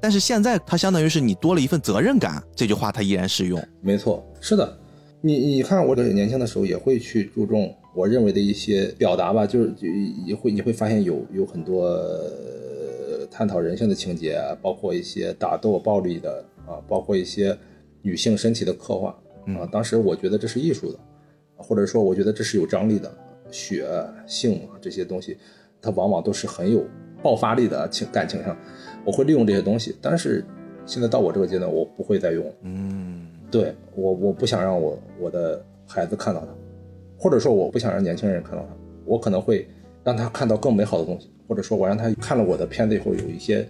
[0.00, 3.62] 但是现在它相当于是你多了一份责任感，这句话它依然适用。
[3.80, 4.78] 没错，是的。
[5.20, 9.88] 你你看，我这年轻的时候也会去注重我认为的一些表达吧，就是就
[10.24, 17.56] 也会你会发现有有很多、呃探讨人性的情节啊，包括一些打斗暴力的啊，包括一些
[18.00, 19.08] 女性身体的刻画
[19.58, 19.66] 啊。
[19.70, 20.98] 当时我觉得这是艺术的，
[21.56, 23.12] 或者说我觉得这是有张力的，
[23.50, 23.86] 血
[24.26, 25.36] 性啊这些东西，
[25.82, 26.86] 它往往都是很有
[27.22, 28.56] 爆发力的情感情上，
[29.06, 29.96] 我会利用这些东西。
[30.02, 30.44] 但是
[30.84, 32.44] 现在到我这个阶段，我不会再用。
[32.62, 36.48] 嗯，对我，我不想让我我的孩子看到它，
[37.16, 39.66] 或者说我不想让年轻人看到它，我可能会
[40.04, 43.66] 让他看到更美好的东西，或者说我让他看了我的片子以后有一些，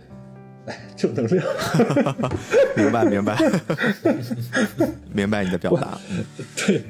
[0.67, 1.47] 哎，正能量。
[2.77, 3.37] 明 白明白，
[5.13, 5.99] 明白你的表达。
[6.67, 6.83] 对，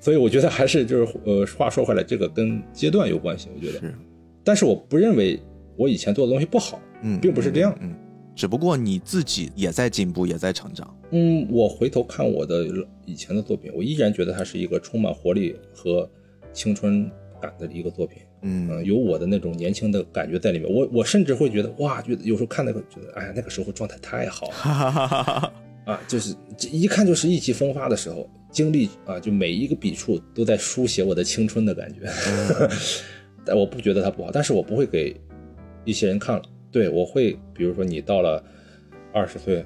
[0.00, 3.80] 所以我觉得还是就是呃，话说回来，这个跟阶段有关系，我觉得。
[3.80, 3.94] 是，
[4.42, 5.38] 但是我不认为
[5.76, 7.72] 我以前做的东西不好，嗯，并不是这样。
[7.80, 7.94] 嗯，
[8.34, 10.92] 只不过你自己也在进步，也在成长。
[11.12, 12.66] 嗯，我回头看我的
[13.06, 16.10] 以前的作品，我依然觉得它是一个充满活力和
[16.52, 17.08] 青春
[17.40, 18.18] 感的一个作品。
[18.42, 20.70] 嗯嗯，有我的那种年轻的感觉在里面。
[20.70, 25.52] 我我甚至会觉得哇，觉得有时候看那个，觉得哎呀，那个时候状态太好了哈哈哈哈哈。
[25.92, 32.00] 啊，就是这一看就是意气风发的时候，经历啊，就每一个笔触都在书写我的青春的感觉。
[33.44, 35.14] 但我不觉得它不好，但是我不会给
[35.84, 36.42] 一些人看了。
[36.74, 38.42] 对我会，比如说你到了
[39.12, 39.64] 二十岁，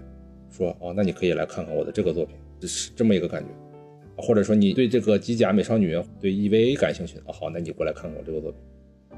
[0.51, 2.37] 说哦，那你可以来看看我的这个作品，
[2.69, 3.49] 是这么一个感觉。
[4.19, 8.61] 或者说你对这个机甲美少女对 EVA 感兴趣，哦好，那你过来看看我这个作品。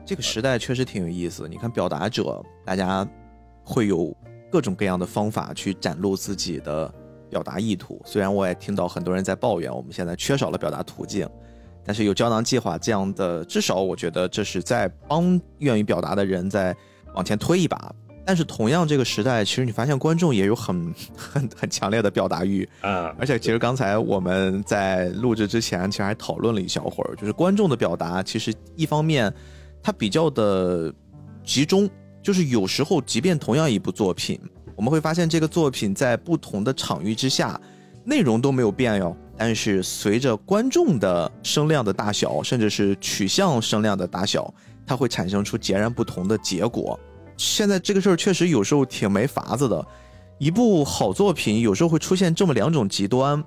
[0.06, 1.48] 这个时代确实挺有意思。
[1.48, 3.04] 你看，表达者大家
[3.64, 4.16] 会有
[4.52, 6.94] 各种各样的方法去展露自己的
[7.28, 8.00] 表达意图。
[8.04, 11.28] 虽然我也听到很多人在抱怨我们现在缺少了表达途径，
[11.84, 16.76] 但是有胶囊计划这样的，至少我觉得这是在帮愿意表达的人在
[17.14, 17.94] 往前推一把。
[18.22, 29.32] 但是同样这个时代，其实你发现观众也有很 很很强烈的表达欲，啊，而且其实刚才我们在录制之前，其实还讨论了一小会儿，就是观众的表达，其实一方面
[29.82, 30.94] 它比较的
[31.42, 31.90] 集中，
[32.22, 34.38] 就是有时候即便同样一部作品，
[34.76, 37.60] 我们会发现这个作品在不同的场域之下，
[38.04, 44.52] 内容都没有变哟，但是随着观众的声量的大小，甚至是取向声量的大小，
[44.90, 46.98] 它会产生出截然不同的结果。
[47.36, 49.86] 现在这个事儿确实有时候挺没法子的，
[50.36, 53.40] 一部好作品有时候会出现这么两种极端。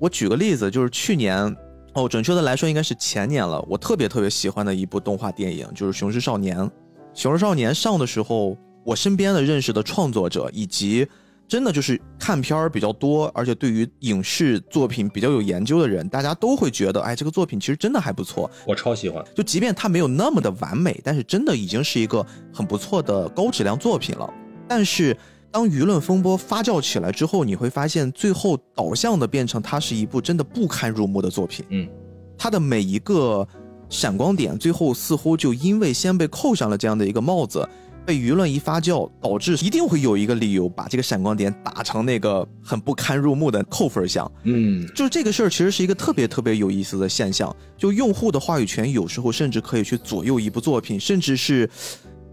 [0.00, 1.56] 我举个例子，就是去年，
[1.94, 3.64] 哦，准确的来说应该是前年了。
[3.68, 6.58] 我特别特别喜欢的一部动画电影就是《雄狮少年》。
[7.14, 11.06] 《雄狮少年》上的时候，我身边的认识的创作者以及
[11.48, 18.50] 真的就是看片儿比较多，而且对于影视作品比较有研究的人，大家都会觉得，哎，这个作品其实真的还不错。
[18.66, 24.30] 我超喜欢，就即便它没有那么的完美，但是真的已经是一个很不错的高质量作品了。
[24.68, 25.16] 但是
[25.50, 31.64] 当舆论风波发酵起来之后，你会发现最后导向的变成它是一部真的不堪入目的作品。
[31.70, 31.88] 嗯，
[32.36, 33.48] 它的每一个
[33.88, 37.66] 闪光点，最后似乎就因为先被扣上了这样的一个帽子。
[38.08, 44.32] 被舆论一发酵，导致一定会有一个理由把这个闪光点打成那个很不堪入目的扣分项。
[44.44, 47.54] 嗯，就是这个事儿其实是一个特别特别有意思的现象。
[47.76, 51.68] 就用户的话语权有时候甚至可以去左右一部作品，甚至是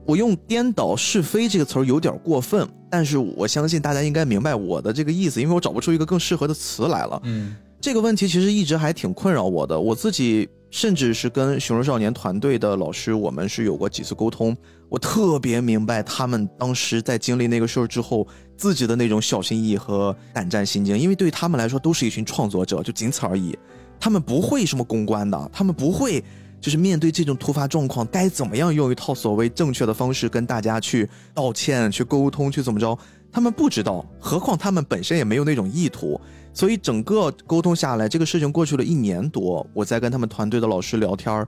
[0.05, 7.21] 我用颠倒是非这个词儿有点过分，但是我相信大家应该明白我的这个意思，因为我找不出一个更适合的词来了。
[7.25, 14.55] 嗯，这个问题其实一直还挺困扰我的，我自己甚至是跟熊肉少年团队的老师，我们是有过几次沟通。
[14.87, 23.57] 我特别明白他们当时在经历那个事儿之后，自己的那种小心翼翼和胆战心惊，因为对他们来说都是一群创作者，就仅此而已。
[23.99, 26.23] 他们不会什么公关的，他们不会
[26.61, 32.97] 就是面对这种突发状况该怎么样用一套所谓正确的方式跟大家去道歉、去沟通、去怎么着，
[33.31, 34.05] 他们不知道。
[34.19, 36.19] 何况他们本身也没有那种意图，
[36.53, 41.45] 所以整个沟通下来，这个事情过去了一年多，我在跟他们团队的老师聊天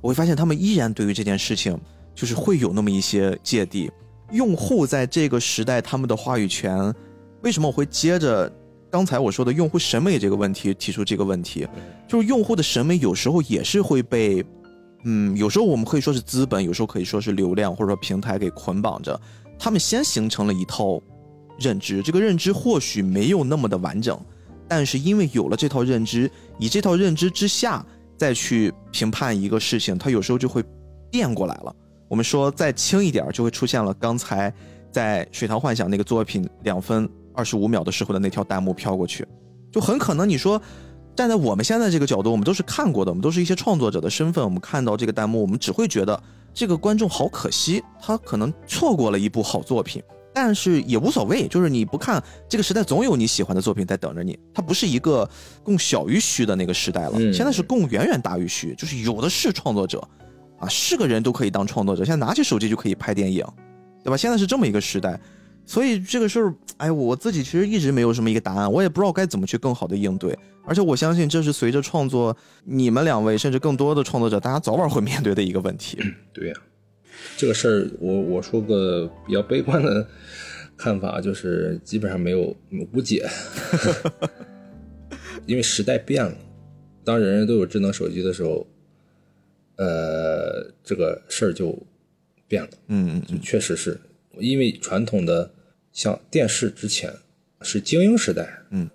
[0.00, 1.78] 我会发现他们依然对于这件事情。
[2.16, 3.88] 就是会有那么一些芥蒂，
[4.32, 6.92] 用户在这个时代他们的话语权，
[7.42, 8.50] 为什么我会接着
[8.90, 11.68] 刚才我说的用户审美这个问题提出这个问题？
[12.08, 14.42] 就是用户的审美有时候也是会被，
[15.04, 19.20] 嗯，有时候我们可以说是资本，有时候可以说是流量或者说平台给捆绑着，
[19.58, 20.98] 他们先形成了一套
[21.58, 24.18] 认知，这个认知或许没有那么的完整，
[24.66, 27.84] 但是因为有了这套认知，以这套认知之下
[28.16, 30.64] 再去评判一个事情，它有时候就会
[31.10, 31.76] 变过来了。
[32.08, 34.52] 我们说再轻一点，就会出现了刚才
[34.90, 39.26] 在《水塘幻想》那个作品两分二十五秒的时候的那条弹幕飘过去，
[39.72, 40.60] 就很可能你说
[41.14, 46.22] 站在我们现在这个角度，我们都是看过的，我们都是一些创作者的身份，我们看到这个弹幕，我们只会觉得
[46.54, 50.02] 这个观众好可惜，他可能错过了一部好作品，
[50.32, 55.28] 但是也无所谓，就是你不看这个时代，总有你喜欢的作品在等着你，它不是一个
[55.62, 60.06] 供小于虚的那个时代了，现在是供远远大于虚，就是有的是创作者。
[60.58, 63.44] 啊，是个人都可以当创作者，现在拿起手机就可以拍电影，
[64.02, 64.16] 对吧？
[64.16, 65.20] 现在是这么一个时代，
[65.66, 70.36] 所以这个事儿，哎，我自己其实一直没有什么一个答案，我也不知道该怎么去更好的应对。
[70.64, 75.98] 而且我相信，这是随着创作，你们两位甚至更多的创作者，大家早晚会面对的一个问题。
[76.32, 76.54] 对呀，
[77.36, 80.08] 这个事儿，我我说个比较悲观的
[80.76, 82.56] 看法，就是基本上没有
[82.94, 83.28] 无解，
[85.44, 86.34] 因为时代变了，
[87.04, 88.66] 当人人都有智能手机的时候。
[89.76, 91.78] 呃，这个事儿就
[92.48, 93.98] 变了，嗯嗯，确实是
[94.38, 95.50] 因为传统的
[95.92, 97.12] 像电视之前
[97.60, 98.88] 是精英时代，嗯，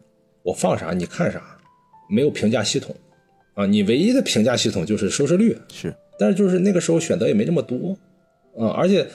[0.44, 1.58] 我放啥你看啥，
[2.10, 2.96] 没有评价系统
[3.54, 7.96] 啊，你唯一的评价系统就是收视率，是，但是就是那个时候选择也没这么多，
[8.58, 9.08] 啊，而且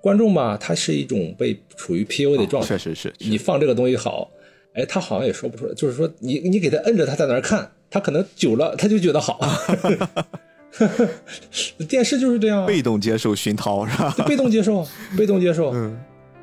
[0.00, 4.30] 观众吧，他是一种被处于 PU 的状态，确实是，你放这个东西好，
[4.74, 9.38] 哎，他好像也说不出来，就是说你你给他摁着他在那儿看，他可能久了他就觉得好。
[11.88, 14.14] 电视就是这样，被动接受熏陶是吧？
[14.26, 14.86] 被动接受，
[15.16, 15.70] 被动接受。
[15.72, 15.98] 嗯，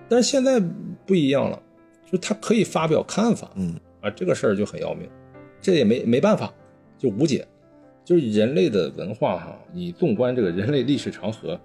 [0.09, 0.59] 但是现在
[1.05, 1.61] 不一样了，
[2.11, 3.49] 就他可以发表看法。
[3.55, 5.09] 嗯啊，这个事儿就很要命，
[5.61, 6.53] 这也没没办法，
[6.97, 7.45] 就无解。
[8.03, 11.59] 就是人类的文化哈，你纵观这个人类历史长河，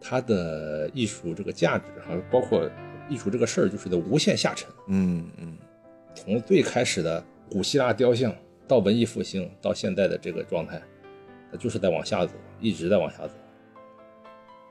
[0.00, 2.62] 它的艺术这个价值哈，包括
[3.08, 4.68] 艺术这个事儿，就是在无限下沉。
[4.86, 5.56] 嗯嗯，
[6.14, 8.32] 从最开始的古希腊雕像，
[8.68, 10.80] 到文艺复兴，到现在的这个状态。
[11.50, 13.32] 它就是在往下走，一直在往下走。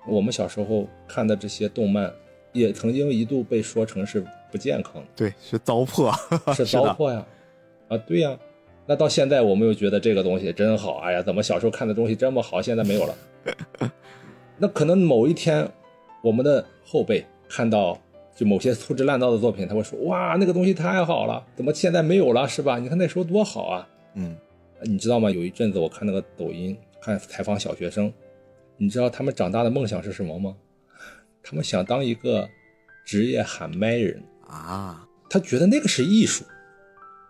[0.08, 2.12] 我们小时候看的这些动漫，
[2.54, 6.12] 也曾经一度被说成是不健康的，对，是糟粕，
[6.56, 7.26] 是 糟粕呀，
[7.90, 8.38] 啊，对呀。
[8.88, 13.16] 那到现在，我们又觉得这个东西真好，哎呀，怎么小时候看的东西这么好，现在没有了？
[14.58, 15.70] 那可能某一天，
[16.24, 17.96] 我们的后辈看到
[18.36, 22.48] 就某些粗制滥造的作品，他会说：“哇，那个东西太好了，怎么现在没有了？
[22.48, 22.80] 是吧？
[22.80, 24.36] 你看那时候多好啊！”嗯。
[24.84, 25.30] 你知道吗？
[25.30, 28.12] 有一阵子我看那个抖音，看采访小学生，
[28.78, 30.56] 你知道他们长大的梦想是什么吗？
[31.44, 32.48] 他们想当一个
[33.06, 35.08] 职业喊麦人啊！
[35.30, 36.44] 他觉得那个是艺术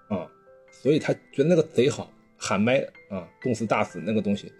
[0.10, 0.28] 啊，
[0.72, 4.52] 所以他觉得那个贼好，喊麦啊，动词大词那个东西，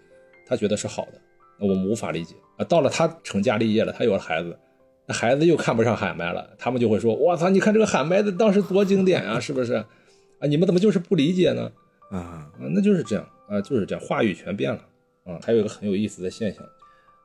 [0.46, 1.20] 他觉得是好的。
[1.58, 2.64] 那我们无法理解啊。
[2.64, 4.58] 到了他成家立业了，他有了孩子，
[5.06, 9.74] 那孩子又看不上喊麦了，他们就会说：“我操，你看这个喊麦的当时多经典啊，是不是？
[9.74, 11.70] 啊，你们怎么就是不理解呢？”
[12.10, 14.78] 啊那就是这样啊，就是这样，话语权变了
[15.24, 15.38] 啊。
[15.42, 16.64] 还有一个很有意思的现象，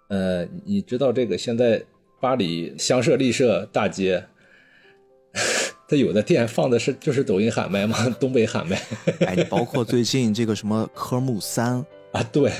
[0.09, 1.83] 呃，你知道这个现在
[2.21, 4.25] 巴黎香榭丽舍大街
[5.87, 8.81] 它有的店放的是就是抖音喊麦嘛，东北喊麦。
[9.19, 12.51] 哎，你 包括最近这个什么科目三啊，对，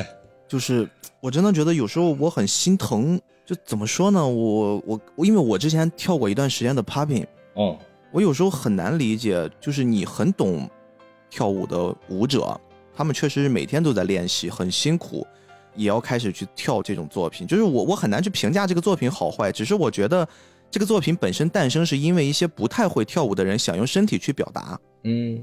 [0.47, 0.88] 就是
[1.22, 3.19] 我真的觉得有时候我很心疼。
[3.45, 4.27] 就怎么说呢？
[4.27, 7.23] 我我我，因为我之前跳过一段时间的 popping，
[7.53, 7.77] 哦，
[8.11, 10.68] 我有时候很难理解，就是你很懂
[11.35, 12.57] 跳舞的舞者，
[12.95, 15.27] 他们确实是每天都在练习，很辛苦，
[15.75, 17.45] 也要开始去跳这种作品。
[17.45, 20.25] 就是我我很难去评价这个作品好坏，只是我觉得。
[20.71, 25.41] 这个作品本身诞生是因为一些不太会跳舞的人想用身体去表达，嗯，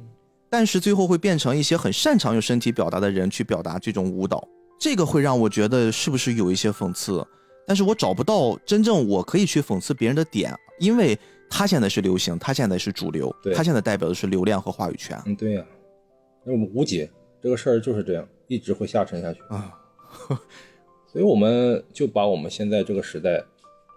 [0.50, 4.46] 但是最后会变成一些很擅长用身体表达的人去表达这种舞蹈，
[4.78, 7.24] 这个会让我觉得是不是有一些讽刺？
[7.66, 15.18] 但是我找不到真正我可以去讽刺别人的点，因为他现在是流行，他现在是主流，他现在代表的是流量和话语权。
[15.24, 15.64] 嗯，对呀，
[16.44, 17.10] 那我们无解，
[17.40, 19.72] 这个事儿就是这样，一直会下沉下去啊，
[21.06, 23.44] 所以我们就把我们现在这个时代。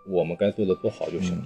[0.08, 1.44] 我们该做的做好就行了，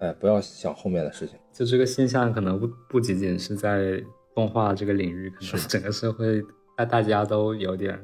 [0.00, 1.38] 哎，不要想后面的事情。
[1.54, 3.98] 就这个现象，可能不不仅仅是在
[4.34, 6.44] 动画这个领域，可能整个社会，
[6.76, 7.98] 大大家都有点，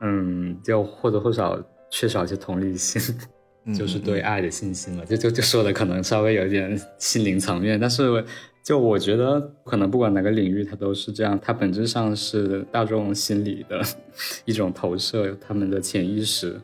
[0.00, 1.56] 嗯，就或多或少
[1.92, 3.00] 缺少一些同理心，
[3.72, 5.06] 就是对爱的信心了。
[5.06, 8.24] 就就就说的可能稍微有点心灵层面，但是
[8.62, 13.82] 就我觉得，可能不管哪个领域，它都是这样，它本质上是大众心理的
[14.44, 16.60] 一种投射，他们的潜意识。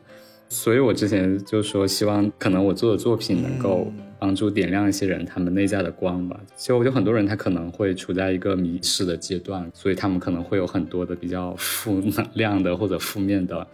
[0.49, 6.39] 所以，我之前就说，希望可能我做的作品能够帮助点亮一些人他们内在的光吧。
[6.55, 13.67] 就就很多人他可能会处在一个迷失的阶段，所以他们可能会有很多的比较负能量的或者负面的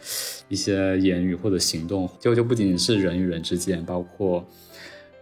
[0.49, 2.09] 一些言语或者行动。
[2.19, 4.43] 就就不仅仅是人与人之间，包括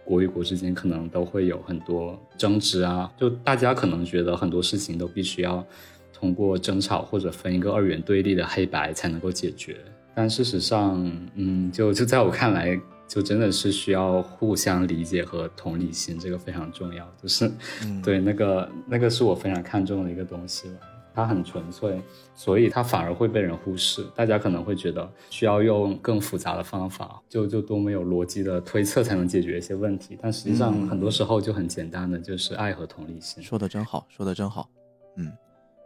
[0.04, 3.10] 国与国之间，可能都会有很多争执啊。
[3.16, 5.64] 就大家可能觉得很多事情都必须要
[6.12, 9.76] 通过争吵或者分一个二元对立的黑白才能够解决。
[10.14, 17.10] 但事实上，嗯，就就在我看来，就真的是需要互相理解和同理心，这个非常重要。
[17.22, 17.50] 就是，
[18.04, 20.74] 对那个那个是我非常看重的一个东西吧。
[21.14, 22.00] 它很纯粹，
[22.34, 24.04] 所以它反而会被人忽视。
[24.14, 30.18] 大家可能会觉得需要用更复杂的方法，就就多么有逻辑的推测才能解决一些问题。
[30.20, 33.42] 但实际上，很多时候就很简单的，就是爱和同理心。
[33.42, 34.68] 说的真好，说的真好。
[35.16, 35.30] 嗯，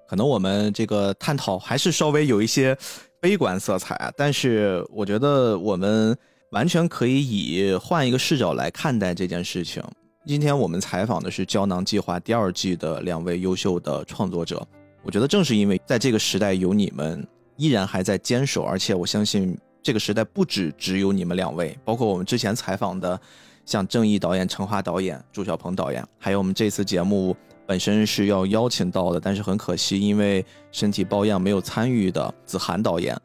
[0.08, 2.76] 可能我们这个探讨还是稍微有一些。
[3.18, 6.16] 悲观色彩啊，但是我觉得我们
[6.50, 9.82] 完全可以以换一个视角来看待这件事情。
[10.26, 14.64] 今天我们采访的是《胶囊计划》第二季的两位优秀的创作者，
[15.06, 17.24] 我觉得正是因为在这个时代有你们
[17.56, 23.18] 依然还在坚守，而且我相信这个时代不止只有你们两位，包括我们之前采访的
[23.64, 27.36] 像正义导演陈华导演、朱小鹏导演，还有我们这次节目。
[27.68, 33.16] 本身是要邀请到的，但是很可惜，因为身体抱恙没有参与的子涵导演。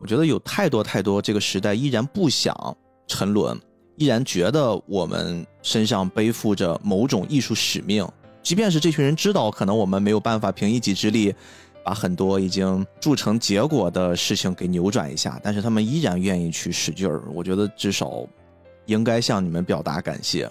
[0.00, 2.76] 我觉得有太多太多，这个时代依然不想
[3.08, 3.56] 沉沦，
[3.96, 8.06] 依然觉得我们身上背负着某种艺术使命。
[8.44, 11.34] 即便是这群人知道，可能我们没有办法凭一己之力
[11.82, 17.22] 把很多已经铸成结果的事情给扭转一下，但是他们依然愿意去使劲儿。
[17.32, 18.24] 我觉得至少
[18.84, 20.48] 应该向你们表达感谢。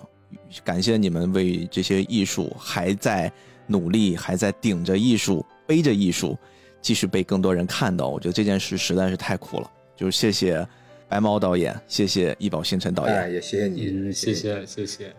[0.64, 3.32] 感谢你们为这些艺术还在
[3.68, 6.36] 努力，还在顶着艺术、背着艺术，
[6.82, 8.10] 继续被更多人看到。
[8.10, 9.72] 我觉得这件事实在是太酷了。
[9.95, 10.68] 就是谢谢
[11.07, 15.14] 白猫导演，谢谢易宝星辰导演，也谢谢你，谢谢谢谢。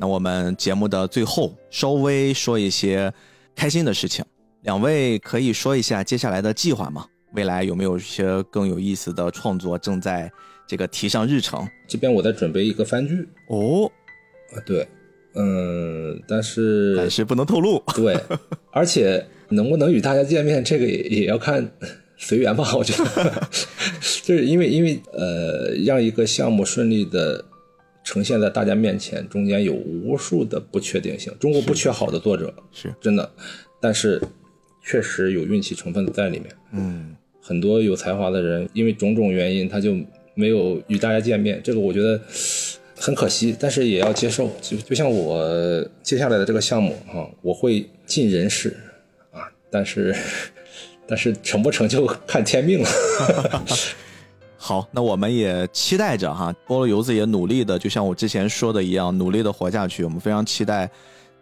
[0.00, 3.12] 那我们节目的最后稍微说一些
[3.54, 4.24] 开心的事情，
[4.62, 7.04] 两位可以说一下接下来的计划吗？
[7.34, 10.32] 未来有没有一些更有意思的创作正在
[10.66, 11.68] 这个提上日程？
[11.86, 13.92] 这边我在准备一个番剧哦。
[14.54, 14.88] 啊，对，
[15.34, 17.82] 嗯，但是但是不能透露。
[17.94, 18.18] 对，
[18.72, 21.70] 而且能不能与大家见面，这个也也要看
[22.16, 22.74] 随缘吧。
[22.74, 23.48] 我觉得，
[24.24, 27.44] 就是因为因为呃，让一个项目顺利的
[28.10, 31.32] 呈现在大家面前，中间有无数的不确定性。
[31.38, 33.30] 中国不缺好的作者，是真的，
[33.80, 34.20] 但是
[34.84, 36.48] 确实有运气成分在里面。
[36.72, 39.96] 嗯，很多有才华的人，因为种种原因，他就
[40.34, 41.60] 没有与大家见面。
[41.62, 42.20] 这个我觉得。
[43.02, 44.50] 很可惜，但是也要接受。
[44.60, 48.76] 就就像我接下来的这个项目啊，我会尽人事
[49.32, 50.14] 啊，但是
[51.08, 52.88] 但是成不成就看天命了。
[54.62, 60.04] 好，那我们也期待着哈，菠萝油子也努力的，就像我之前说的一样，努力的活下去。
[60.04, 60.88] 我们非常期待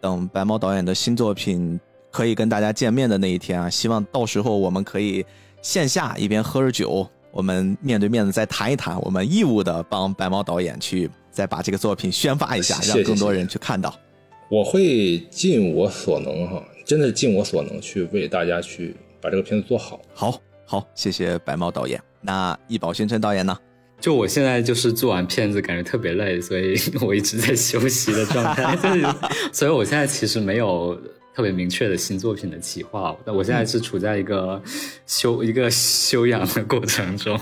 [0.00, 1.78] 等白猫导演的新作品
[2.12, 5.26] 可以跟大家见面的那一天啊，希望到时候我们可以
[5.60, 11.10] 线下一边喝着酒，我们面对面的再谈一谈，我们义务的帮白猫导演去。
[11.30, 13.94] 再把这个作品宣发一下，让更多人去看到。
[14.50, 20.00] 我会尽我所能，哈，真的是尽我所能去为大家去把这个片子做好。
[20.12, 22.07] 好，好，谢谢白猫导演。
[22.20, 23.56] 那易宝星辰导演呢？
[24.00, 28.76] 就我现在就是做完片子，感觉特别累，所以 我一直在休息的状态。
[29.52, 30.96] 所以我现在其实没有
[31.34, 33.16] 特别明确的新作品的企划。
[33.24, 34.62] 但我现在是处在一个
[35.06, 37.38] 修一个修养的过程中，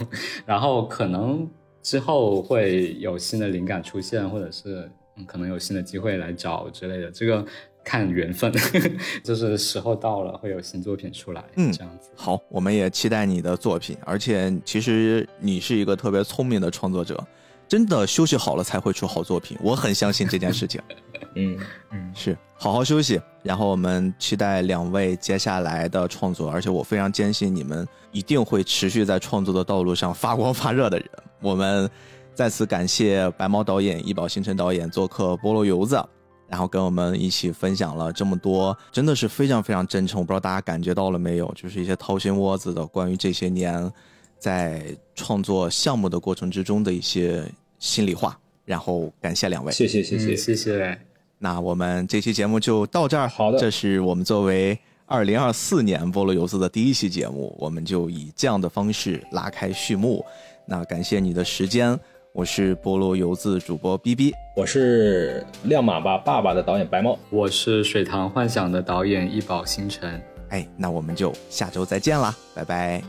[0.47, 1.47] 然后可能
[1.83, 4.91] 之后会有新的灵感出现，或者是
[5.27, 7.11] 可能有新的机会来找之类的。
[7.11, 7.45] 这个。
[7.87, 8.53] 看缘分，
[9.23, 11.45] 就是时候到了，会有新作品出来。
[11.55, 12.11] 嗯，这样子。
[12.17, 13.97] 好，我们也期待你的作品。
[14.05, 17.25] 而且，其实你是一个特别聪明的创作者，
[17.69, 19.57] 真的休息好了才会出好作品。
[19.63, 20.83] 我很相信这件事情。
[21.39, 21.57] 嗯
[21.93, 23.21] 嗯，是好好休息。
[23.45, 26.51] 然后我们期待两位接下来的创作。
[26.51, 31.09] 而且我非常坚信你们一定会持续在创作的道路上发光发热的人。
[31.41, 31.89] 我们
[32.35, 36.03] 再次感谢白猫导演、易宝星辰导演做客菠萝油子。
[36.49, 40.21] 然后跟我们一起分享了这么多，真的是非常非常真诚。
[40.21, 43.93] 我不知道大家感觉到了没有，就是一些掏心窝子的关于这些年
[44.39, 47.45] 在创作项目的过程之中的一些
[47.79, 48.39] 心里话。
[48.65, 50.99] 然后感谢两位，谢谢谢谢谢谢。
[51.39, 53.29] 那我们这期节目就到这儿。
[53.29, 60.25] 好的，这是我们作为二零二四年菠萝游子的第一期节目，我们就以这样的方式拉开序幕。
[60.67, 61.97] 那感谢你的时间。
[62.37, 70.23] 我是菠萝油子主播 B B，我是亮马吧爸爸的导演白猫，我是水塘幻想的导演一宝星辰。
[70.51, 73.03] 哎，那我们就下周再见啦，拜拜。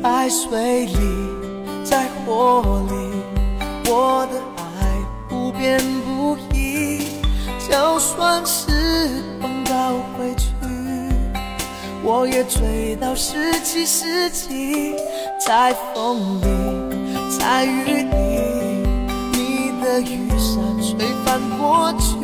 [0.00, 0.94] 在水里，
[1.82, 2.87] 在火里。
[3.90, 4.70] 我的爱
[5.28, 7.00] 不变不移，
[7.70, 8.68] 就算是
[9.40, 10.52] 碰到回去，
[12.02, 14.94] 我也追到十七世纪。
[15.40, 16.44] 在风里，
[17.38, 18.12] 在雨里，
[19.32, 22.18] 你的雨伞吹翻过去，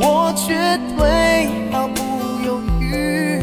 [0.00, 2.00] 我绝对毫不
[2.46, 3.42] 犹豫，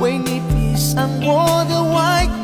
[0.00, 2.43] 为你披上我的外衣。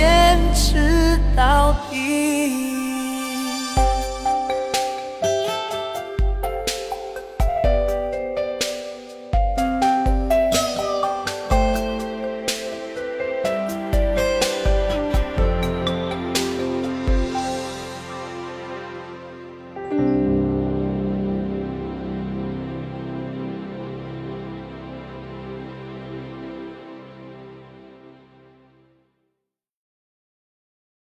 [0.00, 1.89] 坚持到底。